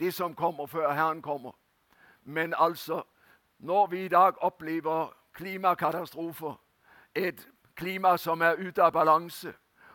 det 0.00 0.14
som 0.14 0.34
kommer 0.34 0.66
før 0.66 0.92
Herren 0.92 1.22
kommer. 1.22 1.52
Men 2.22 2.54
altså, 2.58 3.02
når 3.58 3.86
vi 3.86 4.04
i 4.04 4.08
dag 4.08 4.42
opplever 4.42 5.16
klimakatastrofer, 5.32 6.60
et 7.14 7.48
klima 7.74 8.16
som 8.16 8.40
er 8.40 8.54
ute 8.54 8.82
av 8.82 8.92
balanse, 8.92 9.52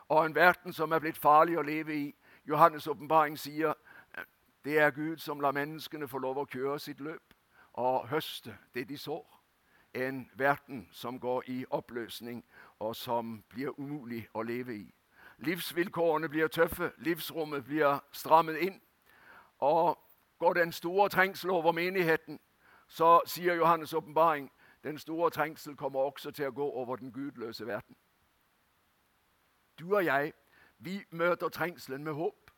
og 0.08 0.26
en 0.26 0.34
verden 0.34 0.72
som 0.72 0.92
er 0.92 0.98
blitt 0.98 1.18
farlig 1.18 1.58
å 1.58 1.62
leve 1.62 1.94
i 1.94 2.14
Johannes' 2.48 2.88
åpenbaring 2.90 3.38
sier 3.38 3.74
det 4.64 4.78
er 4.78 4.90
Gud 4.90 5.18
som 5.18 5.40
lar 5.40 5.52
menneskene 5.52 6.08
få 6.08 6.18
lov 6.18 6.38
å 6.38 6.48
kjøre 6.48 6.78
sitt 6.78 7.00
løp 7.00 7.34
og 7.72 8.08
høste 8.08 8.56
det 8.74 8.88
de 8.88 8.98
sår. 8.98 9.26
En 9.94 10.30
verden 10.34 10.88
som 10.92 11.20
går 11.20 11.42
i 11.46 11.64
oppløsning, 11.70 12.44
og 12.78 12.96
som 12.96 13.42
blir 13.48 13.72
umulig 13.78 14.28
å 14.34 14.42
leve 14.42 14.74
i. 14.74 14.94
Livsvilkårene 15.38 16.28
blir 16.28 16.48
tøffe, 16.48 16.92
livsrommet 16.98 17.64
blir 17.64 17.98
strammet 18.12 18.56
inn. 18.56 18.80
Og 19.58 19.98
går 20.38 20.54
den 20.54 20.72
store 20.72 21.08
trengsel 21.08 21.50
over 21.50 21.72
menigheten, 21.72 22.38
så 22.88 23.20
sier 23.26 23.54
Johannes' 23.54 23.96
åpenbaring 23.96 24.50
den 24.84 24.98
store 24.98 25.30
trengsel 25.30 25.76
kommer 25.76 26.00
også 26.00 26.30
til 26.30 26.46
å 26.46 26.54
gå 26.54 26.70
over 26.70 26.96
den 26.96 27.12
gudløse 27.12 27.66
verden. 27.66 27.96
Du 29.78 29.96
og 29.96 30.04
jeg, 30.04 30.32
vi 30.78 31.04
møter 31.10 31.48
trengselen 31.48 32.04
med 32.04 32.12
håp. 32.12 32.49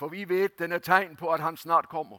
For 0.00 0.08
vi 0.08 0.28
vet 0.28 0.58
den 0.58 0.72
er 0.72 0.78
tegn 0.78 1.16
på 1.16 1.32
at 1.32 1.40
han 1.40 1.56
snart 1.56 1.88
kommer. 1.88 2.18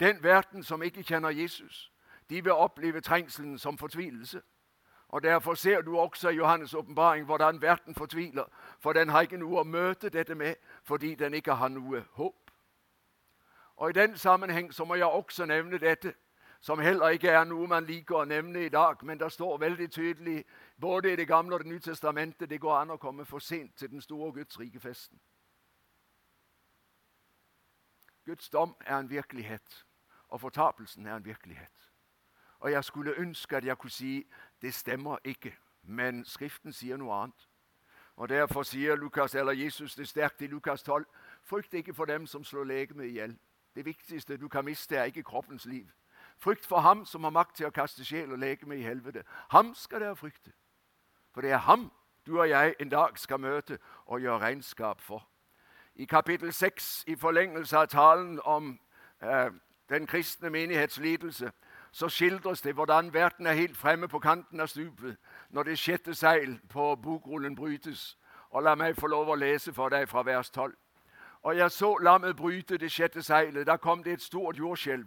Den 0.00 0.22
verden 0.22 0.62
som 0.62 0.82
ikke 0.82 1.02
kjenner 1.02 1.30
Jesus, 1.30 1.92
de 2.30 2.34
vil 2.42 2.52
oppleve 2.52 3.00
trengselen 3.00 3.58
som 3.58 3.78
fortvilelse. 3.78 4.42
Og 5.08 5.22
Derfor 5.22 5.54
ser 5.54 5.80
du 5.80 5.98
også 5.98 6.28
i 6.28 6.38
Johannes' 6.40 6.76
åpenbaring 6.76 7.24
hvordan 7.24 7.62
verden 7.62 7.94
fortviler. 7.94 8.44
For 8.80 8.92
den 8.92 9.08
har 9.08 9.20
ikke 9.20 9.36
noe 9.36 9.60
å 9.60 9.64
møte 9.64 10.08
dette 10.08 10.34
med, 10.34 10.54
fordi 10.84 11.14
den 11.14 11.34
ikke 11.34 11.54
har 11.54 11.68
noe 11.68 12.04
håp. 12.12 12.50
Og 13.76 13.90
I 13.90 13.92
den 13.92 14.16
sammenheng 14.16 14.72
så 14.72 14.84
må 14.84 14.94
jeg 14.94 15.06
også 15.06 15.46
nevne 15.46 15.78
dette, 15.78 16.14
som 16.60 16.78
heller 16.78 17.08
ikke 17.08 17.30
er 17.30 17.44
noe 17.44 17.66
man 17.66 17.84
liker 17.84 18.16
å 18.16 18.24
nevne 18.24 18.64
i 18.64 18.68
dag. 18.68 19.02
Men 19.02 19.18
det 19.18 19.32
står 19.32 19.58
veldig 19.58 19.90
tydelig 19.90 20.44
både 20.80 21.12
i 21.12 21.16
Det 21.16 21.28
gamle 21.28 21.54
og 21.54 21.60
Det 21.60 21.68
nye 21.68 21.80
testamentet 21.80 22.50
det 22.50 22.60
går 22.60 22.76
an 22.76 22.90
å 22.90 22.96
komme 22.96 23.24
for 23.24 23.38
sent 23.38 23.76
til 23.76 23.90
den 23.90 24.00
store 24.00 24.32
Guds 24.32 24.60
rike 24.60 24.80
festen. 24.80 25.18
Guds 28.24 28.48
dom 28.48 28.76
er 28.80 28.98
en 28.98 29.10
virkelighet, 29.10 29.86
og 30.28 30.40
fortapelsen 30.40 31.06
er 31.06 31.16
en 31.16 31.24
virkelighet. 31.24 31.90
Og 32.58 32.72
Jeg 32.72 32.84
skulle 32.84 33.14
ønske 33.18 33.56
at 33.56 33.64
jeg 33.64 33.78
kunne 33.78 33.90
si 33.90 34.26
det 34.62 34.74
stemmer 34.74 35.16
ikke, 35.24 35.56
men 35.82 36.24
Skriften 36.24 36.72
sier 36.72 36.96
noe 36.96 37.14
annet. 37.14 37.48
Og 38.16 38.28
Derfor 38.28 38.62
sier 38.62 38.96
Lukas, 38.96 39.34
eller 39.34 39.52
Jesus 39.52 39.94
det 39.94 40.08
sterkt 40.08 40.42
i 40.42 40.46
Lukas 40.46 40.82
12.: 40.82 41.06
Frykt 41.42 41.74
ikke 41.74 41.94
for 41.94 42.04
dem 42.04 42.26
som 42.26 42.44
slår 42.44 42.64
legemet 42.64 43.04
i 43.04 43.08
hjel. 43.08 43.38
Det 43.74 43.84
viktigste 43.84 44.36
du 44.36 44.48
kan 44.48 44.64
miste, 44.64 44.96
er 44.96 45.04
ikke 45.04 45.22
kroppens 45.22 45.66
liv. 45.66 45.90
Frykt 46.38 46.66
for 46.66 46.78
ham 46.78 47.04
som 47.04 47.24
har 47.24 47.30
makt 47.30 47.56
til 47.56 47.66
å 47.66 47.70
kaste 47.70 48.04
sjel 48.04 48.32
og 48.32 48.38
legeme 48.38 48.76
i 48.76 48.82
helvete. 48.82 49.24
Ham 49.50 49.74
skal 49.74 50.00
dere 50.00 50.16
frykte. 50.16 50.52
For 51.34 51.40
det 51.40 51.50
er 51.50 51.56
ham 51.66 51.92
du 52.26 52.40
og 52.40 52.48
jeg 52.48 52.74
en 52.80 52.88
dag 52.88 53.18
skal 53.18 53.40
møte 53.40 53.78
og 54.06 54.20
gjøre 54.20 54.38
regnskap 54.38 55.00
for. 55.00 55.28
I 55.96 56.04
kapittel 56.04 56.52
6, 56.52 57.04
i 57.06 57.16
forlengelse 57.16 57.76
av 57.76 57.86
talen 57.86 58.40
om 58.44 58.80
eh, 59.22 59.50
den 59.88 60.06
kristne 60.06 60.50
menighets 60.50 60.98
lidelse, 60.98 61.52
så 61.92 62.08
skildres 62.08 62.62
det 62.62 62.74
hvordan 62.74 63.14
verden 63.14 63.46
er 63.46 63.52
helt 63.52 63.76
fremme 63.76 64.08
på 64.08 64.18
kanten 64.18 64.60
av 64.60 64.66
stupet 64.66 65.16
når 65.50 65.62
det 65.62 65.78
sjette 65.78 66.14
seil 66.14 66.58
på 66.68 66.94
bokrullen 66.96 67.56
brytes. 67.56 68.18
Og 68.50 68.62
La 68.62 68.74
meg 68.74 68.96
få 68.98 69.06
lov 69.06 69.28
å 69.28 69.34
lese 69.34 69.72
for 69.72 69.88
deg 69.88 70.08
fra 70.08 70.22
vers 70.22 70.50
12. 70.50 70.74
Og 71.42 71.56
jeg 71.56 71.70
så 71.70 71.96
lammet 71.98 72.36
bryte 72.36 72.78
det 72.78 72.92
sjette 72.92 73.22
seilet. 73.22 73.66
Da 73.66 73.76
kom 73.76 74.02
det 74.02 74.12
et 74.12 74.22
stort 74.22 74.58
jordskjelv. 74.58 75.06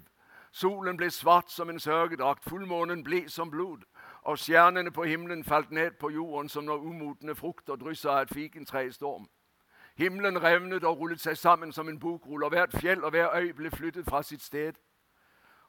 Solen 0.52 0.98
ble 0.98 1.10
svart 1.12 1.52
som 1.52 1.70
en 1.70 1.80
sørgedrakt, 1.80 2.44
fullmånen 2.50 3.04
ble 3.04 3.30
som 3.30 3.50
blod, 3.52 3.84
og 4.22 4.40
stjernene 4.40 4.92
på 4.92 5.04
himmelen 5.04 5.44
falt 5.44 5.72
ned 5.72 5.92
på 6.00 6.10
jorden 6.10 6.50
som 6.50 6.64
når 6.64 6.78
umodne 6.78 7.36
frukter 7.36 7.76
drysser 7.76 8.10
av 8.10 8.22
et 8.22 8.34
fikentre 8.34 8.86
i 8.88 8.92
storm. 8.92 9.28
Himmelen 9.98 10.44
revnet 10.44 10.84
og 10.84 11.00
rullet 11.00 11.22
seg 11.22 11.38
sammen 11.38 11.72
som 11.74 11.90
en 11.90 12.00
bokrull, 12.00 12.44
og 12.44 12.50
hvert 12.50 12.76
fjell 12.80 13.04
og 13.04 13.10
hver 13.10 13.34
øy 13.36 13.52
ble 13.58 13.72
flyttet 13.72 14.06
fra 14.06 14.22
sitt 14.24 14.44
sted. 14.44 14.74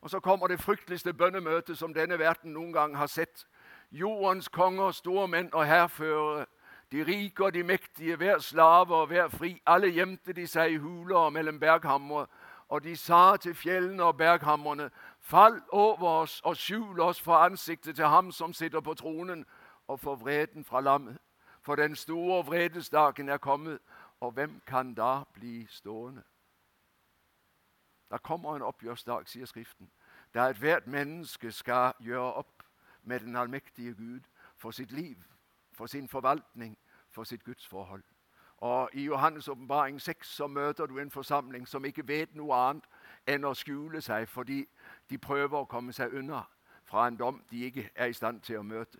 Og 0.00 0.10
så 0.10 0.20
kommer 0.20 0.46
det 0.46 0.60
frykteligste 0.60 1.12
bønnemøtet 1.14 1.78
som 1.78 1.94
denne 1.94 2.18
verden 2.18 2.52
noen 2.52 2.72
gang 2.72 2.96
har 2.96 3.06
sett. 3.06 3.46
Jordens 3.90 4.48
konger, 4.48 4.90
stormenn 4.90 5.48
og 5.52 5.66
hærførere, 5.66 6.46
de 6.92 7.04
rike 7.04 7.44
og 7.44 7.54
de 7.54 7.62
mektige, 7.62 8.16
hver 8.16 8.38
slave 8.38 8.94
og 8.94 9.06
hver 9.06 9.28
fri, 9.28 9.62
alle 9.66 9.88
gjemte 9.88 10.32
de 10.32 10.46
seg 10.46 10.72
i 10.72 10.76
huler 10.76 11.30
mellom 11.30 11.60
berghamre, 11.60 12.26
og 12.68 12.84
de 12.84 12.96
sa 12.96 13.36
til 13.36 13.54
fjellene 13.54 14.04
og 14.04 14.16
berghamrene, 14.16 14.90
fall 15.20 15.60
over 15.68 16.08
oss 16.08 16.40
og 16.44 16.56
skjul 16.56 17.00
oss 17.00 17.20
for 17.20 17.34
ansiktet 17.34 17.96
til 17.96 18.04
ham 18.04 18.32
som 18.32 18.52
sitter 18.52 18.80
på 18.80 18.94
tronen, 18.94 19.46
og 19.88 20.00
for 20.00 20.16
vreden 20.16 20.64
fra 20.64 20.80
lammet. 20.80 21.16
For 21.62 21.76
den 21.76 21.96
store 21.96 22.44
vredesdagen 22.44 23.28
er 23.28 23.36
kommet, 23.36 23.78
og 24.20 24.32
hvem 24.32 24.60
kan 24.66 24.94
da 24.94 25.24
bli 25.32 25.66
stående? 25.66 26.22
Da 28.10 28.16
kommer 28.16 28.56
en 28.56 28.62
oppgjørsdag, 28.62 29.28
sier 29.28 29.46
Skriften, 29.46 29.90
der 30.34 30.48
ethvert 30.48 30.86
menneske 30.86 31.52
skal 31.52 31.92
gjøre 32.00 32.32
opp 32.34 32.62
med 33.02 33.20
den 33.20 33.36
allmektige 33.36 33.94
Gud 33.94 34.20
for 34.56 34.70
sitt 34.70 34.92
liv, 34.92 35.16
for 35.72 35.86
sin 35.86 36.08
forvaltning, 36.08 36.78
for 37.10 37.24
sitt 37.24 37.44
gudsforhold. 37.44 38.04
Og 38.56 38.90
I 38.92 39.08
Johannes' 39.08 39.50
åpenbaring 39.50 40.00
6 40.00 40.28
så 40.28 40.46
møter 40.46 40.86
du 40.86 40.98
en 40.98 41.10
forsamling 41.10 41.68
som 41.68 41.84
ikke 41.84 42.08
vet 42.08 42.34
noe 42.34 42.54
annet 42.54 42.84
enn 43.26 43.44
å 43.44 43.54
skjule 43.54 44.00
seg 44.02 44.26
fordi 44.28 44.64
de 45.10 45.18
prøver 45.18 45.60
å 45.60 45.68
komme 45.70 45.92
seg 45.92 46.14
unna 46.14 46.42
fra 46.84 47.06
en 47.06 47.16
dom 47.16 47.42
de 47.50 47.64
ikke 47.64 47.90
er 47.94 48.10
i 48.10 48.16
stand 48.16 48.40
til 48.40 48.58
å 48.58 48.62
møte. 48.62 48.98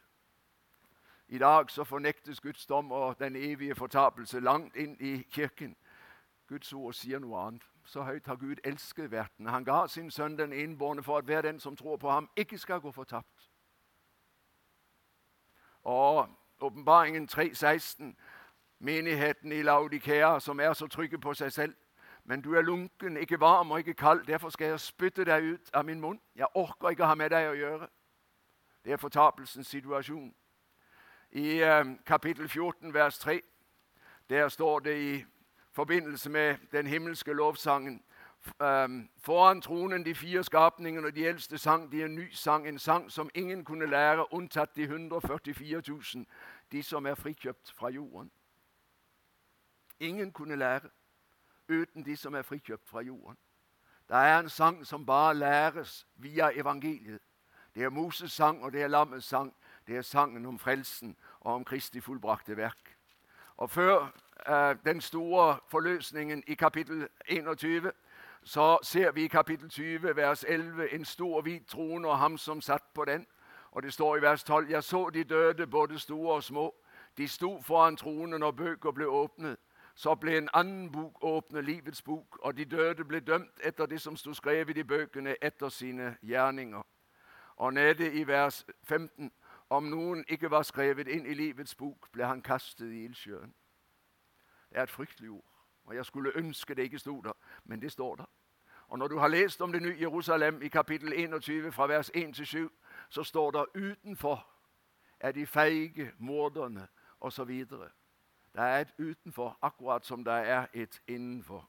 I 1.28 1.38
dag 1.38 1.70
så 1.70 1.84
fornektes 1.84 2.40
Guds 2.40 2.66
dom 2.66 2.92
og 2.92 3.18
den 3.18 3.36
evige 3.36 3.74
fortapelse 3.74 4.40
langt 4.40 4.76
inn 4.76 4.96
i 5.00 5.22
kirken. 5.30 5.76
Guds 6.48 6.72
ord 6.72 6.92
sier 6.92 7.18
noe 7.18 7.40
annet. 7.40 7.64
Så 7.84 8.02
høyt 8.02 8.26
har 8.26 8.36
Gud 8.36 8.56
elsket 8.64 9.10
verden. 9.10 9.46
Han 9.46 9.64
ga 9.64 9.86
sin 9.86 10.10
sønn 10.10 10.38
den 10.38 10.52
innbårne 10.52 11.02
for 11.02 11.18
at 11.18 11.24
hver 11.24 11.42
den 11.42 11.60
som 11.60 11.76
tror 11.76 11.96
på 11.96 12.10
ham, 12.10 12.30
ikke 12.36 12.58
skal 12.58 12.80
gå 12.80 12.92
fortapt. 12.92 13.50
Og 15.82 16.28
åpenbaringen 16.60 17.28
3.16, 17.32 18.14
menigheten 18.78 19.52
i 19.52 19.62
Laudikea 19.62 20.38
som 20.38 20.60
er 20.60 20.72
så 20.72 20.86
trygge 20.86 21.18
på 21.18 21.34
seg 21.34 21.52
selv. 21.52 21.74
Men 22.24 22.40
du 22.40 22.54
er 22.54 22.62
lunken, 22.62 23.16
ikke 23.16 23.40
varm 23.40 23.70
og 23.70 23.78
ikke 23.78 23.94
kald. 23.94 24.26
Derfor 24.26 24.48
skal 24.48 24.66
jeg 24.66 24.80
spytte 24.80 25.24
deg 25.24 25.42
ut 25.42 25.70
av 25.72 25.84
min 25.84 26.00
munn. 26.00 26.20
Jeg 26.36 26.46
orker 26.54 26.88
ikke 26.88 27.06
ha 27.06 27.14
med 27.14 27.30
deg 27.30 27.48
å 27.48 27.56
gjøre. 27.56 27.88
Det 28.84 28.92
er 28.92 29.00
fortapelsens 29.00 29.68
situasjon. 29.68 30.34
I 31.30 31.62
eh, 31.62 31.84
kapittel 32.06 32.48
14, 32.48 32.94
vers 32.94 33.18
3, 33.18 33.42
der 34.30 34.48
står 34.48 34.78
det 34.78 35.18
i 35.18 35.24
forbindelse 35.72 36.30
med 36.30 36.56
den 36.72 36.86
himmelske 36.86 37.32
lovsangen 37.32 38.02
um, 38.60 39.10
Foran 39.18 39.60
tronen 39.60 40.04
de 40.04 40.14
fire 40.14 40.44
skapningene 40.44 41.06
og 41.06 41.14
de 41.14 41.26
eldste 41.26 41.58
sang 41.58 41.92
de 41.92 42.04
en 42.04 42.14
ny 42.14 42.32
sang, 42.32 42.68
en 42.68 42.78
sang 42.78 43.12
som 43.12 43.30
ingen 43.34 43.64
kunne 43.64 43.86
lære, 43.86 44.32
unntatt 44.32 44.76
de 44.76 44.82
144 44.82 45.82
000, 45.88 46.26
de 46.72 46.82
som 46.82 47.06
er 47.06 47.14
frikjøpt 47.14 47.72
fra 47.76 47.88
jorden. 47.88 48.30
Ingen 50.00 50.32
kunne 50.32 50.56
lære 50.56 50.88
uten 51.68 52.04
de 52.04 52.16
som 52.16 52.34
er 52.34 52.42
frikjøpt 52.42 52.88
fra 52.88 53.00
jorden. 53.00 53.36
Det 54.08 54.16
er 54.16 54.38
en 54.38 54.48
sang 54.48 54.86
som 54.86 55.06
bare 55.06 55.34
læres 55.34 56.06
via 56.16 56.50
evangeliet. 56.54 57.20
Det 57.74 57.84
er 57.84 57.90
Moses 57.90 58.32
sang, 58.32 58.62
og 58.62 58.72
det 58.72 58.82
er 58.82 58.88
Lammets 58.88 59.26
sang. 59.26 59.54
Det 59.88 59.96
er 59.96 60.02
sangen 60.02 60.46
om 60.46 60.58
frelsen 60.58 61.16
og 61.40 61.54
om 61.54 61.64
Kristi 61.64 62.00
fullbrakte 62.00 62.56
verk. 62.56 62.96
Og 63.56 63.70
Før 63.70 64.12
eh, 64.48 64.76
den 64.84 65.00
store 65.00 65.58
forløsningen 65.68 66.42
i 66.46 66.54
kapittel 66.54 67.08
21 67.28 67.92
så 68.42 68.78
ser 68.82 69.10
vi 69.10 69.24
i 69.24 69.26
kapittel 69.26 69.68
20, 69.68 70.16
vers 70.16 70.44
11, 70.48 70.94
en 70.94 71.04
stor 71.04 71.40
hvit 71.40 71.66
trone 71.66 72.08
og 72.08 72.18
ham 72.18 72.38
som 72.38 72.60
satt 72.60 72.82
på 72.94 73.04
den. 73.04 73.26
Og 73.70 73.82
det 73.82 73.92
står 73.92 74.16
i 74.16 74.22
vers 74.22 74.44
12.: 74.44 74.70
Jeg 74.70 74.84
så 74.84 75.10
de 75.10 75.24
døde, 75.24 75.66
både 75.66 75.98
store 75.98 76.34
og 76.34 76.42
små. 76.42 76.74
De 77.18 77.28
sto 77.28 77.62
foran 77.62 77.96
tronen, 77.96 78.42
og 78.42 78.56
bøker 78.56 78.90
ble 78.90 79.08
åpnet. 79.08 79.56
Så 79.94 80.14
ble 80.14 80.38
en 80.38 80.48
annen 80.54 80.92
bok 80.92 81.24
åpnet, 81.24 81.64
livets 81.64 82.02
bok, 82.02 82.38
og 82.42 82.56
de 82.56 82.64
døde 82.64 83.04
ble 83.04 83.20
dømt 83.20 83.60
etter 83.64 83.86
det 83.86 84.00
som 84.00 84.16
sto 84.16 84.34
skrevet 84.34 84.76
i 84.76 84.82
bøkene, 84.82 85.36
etter 85.42 85.68
sine 85.68 86.16
gjerninger. 86.22 86.82
Og 87.56 87.74
nede 87.74 88.12
i 88.12 88.26
vers 88.26 88.66
15.: 88.82 89.32
Om 89.70 89.82
noen 89.82 90.24
ikke 90.28 90.50
var 90.50 90.62
skrevet 90.62 91.08
inn 91.08 91.26
i 91.26 91.34
livets 91.34 91.74
bok, 91.74 92.08
ble 92.12 92.24
han 92.24 92.42
kastet 92.42 92.92
i 92.92 93.04
ildsjøen. 93.04 93.54
Det 94.70 94.78
er 94.78 94.82
et 94.82 94.90
fryktelig 94.90 95.30
ord. 95.30 95.54
Og 95.84 95.94
Jeg 95.94 96.04
skulle 96.04 96.36
ønske 96.36 96.74
det 96.74 96.82
ikke 96.82 96.98
sto 96.98 97.20
der, 97.20 97.32
men 97.64 97.82
det 97.82 97.92
står 97.92 98.16
der. 98.16 98.30
Og 98.88 98.98
Når 98.98 99.08
du 99.08 99.18
har 99.18 99.28
lest 99.28 99.60
om 99.60 99.72
det 99.72 99.82
nye 99.82 99.96
Jerusalem 100.00 100.62
i 100.62 100.68
kapittel 100.68 101.12
21 101.12 101.72
fra 101.72 101.86
vers 101.86 102.10
1 102.14 102.34
til 102.34 102.46
7, 102.46 102.70
så 103.08 103.22
står 103.22 103.50
det 103.50 103.64
utenfor 103.74 104.46
er 105.20 105.32
de 105.32 105.46
feige, 105.46 106.12
morderne 106.18 106.88
osv. 107.20 107.66
Det 108.52 108.64
er 108.64 108.80
et 108.80 108.94
utenfor, 108.98 109.58
akkurat 109.62 110.06
som 110.06 110.24
det 110.24 110.32
er 110.32 110.66
et 110.72 111.02
innenfor. 111.06 111.68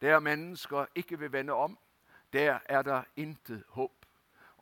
Der 0.00 0.20
mennesker 0.20 0.86
ikke 0.94 1.18
vil 1.18 1.32
vende 1.32 1.52
om, 1.52 1.78
der 2.32 2.58
er 2.64 2.82
det 2.82 3.04
intet 3.16 3.64
håp. 3.68 4.01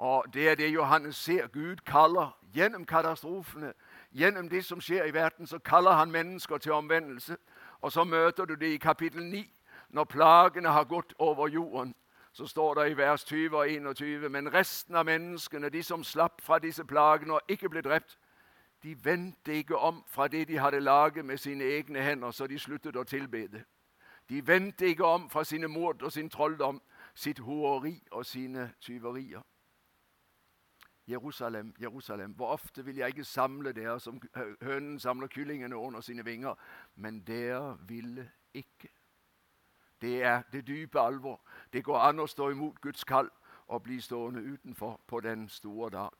Og 0.00 0.24
Det 0.34 0.48
er 0.48 0.54
det 0.54 0.74
Johannes 0.74 1.16
ser. 1.16 1.46
Gud 1.46 1.76
kaller 1.76 2.38
gjennom 2.54 2.86
katastrofene, 2.86 3.72
gjennom 4.12 4.48
det 4.48 4.64
som 4.64 4.80
skjer 4.80 5.04
i 5.04 5.12
verden, 5.12 5.46
så 5.46 5.58
kaller 5.58 5.90
han 5.90 6.10
mennesker 6.10 6.58
til 6.58 6.72
omvendelse. 6.72 7.36
Og 7.80 7.92
så 7.92 8.04
møter 8.04 8.44
du 8.44 8.54
det 8.54 8.66
i 8.66 8.76
kapittel 8.76 9.26
9, 9.26 9.50
når 9.88 10.04
plagene 10.04 10.68
har 10.68 10.84
gått 10.84 11.14
over 11.18 11.48
jorden. 11.48 11.94
Så 12.32 12.46
står 12.46 12.74
det 12.74 12.90
i 12.90 12.96
vers 12.96 13.24
20 13.24 13.56
og 13.56 13.68
21.: 13.68 14.28
Men 14.28 14.54
resten 14.54 14.96
av 14.96 15.04
menneskene, 15.04 15.68
de 15.68 15.82
som 15.82 16.04
slapp 16.04 16.40
fra 16.42 16.58
disse 16.58 16.84
plagene 16.84 17.34
og 17.34 17.40
ikke 17.48 17.68
ble 17.68 17.80
drept, 17.80 18.18
de 18.82 19.04
vendte 19.04 19.54
ikke 19.54 19.76
om 19.76 20.04
fra 20.06 20.28
det 20.28 20.48
de 20.48 20.58
hadde 20.58 20.80
laget 20.80 21.24
med 21.24 21.36
sine 21.36 21.64
egne 21.64 22.02
hender, 22.02 22.30
så 22.30 22.46
de 22.46 22.58
sluttet 22.58 22.96
å 22.96 23.04
tilbede. 23.04 23.64
De 24.28 24.46
vendte 24.46 24.86
ikke 24.86 25.04
om 25.04 25.30
fra 25.30 25.44
sine 25.44 25.68
mord 25.68 26.02
og 26.02 26.12
sin 26.12 26.30
trolldom, 26.30 26.82
sitt 27.14 27.38
horeri 27.38 28.02
og 28.10 28.26
sine 28.26 28.72
tyverier. 28.80 29.40
Jerusalem, 31.10 31.74
Jerusalem, 31.80 32.32
hvor 32.32 32.46
ofte 32.46 32.84
vil 32.84 32.96
jeg 32.96 33.08
ikke 33.08 33.24
samle 33.24 33.72
dere 33.72 34.00
som 34.00 34.20
hønen 34.62 34.98
samler 34.98 35.26
kyllingene 35.26 35.76
under 35.76 36.00
sine 36.00 36.24
vinger, 36.24 36.54
men 36.94 37.20
dere 37.26 37.78
ville 37.88 38.30
ikke. 38.54 38.88
Det 40.00 40.22
er 40.22 40.42
det 40.52 40.66
dype 40.66 41.00
alvor. 41.00 41.40
Det 41.72 41.84
går 41.84 41.98
an 41.98 42.20
å 42.20 42.26
stå 42.26 42.50
imot 42.50 42.80
Guds 42.80 43.04
kall 43.04 43.28
og 43.66 43.82
bli 43.82 44.00
stående 44.00 44.40
utenfor 44.40 45.00
på 45.06 45.20
den 45.20 45.48
store 45.48 45.90
dag. 45.90 46.16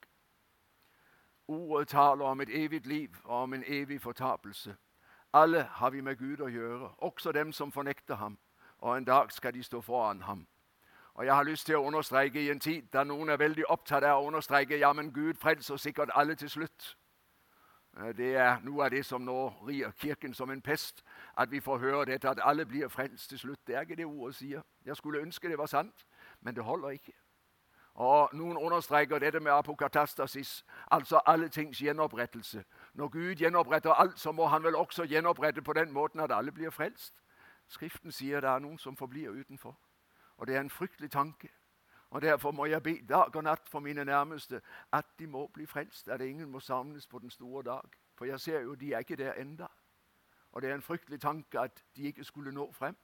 Ordet 1.48 1.88
taler 1.88 2.24
om 2.24 2.40
et 2.40 2.52
evig 2.52 2.86
liv 2.86 3.16
og 3.24 3.42
om 3.42 3.54
en 3.54 3.64
evig 3.66 4.00
fortapelse. 4.00 4.76
Alle 5.32 5.62
har 5.62 5.90
vi 5.90 6.00
med 6.00 6.16
Gud 6.16 6.40
å 6.40 6.48
gjøre, 6.48 6.88
også 6.98 7.32
dem 7.32 7.52
som 7.52 7.72
fornekter 7.72 8.14
ham, 8.14 8.38
og 8.78 8.96
en 8.96 9.04
dag 9.04 9.32
skal 9.32 9.54
de 9.54 9.62
stå 9.62 9.80
foran 9.80 10.22
ham. 10.22 10.46
Og 11.20 11.26
Jeg 11.26 11.34
har 11.34 11.42
lyst 11.42 11.66
til 11.66 11.76
å 11.76 11.84
understreke 11.84 12.40
i 12.40 12.48
en 12.48 12.60
tid 12.60 12.86
da 12.92 13.02
noen 13.04 13.28
er 13.28 13.36
veldig 13.36 13.66
opptatt 13.68 14.06
av 14.08 14.22
å 14.22 14.28
understreke 14.30 14.78
ja, 14.80 14.88
men 14.96 15.10
Gud 15.12 15.36
frelser 15.36 15.76
sikkert 15.76 16.08
alle 16.16 16.32
til 16.34 16.48
slutt. 16.48 16.86
Eh, 17.98 18.14
det 18.16 18.30
er 18.40 18.62
noe 18.64 18.86
av 18.86 18.94
det 18.94 19.02
som 19.04 19.20
nå 19.20 19.34
rir 19.68 19.92
Kirken 20.00 20.32
som 20.34 20.50
en 20.50 20.62
pest. 20.62 21.04
At 21.36 21.50
vi 21.52 21.60
får 21.60 21.78
høre 21.78 22.06
dette, 22.08 22.30
at 22.30 22.40
alle 22.42 22.64
blir 22.64 22.88
frelst 22.88 23.28
til 23.28 23.38
slutt. 23.38 23.60
Det 23.66 23.76
er 23.76 23.84
ikke 23.84 23.98
det 24.00 24.06
ordet 24.06 24.38
sier. 24.38 24.62
Jeg 24.86 24.96
skulle 24.96 25.20
ønske 25.20 25.48
det 25.48 25.58
var 25.58 25.66
sant, 25.66 26.06
men 26.40 26.56
det 26.56 26.64
holder 26.64 26.96
ikke. 26.96 27.12
Og 27.94 28.32
Noen 28.32 28.56
understreker 28.56 29.18
dette 29.18 29.40
med 29.40 29.52
apokatastasis, 29.52 30.64
altså 30.90 31.20
alle 31.26 31.48
tings 31.48 31.82
gjenopprettelse. 31.82 32.64
Når 32.94 33.08
Gud 33.08 33.34
gjenoppretter 33.34 33.92
alt, 33.92 34.18
så 34.18 34.32
må 34.32 34.46
han 34.46 34.64
vel 34.64 34.76
også 34.76 35.04
gjenopprette 35.04 35.62
på 35.62 35.72
den 35.72 35.92
måten 35.92 36.20
at 36.20 36.32
alle 36.32 36.52
blir 36.52 36.70
frelst. 36.70 37.14
Skriften 37.68 38.12
sier 38.12 38.40
det 38.40 38.48
er 38.48 38.58
noen 38.58 38.78
som 38.78 38.96
forblir 38.96 39.36
utenfor. 39.36 39.76
Og 40.40 40.46
det 40.46 40.56
er 40.56 40.60
en 40.60 40.70
fryktelig 40.70 41.10
tanke. 41.10 41.48
Og 42.10 42.22
Derfor 42.22 42.50
må 42.50 42.64
jeg 42.64 42.82
be 42.82 42.98
dag 43.08 43.36
og 43.36 43.44
natt 43.44 43.68
for 43.68 43.80
mine 43.80 44.04
nærmeste 44.04 44.60
at 44.92 45.04
de 45.18 45.26
må 45.26 45.46
bli 45.46 45.66
frelst, 45.66 46.08
at 46.08 46.20
ingen 46.20 46.50
må 46.50 46.60
samles 46.60 47.06
på 47.06 47.18
den 47.18 47.30
store 47.30 47.62
dag. 47.62 47.82
For 48.14 48.24
jeg 48.24 48.40
ser 48.40 48.60
jo 48.60 48.74
de 48.74 48.92
er 48.92 48.98
ikke 48.98 49.16
der 49.16 49.32
enda. 49.32 49.66
Og 50.52 50.62
det 50.62 50.70
er 50.70 50.74
en 50.74 50.82
fryktelig 50.82 51.20
tanke 51.20 51.60
at 51.60 51.84
de 51.96 52.02
ikke 52.02 52.24
skulle 52.24 52.52
nå 52.52 52.72
frem. 52.72 52.96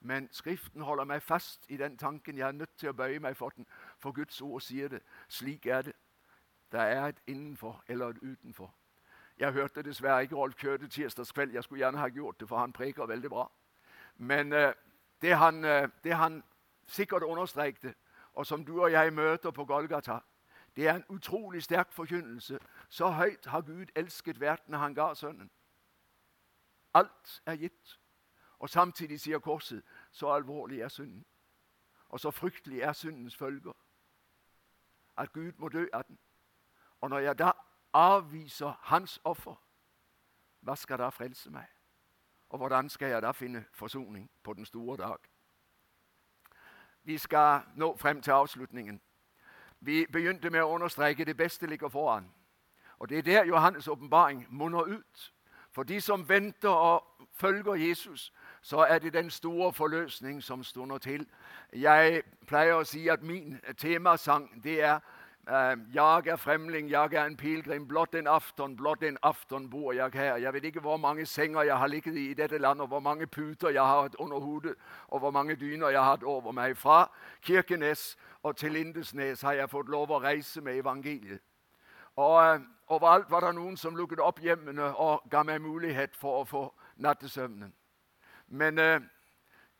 Men 0.00 0.28
Skriften 0.32 0.82
holder 0.82 1.04
meg 1.04 1.22
fast 1.22 1.64
i 1.68 1.76
den 1.76 1.98
tanken. 1.98 2.38
Jeg 2.38 2.48
er 2.48 2.52
nødt 2.52 2.76
til 2.76 2.88
å 2.88 2.92
bøye 2.92 3.18
meg 3.18 3.36
for 3.36 3.48
den, 3.48 3.66
for 3.98 4.12
Guds 4.12 4.40
ord 4.40 4.60
sier 4.60 4.88
det. 4.88 5.00
Slik 5.28 5.66
er 5.66 5.82
det. 5.82 5.96
Det 6.72 6.80
er 6.80 7.04
et 7.04 7.22
innenfor 7.26 7.84
eller 7.88 8.06
et 8.06 8.22
utenfor. 8.22 8.74
Jeg 9.38 9.52
hørte 9.52 9.82
dessverre 9.82 10.22
ikke 10.22 10.36
Rolf 10.36 10.54
Kjøde 10.56 10.88
tirsdagskveld. 10.88 11.52
Jeg 11.52 11.64
skulle 11.64 11.80
gjerne 11.80 11.98
ha 11.98 12.08
gjort 12.08 12.40
det, 12.40 12.48
for 12.48 12.58
han 12.58 12.72
preker 12.72 13.06
veldig 13.06 13.30
bra. 13.30 13.50
Men 14.16 14.52
uh, 14.52 14.72
det, 15.22 15.36
han, 15.36 15.64
uh, 15.64 15.88
det 16.04 16.14
han 16.16 16.42
sikkert 16.86 17.22
understrekte, 17.22 17.94
og 18.32 18.46
som 18.46 18.64
du 18.64 18.82
og 18.82 18.92
jeg 18.92 19.12
møter 19.12 19.50
på 19.50 19.64
Golgata, 19.64 20.18
det 20.76 20.88
er 20.88 20.94
en 20.94 21.04
utrolig 21.08 21.62
sterk 21.62 21.92
forkynnelse. 21.92 22.58
Så 22.88 23.10
høyt 23.10 23.46
har 23.46 23.60
Gud 23.60 23.86
elsket 23.94 24.40
verden 24.40 24.74
han 24.74 24.94
ga 24.94 25.14
Sønnen. 25.14 25.50
Alt 26.94 27.42
er 27.46 27.56
gitt. 27.56 28.00
Og 28.58 28.70
samtidig 28.70 29.20
sier 29.20 29.38
korset 29.38 29.82
så 30.10 30.32
alvorlig 30.32 30.80
er 30.80 30.88
synden. 30.88 31.24
Og 32.08 32.20
så 32.20 32.30
fryktelig 32.30 32.80
er 32.80 32.92
syndens 32.92 33.36
følger. 33.36 33.72
At 35.16 35.32
Gud 35.32 35.52
må 35.56 35.68
dø 35.68 35.86
av 35.92 36.04
den. 36.08 36.18
Og 37.00 37.10
når 37.10 37.18
jeg 37.18 37.38
da 37.38 37.52
avviser 37.92 38.78
hans 38.80 39.20
offer, 39.24 39.54
hva 40.60 40.76
skal 40.76 40.98
da 40.98 41.08
frelse 41.08 41.50
meg? 41.50 41.66
Og 42.50 42.58
hvordan 42.58 42.88
skal 42.88 43.08
jeg 43.08 43.22
da 43.22 43.30
finne 43.30 43.64
forsoning 43.72 44.30
på 44.42 44.52
den 44.52 44.64
store 44.64 44.96
dag? 44.96 45.16
Vi 47.02 47.18
skal 47.18 47.60
nå 47.76 47.96
frem 47.96 48.22
til 48.22 48.30
avslutningen. 48.30 49.00
Vi 49.80 50.06
begynte 50.12 50.50
med 50.50 50.62
å 50.62 50.74
understreke 50.74 51.24
det 51.24 51.36
beste 51.36 51.66
ligger 51.66 51.88
foran. 51.88 52.30
Og 52.98 53.08
Det 53.08 53.18
er 53.18 53.22
der 53.22 53.44
Johannes' 53.44 53.90
åpenbaring 53.90 54.46
munner 54.50 54.82
ut. 54.82 55.32
For 55.70 55.82
de 55.82 56.00
som 56.00 56.28
venter 56.28 56.68
og 56.68 57.04
følger 57.32 57.74
Jesus, 57.74 58.32
så 58.62 58.78
er 58.78 58.98
det 58.98 59.12
den 59.12 59.30
store 59.30 59.72
forløsning 59.72 60.42
som 60.42 60.64
stunder 60.64 60.98
til. 60.98 61.26
Jeg 61.72 62.22
pleier 62.46 62.74
å 62.74 62.84
si 62.84 63.08
at 63.08 63.22
min 63.22 63.60
temasang 63.78 64.62
det 64.64 64.82
er 64.82 64.98
jeg 65.94 66.22
er 66.26 66.36
fremling, 66.36 66.90
jeg 66.90 67.12
er 67.12 67.24
en 67.24 67.36
pilegrim. 67.36 67.88
Blott 67.88 68.14
en 68.14 68.26
aften, 68.26 68.76
blott 68.76 69.02
en 69.02 69.16
aften 69.22 69.70
bor 69.70 69.92
jeg 69.92 70.10
her. 70.14 70.36
Jeg 70.36 70.52
vet 70.52 70.64
ikke 70.64 70.80
hvor 70.80 70.96
mange 70.96 71.26
senger 71.26 71.62
jeg 71.62 71.78
har 71.78 71.86
ligget 71.86 72.16
i 72.16 72.30
i 72.30 72.34
dette 72.34 72.58
landet, 72.58 72.88
hvor 72.88 73.00
mange 73.00 73.26
puter 73.26 73.68
jeg 73.68 73.82
har 73.82 74.02
hatt 74.02 74.14
under 74.14 74.38
hodet, 74.38 74.74
og 75.08 75.18
hvor 75.18 75.30
mange 75.30 75.56
dyner 75.56 75.88
jeg 75.88 76.00
har 76.00 76.10
hatt 76.10 76.22
over 76.22 76.52
meg. 76.52 76.76
Fra 76.76 77.10
Kirkenes 77.42 78.16
og 78.42 78.56
til 78.56 78.72
Lindesnes 78.72 79.42
har 79.42 79.52
jeg 79.52 79.70
fått 79.70 79.88
lov 79.88 80.10
å 80.10 80.20
reise 80.22 80.60
med 80.60 80.76
evangeliet. 80.76 81.40
Og 82.16 82.44
øh, 82.44 82.60
overalt 82.86 83.30
var 83.30 83.40
det 83.40 83.54
noen 83.54 83.76
som 83.76 83.96
lukket 83.96 84.20
opp 84.20 84.38
hjemmene 84.38 84.94
og 84.94 85.22
ga 85.30 85.42
meg 85.42 85.60
mulighet 85.60 86.16
for 86.16 86.40
å 86.40 86.44
få 86.44 86.64
nattesøvnen. 86.96 87.72
Men 88.48 88.78
uh, 88.78 89.00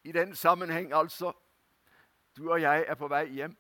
i 0.05 0.13
den 0.13 0.35
sammenheng, 0.35 0.93
altså 0.95 1.33
Du 2.37 2.51
og 2.53 2.63
jeg 2.63 2.85
er 2.89 2.95
på 2.95 3.09
vei 3.09 3.27
hjem. 3.27 3.57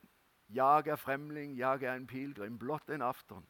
Jeg 0.54 0.82
er 0.86 0.96
fremling, 0.96 1.58
jeg 1.58 1.82
er 1.82 1.94
en 1.94 2.06
pilegrim, 2.06 2.58
blott 2.58 2.90
en 2.90 3.02
aften. 3.02 3.46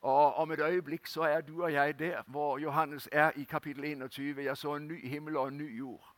Og 0.00 0.34
om 0.34 0.52
et 0.52 0.60
øyeblikk 0.60 1.06
så 1.06 1.22
er 1.22 1.40
du 1.40 1.62
og 1.62 1.72
jeg 1.72 1.98
der 1.98 2.22
hvor 2.26 2.58
Johannes 2.58 3.08
er 3.12 3.30
i 3.36 3.42
kapittel 3.42 3.84
21. 3.84 4.44
Jeg 4.44 4.56
så 4.56 4.74
en 4.74 4.88
ny 4.88 5.08
himmel 5.08 5.36
og 5.36 5.48
en 5.48 5.56
ny 5.56 5.78
jord. 5.78 6.14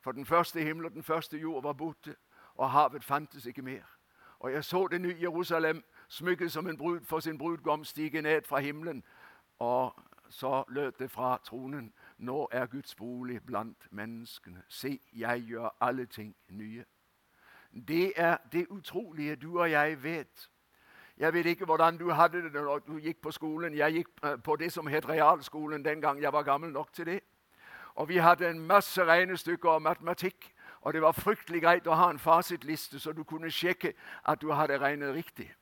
For 0.00 0.12
den 0.12 0.26
første 0.26 0.60
himmel 0.60 0.86
og 0.86 0.92
den 0.92 1.02
første 1.02 1.38
jord 1.38 1.62
var 1.62 1.72
borte, 1.72 2.16
og 2.54 2.70
havet 2.70 3.04
fantes 3.04 3.46
ikke 3.46 3.62
mer. 3.62 3.82
Og 4.38 4.52
jeg 4.52 4.64
så 4.64 4.88
det 4.90 5.00
nye 5.00 5.16
Jerusalem 5.20 5.84
smykket 6.08 6.52
som 6.52 6.66
en 6.66 6.76
brud 6.76 7.00
for 7.00 7.20
sin 7.20 7.38
brudgom 7.38 7.84
stige 7.84 8.22
ned 8.22 8.42
fra 8.42 8.58
himmelen. 8.58 9.04
Og 9.58 9.94
så 10.28 10.64
lød 10.68 10.92
det 10.92 11.10
fra 11.10 11.40
tronen. 11.44 11.92
Nå 12.18 12.48
er 12.52 12.66
Guds 12.66 12.94
bolig 12.94 13.42
blant 13.46 13.88
menneskene. 13.90 14.62
Se, 14.68 15.00
jeg 15.12 15.40
gjør 15.40 15.76
alle 15.80 16.06
ting 16.06 16.36
nye. 16.48 16.84
Det 17.72 18.12
er 18.16 18.36
det 18.52 18.66
utrolige 18.70 19.36
du 19.36 19.60
og 19.60 19.70
jeg 19.70 20.02
vet. 20.02 20.50
Jeg 21.18 21.32
vet 21.32 21.46
ikke 21.46 21.64
hvordan 21.64 21.98
du 21.98 22.10
hadde 22.10 22.42
det 22.42 22.52
når 22.52 22.78
du 22.78 22.98
gikk 22.98 23.20
på 23.22 23.30
skolen. 23.30 23.74
Jeg 23.74 23.92
gikk 23.92 24.08
eh, 24.24 24.36
på 24.44 24.56
det 24.56 24.72
som 24.72 24.86
het 24.86 25.08
realskolen 25.08 25.84
den 25.84 26.00
gang 26.00 26.22
jeg 26.22 26.32
var 26.32 26.42
gammel 26.42 26.72
nok 26.72 26.92
til 26.92 27.06
det. 27.06 27.20
Og 27.94 28.08
Vi 28.08 28.16
hadde 28.16 28.50
en 28.50 28.60
masse 28.60 29.04
regnestykker 29.04 29.70
og 29.70 29.82
matematikk. 29.82 30.54
Og 30.80 30.92
det 30.92 31.02
var 31.02 31.12
fryktelig 31.12 31.62
greit 31.62 31.86
å 31.86 31.94
ha 31.94 32.10
en 32.10 32.18
fasitliste, 32.18 33.00
så 33.00 33.12
du 33.12 33.24
kunne 33.24 33.50
sjekke 33.50 33.92
at 34.24 34.40
du 34.40 34.52
hadde 34.52 34.78
regnet 34.80 35.14
riktig. 35.14 35.54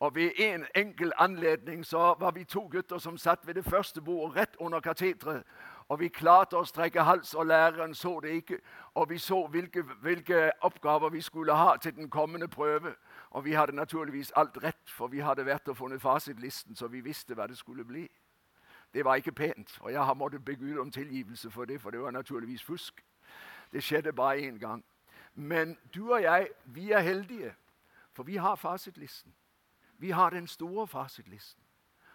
Og 0.00 0.14
Ved 0.14 0.30
en 0.38 0.66
enkel 0.74 1.12
anledning 1.16 1.86
så 1.86 2.14
var 2.20 2.30
vi 2.30 2.44
to 2.44 2.68
gutter 2.72 2.98
som 2.98 3.18
satt 3.18 3.46
ved 3.46 3.54
det 3.54 3.64
første 3.64 4.00
bordet 4.00 4.36
rett 4.36 4.56
under 4.58 4.80
kateteret. 4.80 5.42
Og 5.88 6.00
vi 6.00 6.08
klarte 6.08 6.56
å 6.58 6.66
strekke 6.68 7.02
hals, 7.02 7.34
og 7.34 7.46
læreren 7.46 7.94
så 7.94 8.18
det 8.20 8.34
ikke. 8.42 8.58
Og 8.94 9.08
vi 9.10 9.18
så 9.18 9.46
hvilke, 9.46 9.82
hvilke, 9.82 10.50
oppgaver 10.60 11.08
vi 11.08 11.20
skulle 11.20 11.54
ha 11.56 11.76
til 11.76 11.94
den 11.96 12.10
kommende 12.10 12.48
prøve. 12.48 12.94
Og 13.30 13.44
vi 13.44 13.52
hadde 13.52 13.76
naturligvis 13.76 14.32
alt 14.36 14.58
rett, 14.62 14.90
for 14.90 15.06
vi 15.08 15.18
hadde 15.24 15.46
vært 15.46 15.68
og 15.68 15.76
funnet 15.76 16.02
fasitlisten, 16.02 16.76
så 16.76 16.88
vi 16.88 17.00
visste 17.00 17.34
hva 17.34 17.46
det 17.46 17.56
skulle 17.58 17.84
bli. 17.84 18.08
Det 18.94 19.04
var 19.04 19.14
ikke 19.14 19.32
pent, 19.32 19.78
og 19.80 19.92
jeg 19.92 20.04
har 20.04 20.14
måttet 20.14 20.44
be 20.44 20.56
Gud 20.56 20.78
om 20.78 20.90
tilgivelse 20.90 21.50
for 21.50 21.64
det, 21.64 21.80
for 21.80 21.90
det 21.90 22.00
var 22.00 22.10
naturligvis 22.10 22.64
fusk. 22.64 23.04
Det 23.72 23.82
skjedde 23.84 24.12
bare 24.12 24.38
én 24.48 24.58
gang. 24.58 24.84
Men 25.34 25.76
du 25.94 26.12
og 26.12 26.22
jeg, 26.22 26.48
vi 26.64 26.90
er 26.90 27.00
heldige, 27.00 27.54
for 28.12 28.22
vi 28.22 28.36
har 28.36 28.54
fasitlisten. 28.54 29.34
Vi 29.98 30.10
har 30.10 30.30
den 30.30 30.46
store 30.46 30.86
fasitlisten. 30.86 31.62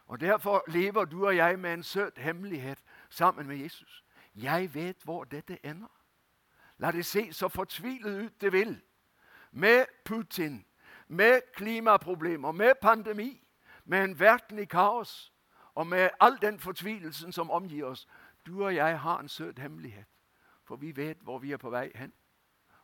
Og 0.06 0.20
Derfor 0.20 0.64
lever 0.68 1.06
du 1.06 1.26
og 1.26 1.36
jeg 1.36 1.60
med 1.60 1.74
en 1.74 1.84
søt 1.84 2.18
hemmelighet 2.18 2.84
sammen 3.10 3.48
med 3.48 3.58
Jesus. 3.58 4.04
Jeg 4.36 4.76
vet 4.76 5.04
hvor 5.04 5.24
dette 5.24 5.66
ender. 5.66 6.00
La 6.78 6.92
det 6.92 7.06
se 7.06 7.34
så 7.34 7.48
fortvilet 7.48 8.26
ut 8.26 8.42
det 8.42 8.52
vil. 8.52 8.82
Med 9.52 9.86
Putin, 10.06 10.66
med 11.08 11.42
klimaproblemer, 11.56 12.52
med 12.52 12.74
pandemi, 12.82 13.48
med 13.86 14.04
en 14.04 14.20
verden 14.20 14.60
i 14.60 14.66
kaos 14.66 15.34
og 15.76 15.88
med 15.88 16.10
all 16.20 16.38
den 16.42 16.60
fortvilelsen 16.60 17.32
som 17.32 17.52
omgir 17.52 17.86
oss. 17.86 18.08
Du 18.46 18.66
og 18.66 18.76
jeg 18.76 19.00
har 19.00 19.20
en 19.20 19.30
søt 19.30 19.60
hemmelighet, 19.60 20.08
for 20.64 20.76
vi 20.76 20.96
vet 20.96 21.18
hvor 21.18 21.40
vi 21.40 21.52
er 21.52 21.58
på 21.58 21.70
vei 21.70 21.92
hen. 21.96 22.14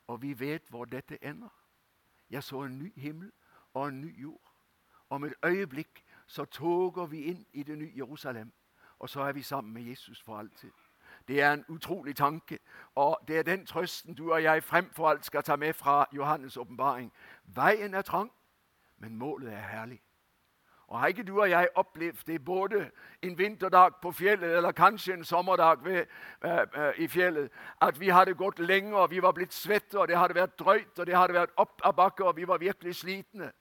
Og 0.07 0.21
vi 0.21 0.39
vet 0.39 0.61
hvor 0.69 0.85
dette 0.85 1.23
ender. 1.23 1.49
Jeg 2.29 2.43
så 2.43 2.61
en 2.61 2.79
ny 2.79 2.93
himmel 2.99 3.31
og 3.73 3.87
en 3.87 4.01
ny 4.01 4.21
jord. 4.21 4.53
Om 5.09 5.23
et 5.23 5.33
øyeblikk 5.45 6.05
så 6.29 6.45
toger 6.45 7.05
vi 7.05 7.21
inn 7.21 7.45
i 7.53 7.63
det 7.63 7.77
nye 7.77 7.93
Jerusalem. 7.97 8.51
Og 8.99 9.09
så 9.09 9.21
er 9.21 9.31
vi 9.31 9.41
sammen 9.41 9.73
med 9.73 9.81
Jesus 9.81 10.21
for 10.21 10.37
alltid. 10.37 10.71
Det 11.27 11.41
er 11.41 11.53
en 11.53 11.65
utrolig 11.69 12.15
tanke, 12.15 12.59
og 12.95 13.19
det 13.27 13.37
er 13.37 13.43
den 13.43 13.65
trøsten 13.65 14.15
du 14.15 14.33
og 14.33 14.43
jeg 14.43 14.63
fremfor 14.63 15.09
alt 15.09 15.25
skal 15.25 15.43
ta 15.43 15.55
med 15.55 15.73
fra 15.73 16.05
Johannes' 16.13 16.59
åpenbaring. 16.59 17.13
Veien 17.43 17.93
er 17.93 18.01
trang, 18.01 18.31
men 18.97 19.15
målet 19.15 19.53
er 19.53 19.61
herlig. 19.61 20.01
Og 20.87 20.99
Har 20.99 21.07
ikke 21.07 21.23
du 21.23 21.41
og 21.41 21.49
jeg 21.49 21.69
opplevd 21.75 22.25
det 22.27 22.45
både 22.45 22.91
en 23.21 23.37
vinterdag 23.37 23.91
på 24.01 24.11
fjellet 24.11 24.57
eller 24.57 24.71
kanskje 24.71 25.13
en 25.13 25.23
sommerdag 25.23 25.83
ved, 25.83 26.05
øh, 26.45 26.67
øh, 26.75 26.93
i 26.97 27.07
fjellet, 27.07 27.51
at 27.81 27.99
vi 27.99 28.07
hadde 28.07 28.33
gått 28.33 28.59
lenge 28.59 28.97
og 28.97 29.11
vi 29.11 29.21
var 29.21 29.31
blitt 29.31 29.53
svette, 29.53 29.99
og 29.99 30.07
det 30.07 30.17
hadde 30.17 30.35
vært 30.35 30.59
drøyt 30.59 30.99
og 30.99 31.07
det 31.07 31.15
hadde 31.15 31.33
vært 31.33 31.49
opp 31.57 31.81
av 31.83 31.93
bakke, 31.95 32.25
og 32.25 32.35
vi 32.35 32.47
var 32.47 32.57
virkelig 32.57 32.95
slitne. 32.95 33.51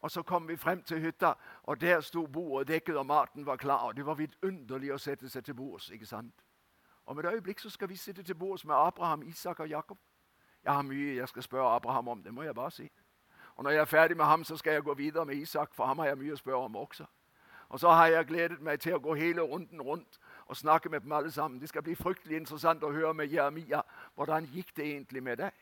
Og 0.00 0.10
så 0.10 0.22
kom 0.22 0.48
vi 0.48 0.56
frem 0.56 0.82
til 0.82 1.00
hytta, 1.00 1.32
og 1.62 1.80
der 1.80 2.00
sto 2.00 2.26
bordet 2.26 2.68
dekket, 2.68 2.96
og 2.96 3.06
maten 3.06 3.46
var 3.46 3.56
klar. 3.56 3.78
og 3.78 3.96
Det 3.96 4.06
var 4.06 4.14
vidunderlig 4.14 4.92
å 4.94 4.98
sette 4.98 5.28
seg 5.28 5.44
til 5.44 5.54
bords. 5.54 5.90
ikke 5.90 6.06
sant? 6.06 6.34
Om 7.06 7.18
et 7.18 7.24
øyeblikk 7.24 7.60
så 7.60 7.70
skal 7.70 7.88
vi 7.88 7.96
sitte 7.96 8.22
til 8.22 8.34
bords 8.34 8.64
med 8.64 8.74
Abraham, 8.74 9.22
Isak 9.22 9.60
og 9.60 9.68
Jakob. 9.68 9.98
Jeg 10.64 10.72
har 10.72 10.82
mye 10.82 11.16
jeg 11.16 11.28
skal 11.28 11.42
spørre 11.42 11.76
Abraham 11.76 12.08
om, 12.08 12.22
det 12.22 12.34
må 12.34 12.42
jeg 12.42 12.54
bare 12.54 12.70
si. 12.70 12.90
Og 13.56 13.64
når 13.64 13.70
jeg 13.70 13.80
er 13.80 13.84
ferdig 13.84 14.16
med 14.16 14.24
ham, 14.24 14.44
så 14.44 14.56
skal 14.56 14.72
jeg 14.72 14.82
gå 14.82 14.94
videre 14.94 15.24
med 15.26 15.34
Isak, 15.34 15.74
for 15.74 15.86
ham 15.86 15.98
har 15.98 16.06
jeg 16.06 16.18
mye 16.18 16.32
å 16.32 16.36
spørre 16.36 16.64
om 16.64 16.76
også. 16.76 17.06
Og 17.68 17.80
så 17.80 17.90
har 17.90 18.06
jeg 18.06 18.26
gledet 18.26 18.60
meg 18.60 18.80
til 18.80 18.94
å 18.94 19.00
gå 19.00 19.14
hele 19.14 19.42
runden 19.42 19.80
rundt 19.82 20.18
og 20.46 20.56
snakke 20.56 20.88
med 20.88 21.00
dem 21.00 21.12
alle 21.12 21.30
sammen. 21.30 21.60
Det 21.60 21.68
skal 21.68 21.82
bli 21.82 21.94
fryktelig 21.94 22.36
interessant 22.36 22.84
å 22.84 22.92
høre 22.92 23.14
med 23.14 23.32
Jeremia 23.32 23.82
hvordan 24.14 24.46
gikk 24.52 24.76
det 24.76 24.86
egentlig 24.86 25.22
med 25.22 25.36
deg. 25.36 25.52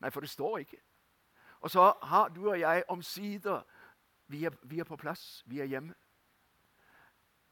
Nei, 0.00 0.10
for 0.10 0.20
det 0.20 0.30
står 0.30 0.58
ikke. 0.58 0.78
Og 1.62 1.70
så 1.70 1.92
har 2.02 2.28
du 2.28 2.50
og 2.50 2.60
jeg 2.60 2.84
omsider 2.88 3.62
vi 4.26 4.44
er, 4.44 4.50
vi 4.62 4.78
er 4.78 4.84
på 4.84 4.96
plass, 4.96 5.42
vi 5.46 5.60
er 5.60 5.64
hjemme. 5.64 5.94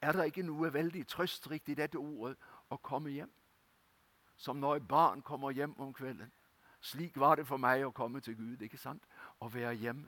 Er 0.01 0.11
det 0.11 0.25
ikke 0.25 0.43
noe 0.43 0.73
veldig 0.73 1.07
trøstrikt 1.07 1.69
i 1.69 1.77
dette 1.77 1.99
ordet 1.99 2.37
å 2.69 2.77
komme 2.81 3.11
hjem? 3.13 3.29
Som 4.35 4.57
når 4.57 4.75
et 4.75 4.87
barn 4.87 5.21
kommer 5.21 5.51
hjem 5.51 5.75
om 5.79 5.93
kvelden. 5.93 6.31
Slik 6.81 7.19
var 7.19 7.35
det 7.35 7.45
for 7.47 7.61
meg 7.61 7.85
å 7.85 7.91
komme 7.91 8.19
til 8.19 8.35
Gud. 8.35 8.61
ikke 8.61 8.77
sant? 8.77 9.03
Å 9.39 9.47
være 9.47 9.73
hjemme. 9.73 10.07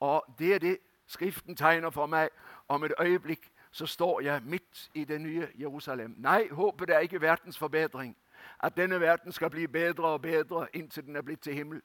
Og 0.00 0.24
det 0.38 0.54
er 0.54 0.58
det 0.58 0.78
Skriften 1.08 1.56
tegner 1.56 1.90
for 1.90 2.06
meg. 2.06 2.28
Om 2.68 2.84
et 2.84 2.92
øyeblikk 3.00 3.52
så 3.70 3.86
står 3.86 4.20
jeg 4.20 4.42
midt 4.44 4.90
i 4.94 5.04
det 5.04 5.20
nye 5.20 5.48
Jerusalem. 5.54 6.14
Nei, 6.18 6.48
håpet 6.52 6.90
er 6.90 6.98
ikke 6.98 7.20
verdens 7.20 7.58
forbedring. 7.58 8.16
At 8.60 8.76
denne 8.76 9.00
verden 9.00 9.32
skal 9.32 9.50
bli 9.50 9.66
bedre 9.66 10.06
og 10.06 10.22
bedre 10.22 10.66
inntil 10.72 11.06
den 11.06 11.16
er 11.16 11.22
blitt 11.22 11.40
til 11.40 11.54
himmel. 11.54 11.82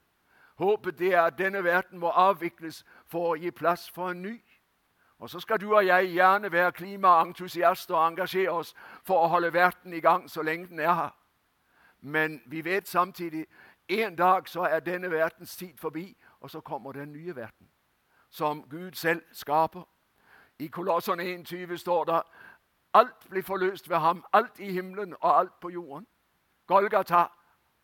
Håpet 0.64 1.00
det 1.00 1.14
er 1.14 1.22
at 1.22 1.38
denne 1.38 1.64
verden 1.64 2.00
må 2.00 2.10
avvikles 2.10 2.84
for 3.06 3.34
å 3.34 3.40
gi 3.40 3.52
plass 3.52 3.90
for 3.92 4.12
en 4.12 4.22
ny. 4.22 4.38
Og 5.20 5.30
så 5.30 5.40
skal 5.40 5.62
du 5.62 5.76
og 5.76 5.86
jeg 5.86 6.14
gjerne 6.14 6.52
være 6.52 6.72
klimaentusiaster 6.72 7.96
og 7.96 8.08
engasjere 8.08 8.52
oss 8.52 8.74
for 9.04 9.24
å 9.24 9.28
holde 9.28 9.54
verden 9.54 9.94
i 9.94 10.00
gang 10.00 10.30
så 10.30 10.42
lenge 10.42 10.68
den 10.68 10.80
er 10.80 10.94
her. 10.94 11.14
Men 12.02 12.42
vi 12.46 12.64
vet 12.66 12.88
samtidig 12.88 13.46
en 13.88 14.16
dag 14.16 14.50
så 14.50 14.62
er 14.62 14.80
denne 14.80 15.12
verdens 15.12 15.56
tid 15.56 15.78
forbi, 15.78 16.18
og 16.40 16.50
så 16.50 16.60
kommer 16.60 16.92
den 16.92 17.12
nye 17.12 17.36
verden, 17.36 17.70
som 18.30 18.64
Gud 18.70 18.92
selv 18.92 19.22
skaper. 19.32 19.84
I 20.60 20.68
Kolossene 20.68 21.24
21 21.24 21.78
står 21.78 22.04
det 22.04 22.22
alt 22.94 23.30
blir 23.30 23.44
forløst 23.44 23.90
ved 23.90 23.98
ham, 23.98 24.26
alt 24.34 24.60
i 24.60 24.72
himmelen 24.72 25.16
og 25.22 25.40
alt 25.40 25.60
på 25.60 25.70
jorden. 25.70 26.08
Golgata 26.68 27.26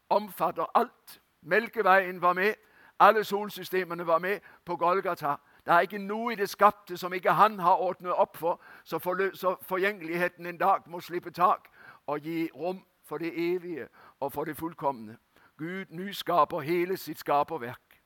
omfatter 0.09 0.65
alt. 0.75 1.21
Melkeveien 1.41 2.21
var 2.21 2.33
med. 2.33 2.53
Alle 2.99 3.23
solsystemene 3.23 4.07
var 4.07 4.19
med 4.19 4.39
på 4.65 4.75
Golgata. 4.75 5.35
Det 5.65 5.73
er 5.73 5.79
ikke 5.79 5.97
noe 5.97 6.33
i 6.33 6.35
det 6.35 6.49
skapte 6.49 6.97
som 6.97 7.13
ikke 7.13 7.31
han 7.31 7.59
har 7.59 7.81
ordnet 7.81 8.13
opp 8.13 8.37
for, 8.37 8.61
så, 8.83 8.99
så 9.33 9.55
forgjengeligheten 9.61 10.45
en 10.45 10.57
dag 10.57 10.87
må 10.87 10.99
slippe 10.99 11.31
tak 11.31 11.67
og 12.07 12.19
gi 12.19 12.49
rom 12.55 12.85
for 13.05 13.17
det 13.17 13.31
evige 13.35 13.87
og 14.19 14.33
for 14.33 14.43
det 14.43 14.57
fullkomne. 14.57 15.17
Gud 15.57 15.85
nyskaper 15.89 16.59
hele 16.59 16.97
sitt 16.97 17.19
skaperverk. 17.19 18.01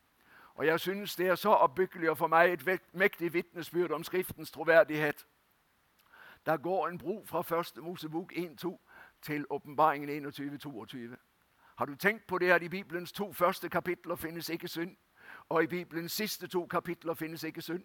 Og 0.56 0.68
Jeg 0.68 0.80
synes 0.80 1.16
det 1.16 1.28
er 1.28 1.36
så 1.36 1.50
oppbyggelig 1.50 2.10
og 2.10 2.18
for 2.18 2.28
meg 2.28 2.54
et 2.54 2.82
mektig 2.94 3.34
vitnesbyrd 3.34 3.92
om 3.92 4.04
Skriftens 4.04 4.52
troverdighet. 4.52 5.26
Der 6.46 6.58
går 6.58 6.88
en 6.88 6.98
bro 6.98 7.24
fra 7.26 7.42
første 7.42 7.82
Mosebok 7.82 8.34
1-2 8.34 8.80
til 9.22 9.46
åpenbaringen 9.50 10.26
21-22. 10.26 11.16
Har 11.76 11.86
du 11.86 11.96
tenkt 11.96 12.28
på 12.28 12.38
det 12.38 12.52
at 12.52 12.64
i 12.64 12.70
Bibelens 12.70 13.12
to 13.12 13.34
første 13.34 13.70
kapitler 13.70 14.16
finnes 14.16 14.50
ikke 14.50 14.68
synd? 14.68 14.96
Og 15.50 15.64
i 15.64 15.68
Bibelens 15.68 16.12
siste 16.12 16.48
to 16.48 16.66
kapitler 16.66 17.14
finnes 17.14 17.44
ikke 17.44 17.62
synd? 17.62 17.84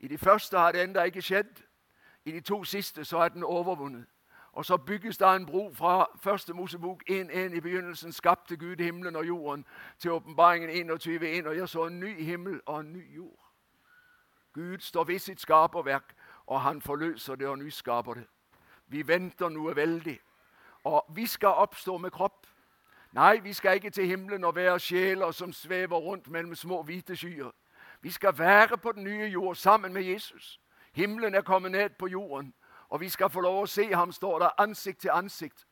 I 0.00 0.08
de 0.08 0.18
første 0.18 0.58
har 0.58 0.72
det 0.72 0.82
enda 0.82 1.02
ikke 1.02 1.22
skjedd. 1.22 1.62
I 2.24 2.32
de 2.32 2.40
to 2.40 2.64
siste 2.64 3.04
så 3.04 3.18
er 3.18 3.28
den 3.28 3.42
overvunnet. 3.42 4.06
Og 4.52 4.64
så 4.64 4.76
bygges 4.76 5.18
det 5.18 5.36
en 5.36 5.46
bro 5.46 5.72
fra 5.74 6.06
første 6.16 6.52
Mosebok 6.52 7.02
1.1 7.10 7.36
i 7.36 7.60
begynnelsen 7.60 8.12
skapte 8.12 8.56
Gud 8.56 8.76
himmelen 8.76 9.16
og 9.16 9.26
jorden, 9.26 9.64
til 9.98 10.10
åpenbaringen 10.10 10.90
21.1. 10.90 11.48
Og 11.48 11.56
jeg 11.56 11.68
så 11.68 11.86
en 11.86 12.00
ny 12.00 12.24
himmel 12.24 12.60
og 12.66 12.80
en 12.80 12.92
ny 12.92 13.16
jord. 13.16 13.38
Gud 14.52 14.78
står 14.78 15.04
ved 15.04 15.18
sitt 15.18 15.40
skaperverk, 15.40 16.14
og 16.46 16.60
han 16.60 16.82
forløser 16.82 17.34
det 17.34 17.46
og 17.46 17.58
nyskaper 17.58 18.14
det. 18.14 18.26
Vi 18.86 19.08
venter 19.08 19.48
noe 19.48 19.76
veldig. 19.76 20.20
Og 20.84 21.04
vi 21.14 21.26
skal 21.26 21.48
oppstå 21.48 21.98
med 21.98 22.10
kropp. 22.10 22.46
Nei, 23.12 23.38
vi 23.38 23.52
skal 23.52 23.74
ikke 23.74 23.90
til 23.90 24.06
himmelen 24.06 24.44
og 24.44 24.54
være 24.54 24.80
sjeler 24.80 25.30
som 25.30 25.52
svever 25.52 25.96
rundt 25.96 26.30
mellom 26.30 26.54
små 26.54 26.82
hvite 26.82 27.16
skyer. 27.16 27.50
Vi 28.00 28.10
skal 28.10 28.38
være 28.38 28.78
på 28.78 28.92
den 28.92 29.04
nye 29.04 29.26
jord 29.26 29.54
sammen 29.54 29.92
med 29.92 30.02
Jesus. 30.02 30.60
Himmelen 30.92 31.34
er 31.34 31.40
kommet 31.40 31.72
ned 31.72 31.90
på 31.98 32.06
jorden, 32.06 32.54
og 32.88 33.00
vi 33.00 33.08
skal 33.08 33.30
få 33.30 33.40
lov 33.40 33.62
å 33.62 33.66
se 33.66 33.94
ham, 33.94 34.12
står 34.12 34.38
der, 34.38 34.60
ansikt 34.60 35.00
til 35.00 35.10
ansikt. 35.12 35.66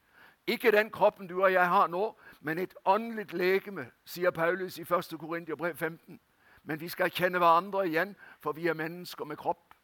Ikke 0.47 0.73
den 0.73 0.91
kroppen 0.91 1.27
du 1.27 1.43
og 1.43 1.53
jeg 1.53 1.69
har 1.69 1.87
nå, 1.87 2.19
men 2.41 2.59
et 2.59 2.75
åndelig 2.85 3.33
legeme, 3.33 3.91
sier 4.05 4.31
Paulus 4.31 4.79
i 4.79 4.83
1. 4.83 5.19
Korinterbrev 5.19 5.77
15. 5.77 6.21
Men 6.65 6.81
vi 6.81 6.89
skal 6.89 7.11
kjenne 7.11 7.39
hverandre 7.39 7.89
igjen, 7.89 8.17
for 8.41 8.53
vi 8.53 8.67
er 8.67 8.75
mennesker 8.75 9.25
med 9.25 9.37
kropp. 9.37 9.75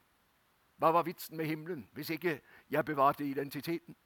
Hva 0.77 0.93
var 0.93 1.03
vitsen 1.03 1.37
med 1.37 1.47
himmelen 1.47 1.89
hvis 1.93 2.11
ikke 2.11 2.41
jeg 2.71 2.85
bevarte 2.85 3.25
identiteten? 3.25 3.97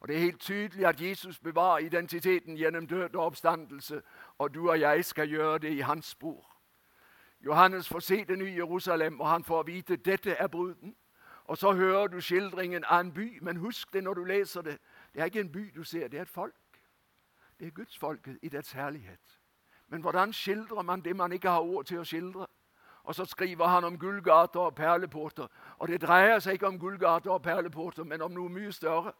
Og 0.00 0.08
Det 0.08 0.16
er 0.16 0.20
helt 0.20 0.40
tydelig 0.40 0.86
at 0.86 1.00
Jesus 1.00 1.38
bevarer 1.38 1.78
identiteten 1.78 2.56
gjennom 2.56 2.86
død 2.86 3.14
og 3.14 3.24
oppstandelse, 3.24 4.02
og 4.38 4.54
du 4.54 4.70
og 4.70 4.80
jeg 4.80 5.04
skal 5.04 5.28
gjøre 5.28 5.58
det 5.58 5.72
i 5.72 5.80
hans 5.80 6.06
spor. 6.06 6.56
Johannes 7.44 7.88
får 7.88 7.98
se 7.98 8.24
det 8.24 8.38
nye 8.38 8.54
Jerusalem, 8.54 9.20
og 9.20 9.28
han 9.28 9.44
får 9.44 9.62
vite 9.62 9.96
dette 9.96 10.30
er 10.30 10.46
bruden. 10.46 10.96
Og 11.44 11.58
så 11.58 11.72
hører 11.72 12.06
du 12.06 12.20
skildringen 12.20 12.84
av 12.84 13.00
en 13.00 13.12
by, 13.12 13.38
men 13.42 13.56
husk 13.56 13.92
det 13.92 14.04
når 14.04 14.14
du 14.14 14.24
leser 14.24 14.62
det. 14.62 14.78
Det 15.14 15.20
er 15.20 15.24
ikke 15.24 15.40
en 15.40 15.52
by 15.52 15.72
du 15.74 15.84
ser, 15.84 16.08
det 16.08 16.18
er 16.18 16.22
et 16.22 16.28
folk. 16.28 16.54
Det 17.60 17.66
er 17.66 17.70
gudsfolket 17.70 18.38
i 18.42 18.48
dets 18.48 18.72
herlighet. 18.72 19.40
Men 19.88 20.00
hvordan 20.00 20.32
skildrer 20.32 20.82
man 20.82 21.00
det 21.00 21.16
man 21.16 21.32
ikke 21.32 21.48
har 21.48 21.60
ord 21.60 21.84
til 21.84 21.98
å 21.98 22.04
skildre? 22.04 22.46
Og 23.02 23.14
så 23.14 23.24
skriver 23.24 23.66
han 23.66 23.84
om 23.84 23.98
gullgater 23.98 24.60
og 24.60 24.74
perleporter. 24.74 25.46
Og 25.78 25.88
det 25.88 26.02
dreier 26.02 26.38
seg 26.38 26.52
ikke 26.52 26.66
om 26.66 26.78
gullgater 26.78 27.30
og 27.30 27.42
perleporter, 27.42 28.04
men 28.04 28.22
om 28.22 28.30
noe 28.30 28.48
mye 28.48 28.72
større. 28.72 29.12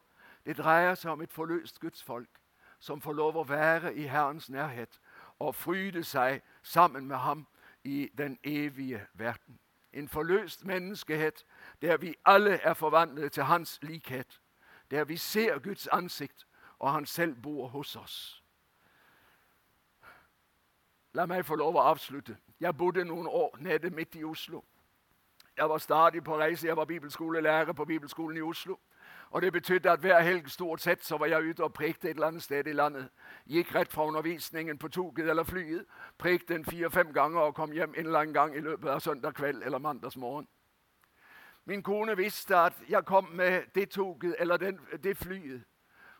Det 0.45 0.57
dreier 0.57 0.95
seg 0.95 1.11
om 1.11 1.21
et 1.21 1.33
forløst 1.33 1.79
gudsfolk 1.79 2.39
som 2.79 3.01
får 3.01 3.13
lov 3.13 3.37
å 3.37 3.43
være 3.45 3.93
i 3.93 4.07
Herrens 4.09 4.49
nærhet 4.49 4.99
og 5.39 5.55
fryde 5.55 6.03
seg 6.03 6.41
sammen 6.63 7.07
med 7.07 7.17
ham 7.17 7.47
i 7.83 8.09
den 8.17 8.39
evige 8.43 9.07
verden. 9.13 9.59
En 9.93 10.07
forløst 10.07 10.65
menneskehet 10.65 11.45
der 11.81 11.97
vi 11.97 12.15
alle 12.25 12.57
er 12.61 12.73
forvandlet 12.73 13.31
til 13.31 13.43
hans 13.43 13.79
likhet. 13.81 14.41
Der 14.91 15.03
vi 15.03 15.17
ser 15.17 15.59
Guds 15.59 15.87
ansikt, 15.87 16.47
og 16.79 16.91
han 16.91 17.05
selv 17.05 17.35
bor 17.35 17.67
hos 17.67 17.95
oss. 17.95 18.43
La 21.13 21.25
meg 21.25 21.45
få 21.45 21.55
lov 21.55 21.75
å 21.75 21.85
avslutte. 21.91 22.37
Jeg 22.59 22.77
bodde 22.77 23.03
noen 23.05 23.27
år 23.27 23.57
nede 23.59 23.89
midt 23.89 24.15
i 24.15 24.23
Oslo. 24.23 24.63
Jeg 25.57 25.69
var 25.69 25.77
stadig 25.77 26.23
på 26.23 26.37
reise. 26.39 26.67
Jeg 26.67 26.77
var 26.77 26.85
bibelskolelærer 26.85 27.73
på 27.73 27.85
Bibelskolen 27.85 28.37
i 28.37 28.41
Oslo. 28.41 28.79
Og 29.31 29.41
Det 29.41 29.53
betydde 29.53 29.91
at 29.91 29.99
hver 29.99 30.19
helg 30.19 30.49
stort 30.49 30.81
sett 30.81 31.05
så 31.05 31.17
var 31.17 31.25
jeg 31.25 31.43
ute 31.43 31.63
og 31.63 31.73
prekte 31.73 32.09
et 32.09 32.15
eller 32.15 32.27
annet 32.27 32.43
sted 32.43 32.67
i 32.67 32.73
landet. 32.73 33.09
Gikk 33.45 33.75
rett 33.75 33.93
fra 33.93 34.05
undervisningen 34.05 34.77
på 34.77 34.87
toget 34.87 35.29
eller 35.29 35.43
flyet, 35.43 35.85
prekte 36.17 36.55
en 36.55 36.65
fire-fem 36.65 37.13
ganger 37.13 37.39
og 37.39 37.55
kom 37.55 37.71
hjem 37.71 37.93
en 37.97 38.05
eller 38.05 38.19
annen 38.19 38.33
gang 38.33 38.55
i 38.55 38.59
løpet 38.59 38.89
av 38.89 38.99
søndag 38.99 39.31
kveld 39.31 39.63
eller 39.63 39.77
mandagsmorgen. 39.77 40.47
Min 41.65 41.83
kone 41.83 42.17
visste 42.17 42.57
at 42.57 42.73
jeg 42.89 43.05
kom 43.05 43.23
med 43.23 43.61
det 43.75 43.89
toget 43.89 44.35
eller 44.39 44.57
den, 44.57 44.79
det 45.03 45.17
flyet. 45.17 45.63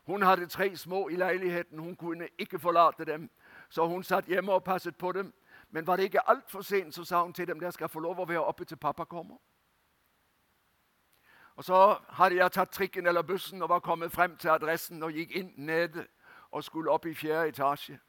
Hun 0.06 0.22
hadde 0.22 0.48
tre 0.48 0.78
små 0.78 1.08
i 1.08 1.16
leiligheten. 1.16 1.80
Hun 1.80 1.96
kunne 1.96 2.28
ikke 2.38 2.60
forlate 2.60 3.06
dem, 3.06 3.30
så 3.70 3.88
hun 3.88 4.04
satt 4.04 4.26
hjemme 4.26 4.52
og 4.52 4.64
passet 4.64 4.96
på 4.96 5.12
dem. 5.12 5.34
Men 5.70 5.88
var 5.88 5.96
det 5.96 6.04
ikke 6.04 6.30
altfor 6.30 6.62
sent, 6.62 6.96
så 6.96 7.04
sa 7.04 7.24
hun 7.24 7.34
til 7.34 7.48
dem 7.48 7.60
dere 7.60 7.72
skal 7.72 7.90
få 7.90 8.00
lov 8.00 8.20
å 8.20 8.26
være 8.26 8.44
oppe 8.44 8.66
til 8.66 8.78
pappa 8.78 9.04
kommer. 9.04 9.38
Og 11.56 11.64
Så 11.64 12.00
hadde 12.10 12.36
jeg 12.36 12.52
tatt 12.52 12.72
trikken 12.72 13.08
eller 13.08 13.22
bussen 13.22 13.62
og 13.62 13.70
var 13.70 13.80
kommet 13.80 14.12
frem 14.12 14.38
til 14.38 14.50
adressen 14.50 15.04
og 15.04 15.12
gikk 15.12 15.36
inn 15.36 15.54
nede 15.58 16.08
og 16.52 16.64
skulle 16.64 16.92
opp 16.92 17.06
i 17.06 17.14
fjerde 17.14 17.48
etasje. 17.48 18.00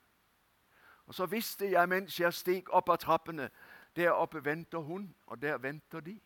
Og 1.06 1.14
Så 1.14 1.26
visste 1.26 1.70
jeg 1.70 1.88
mens 1.88 2.20
jeg 2.20 2.34
steg 2.34 2.74
opp 2.74 2.88
av 2.88 2.96
trappene 2.96 3.50
Der 3.96 4.10
oppe 4.10 4.44
venter 4.44 4.78
hun, 4.78 5.14
og 5.26 5.42
der 5.42 5.58
venter 5.58 6.00
de. 6.00 6.20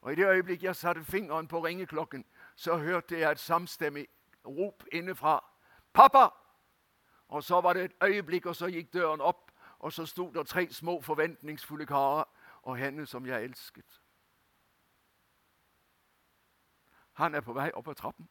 Og 0.00 0.12
I 0.12 0.14
det 0.14 0.26
øyeblikk 0.26 0.62
jeg 0.62 0.76
satte 0.76 1.04
fingeren 1.04 1.48
på 1.48 1.64
ringeklokken, 1.64 2.24
så 2.56 2.76
hørte 2.76 3.18
jeg 3.18 3.30
et 3.30 3.38
samstemmig 3.38 4.06
rop 4.46 4.84
innefra. 4.92 5.44
'Pappa!' 5.94 6.34
Og 7.28 7.44
Så 7.44 7.60
var 7.60 7.72
det 7.72 7.84
et 7.84 7.92
øyeblikk, 8.02 8.46
og 8.46 8.56
så 8.56 8.66
gikk 8.66 8.92
døren 8.92 9.20
opp, 9.20 9.50
og 9.78 9.92
så 9.92 10.06
sto 10.06 10.30
der 10.34 10.42
tre 10.42 10.68
små 10.72 11.00
forventningsfulle 11.00 11.86
karer 11.86 12.24
og 12.62 12.76
henne 12.76 13.06
som 13.06 13.26
jeg 13.26 13.44
elsket. 13.44 14.00
Han 17.18 17.34
er 17.34 17.40
på 17.42 17.52
vei 17.52 17.70
opp 17.74 17.88
av 17.88 17.94
trappen. 17.98 18.28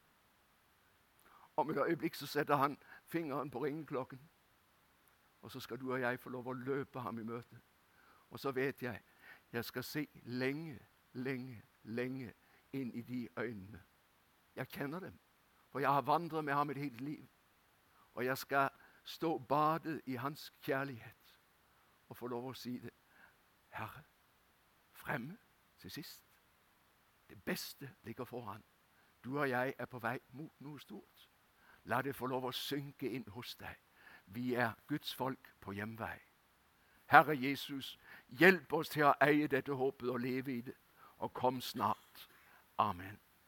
Om 1.56 1.70
et 1.70 1.76
øyeblikk 1.76 2.14
så 2.14 2.26
setter 2.26 2.56
han 2.56 2.78
fingeren 3.04 3.50
på 3.50 3.64
ringeklokken. 3.64 4.20
Og 5.42 5.50
så 5.50 5.60
skal 5.60 5.80
du 5.80 5.92
og 5.92 6.00
jeg 6.00 6.20
få 6.20 6.30
lov 6.30 6.48
å 6.48 6.52
løpe 6.56 7.00
ham 7.00 7.18
i 7.18 7.26
møte. 7.26 7.60
Og 8.30 8.40
så 8.40 8.52
vet 8.52 8.82
jeg 8.82 9.02
jeg 9.52 9.64
skal 9.64 9.84
se 9.84 10.06
lenge, 10.24 10.78
lenge, 11.12 11.62
lenge 11.82 12.32
inn 12.72 12.92
i 12.92 13.02
de 13.02 13.28
øynene. 13.36 13.82
Jeg 14.56 14.68
kjenner 14.68 15.00
dem, 15.00 15.18
for 15.68 15.78
jeg 15.78 15.92
har 15.92 16.02
vandret 16.02 16.44
med 16.44 16.54
ham 16.54 16.70
et 16.70 16.76
helt 16.76 17.00
liv. 17.00 17.28
Og 18.14 18.24
jeg 18.24 18.38
skal 18.38 18.68
stå 19.04 19.38
badet 19.38 20.00
i 20.06 20.14
hans 20.14 20.52
kjærlighet 20.60 21.36
og 22.08 22.16
få 22.16 22.26
lov 22.26 22.48
å 22.50 22.56
si 22.56 22.78
det. 22.78 22.92
Herre, 23.68 24.02
fremme 24.92 25.36
til 25.78 25.90
sist. 25.90 26.24
Det 27.28 27.44
beste 27.44 27.94
ligger 28.02 28.24
foran. 28.24 28.64
Du 29.28 29.38
og 29.38 29.50
jeg 29.50 29.74
er 29.78 29.84
på 29.84 29.98
vei 30.00 30.16
mot 30.32 30.60
noe 30.64 30.80
stort. 30.80 31.24
La 31.84 31.98
det 32.02 32.14
få 32.16 32.30
lov 32.32 32.46
å 32.48 32.52
synke 32.56 33.10
inn 33.12 33.26
hos 33.34 33.50
deg. 33.60 33.76
Vi 34.32 34.54
er 34.54 34.70
Guds 34.88 35.10
folk 35.14 35.50
på 35.60 35.74
hjemvei. 35.76 36.16
Herre 37.12 37.36
Jesus, 37.36 37.98
hjelp 38.40 38.72
oss 38.72 38.88
til 38.88 39.04
å 39.04 39.12
eie 39.20 39.50
dette 39.52 39.76
håpet 39.76 40.08
og 40.08 40.22
leve 40.24 40.54
i 40.54 40.62
det. 40.64 40.76
Og 41.18 41.34
kom 41.36 41.60
snart. 41.60 42.24
Amen. 42.78 43.20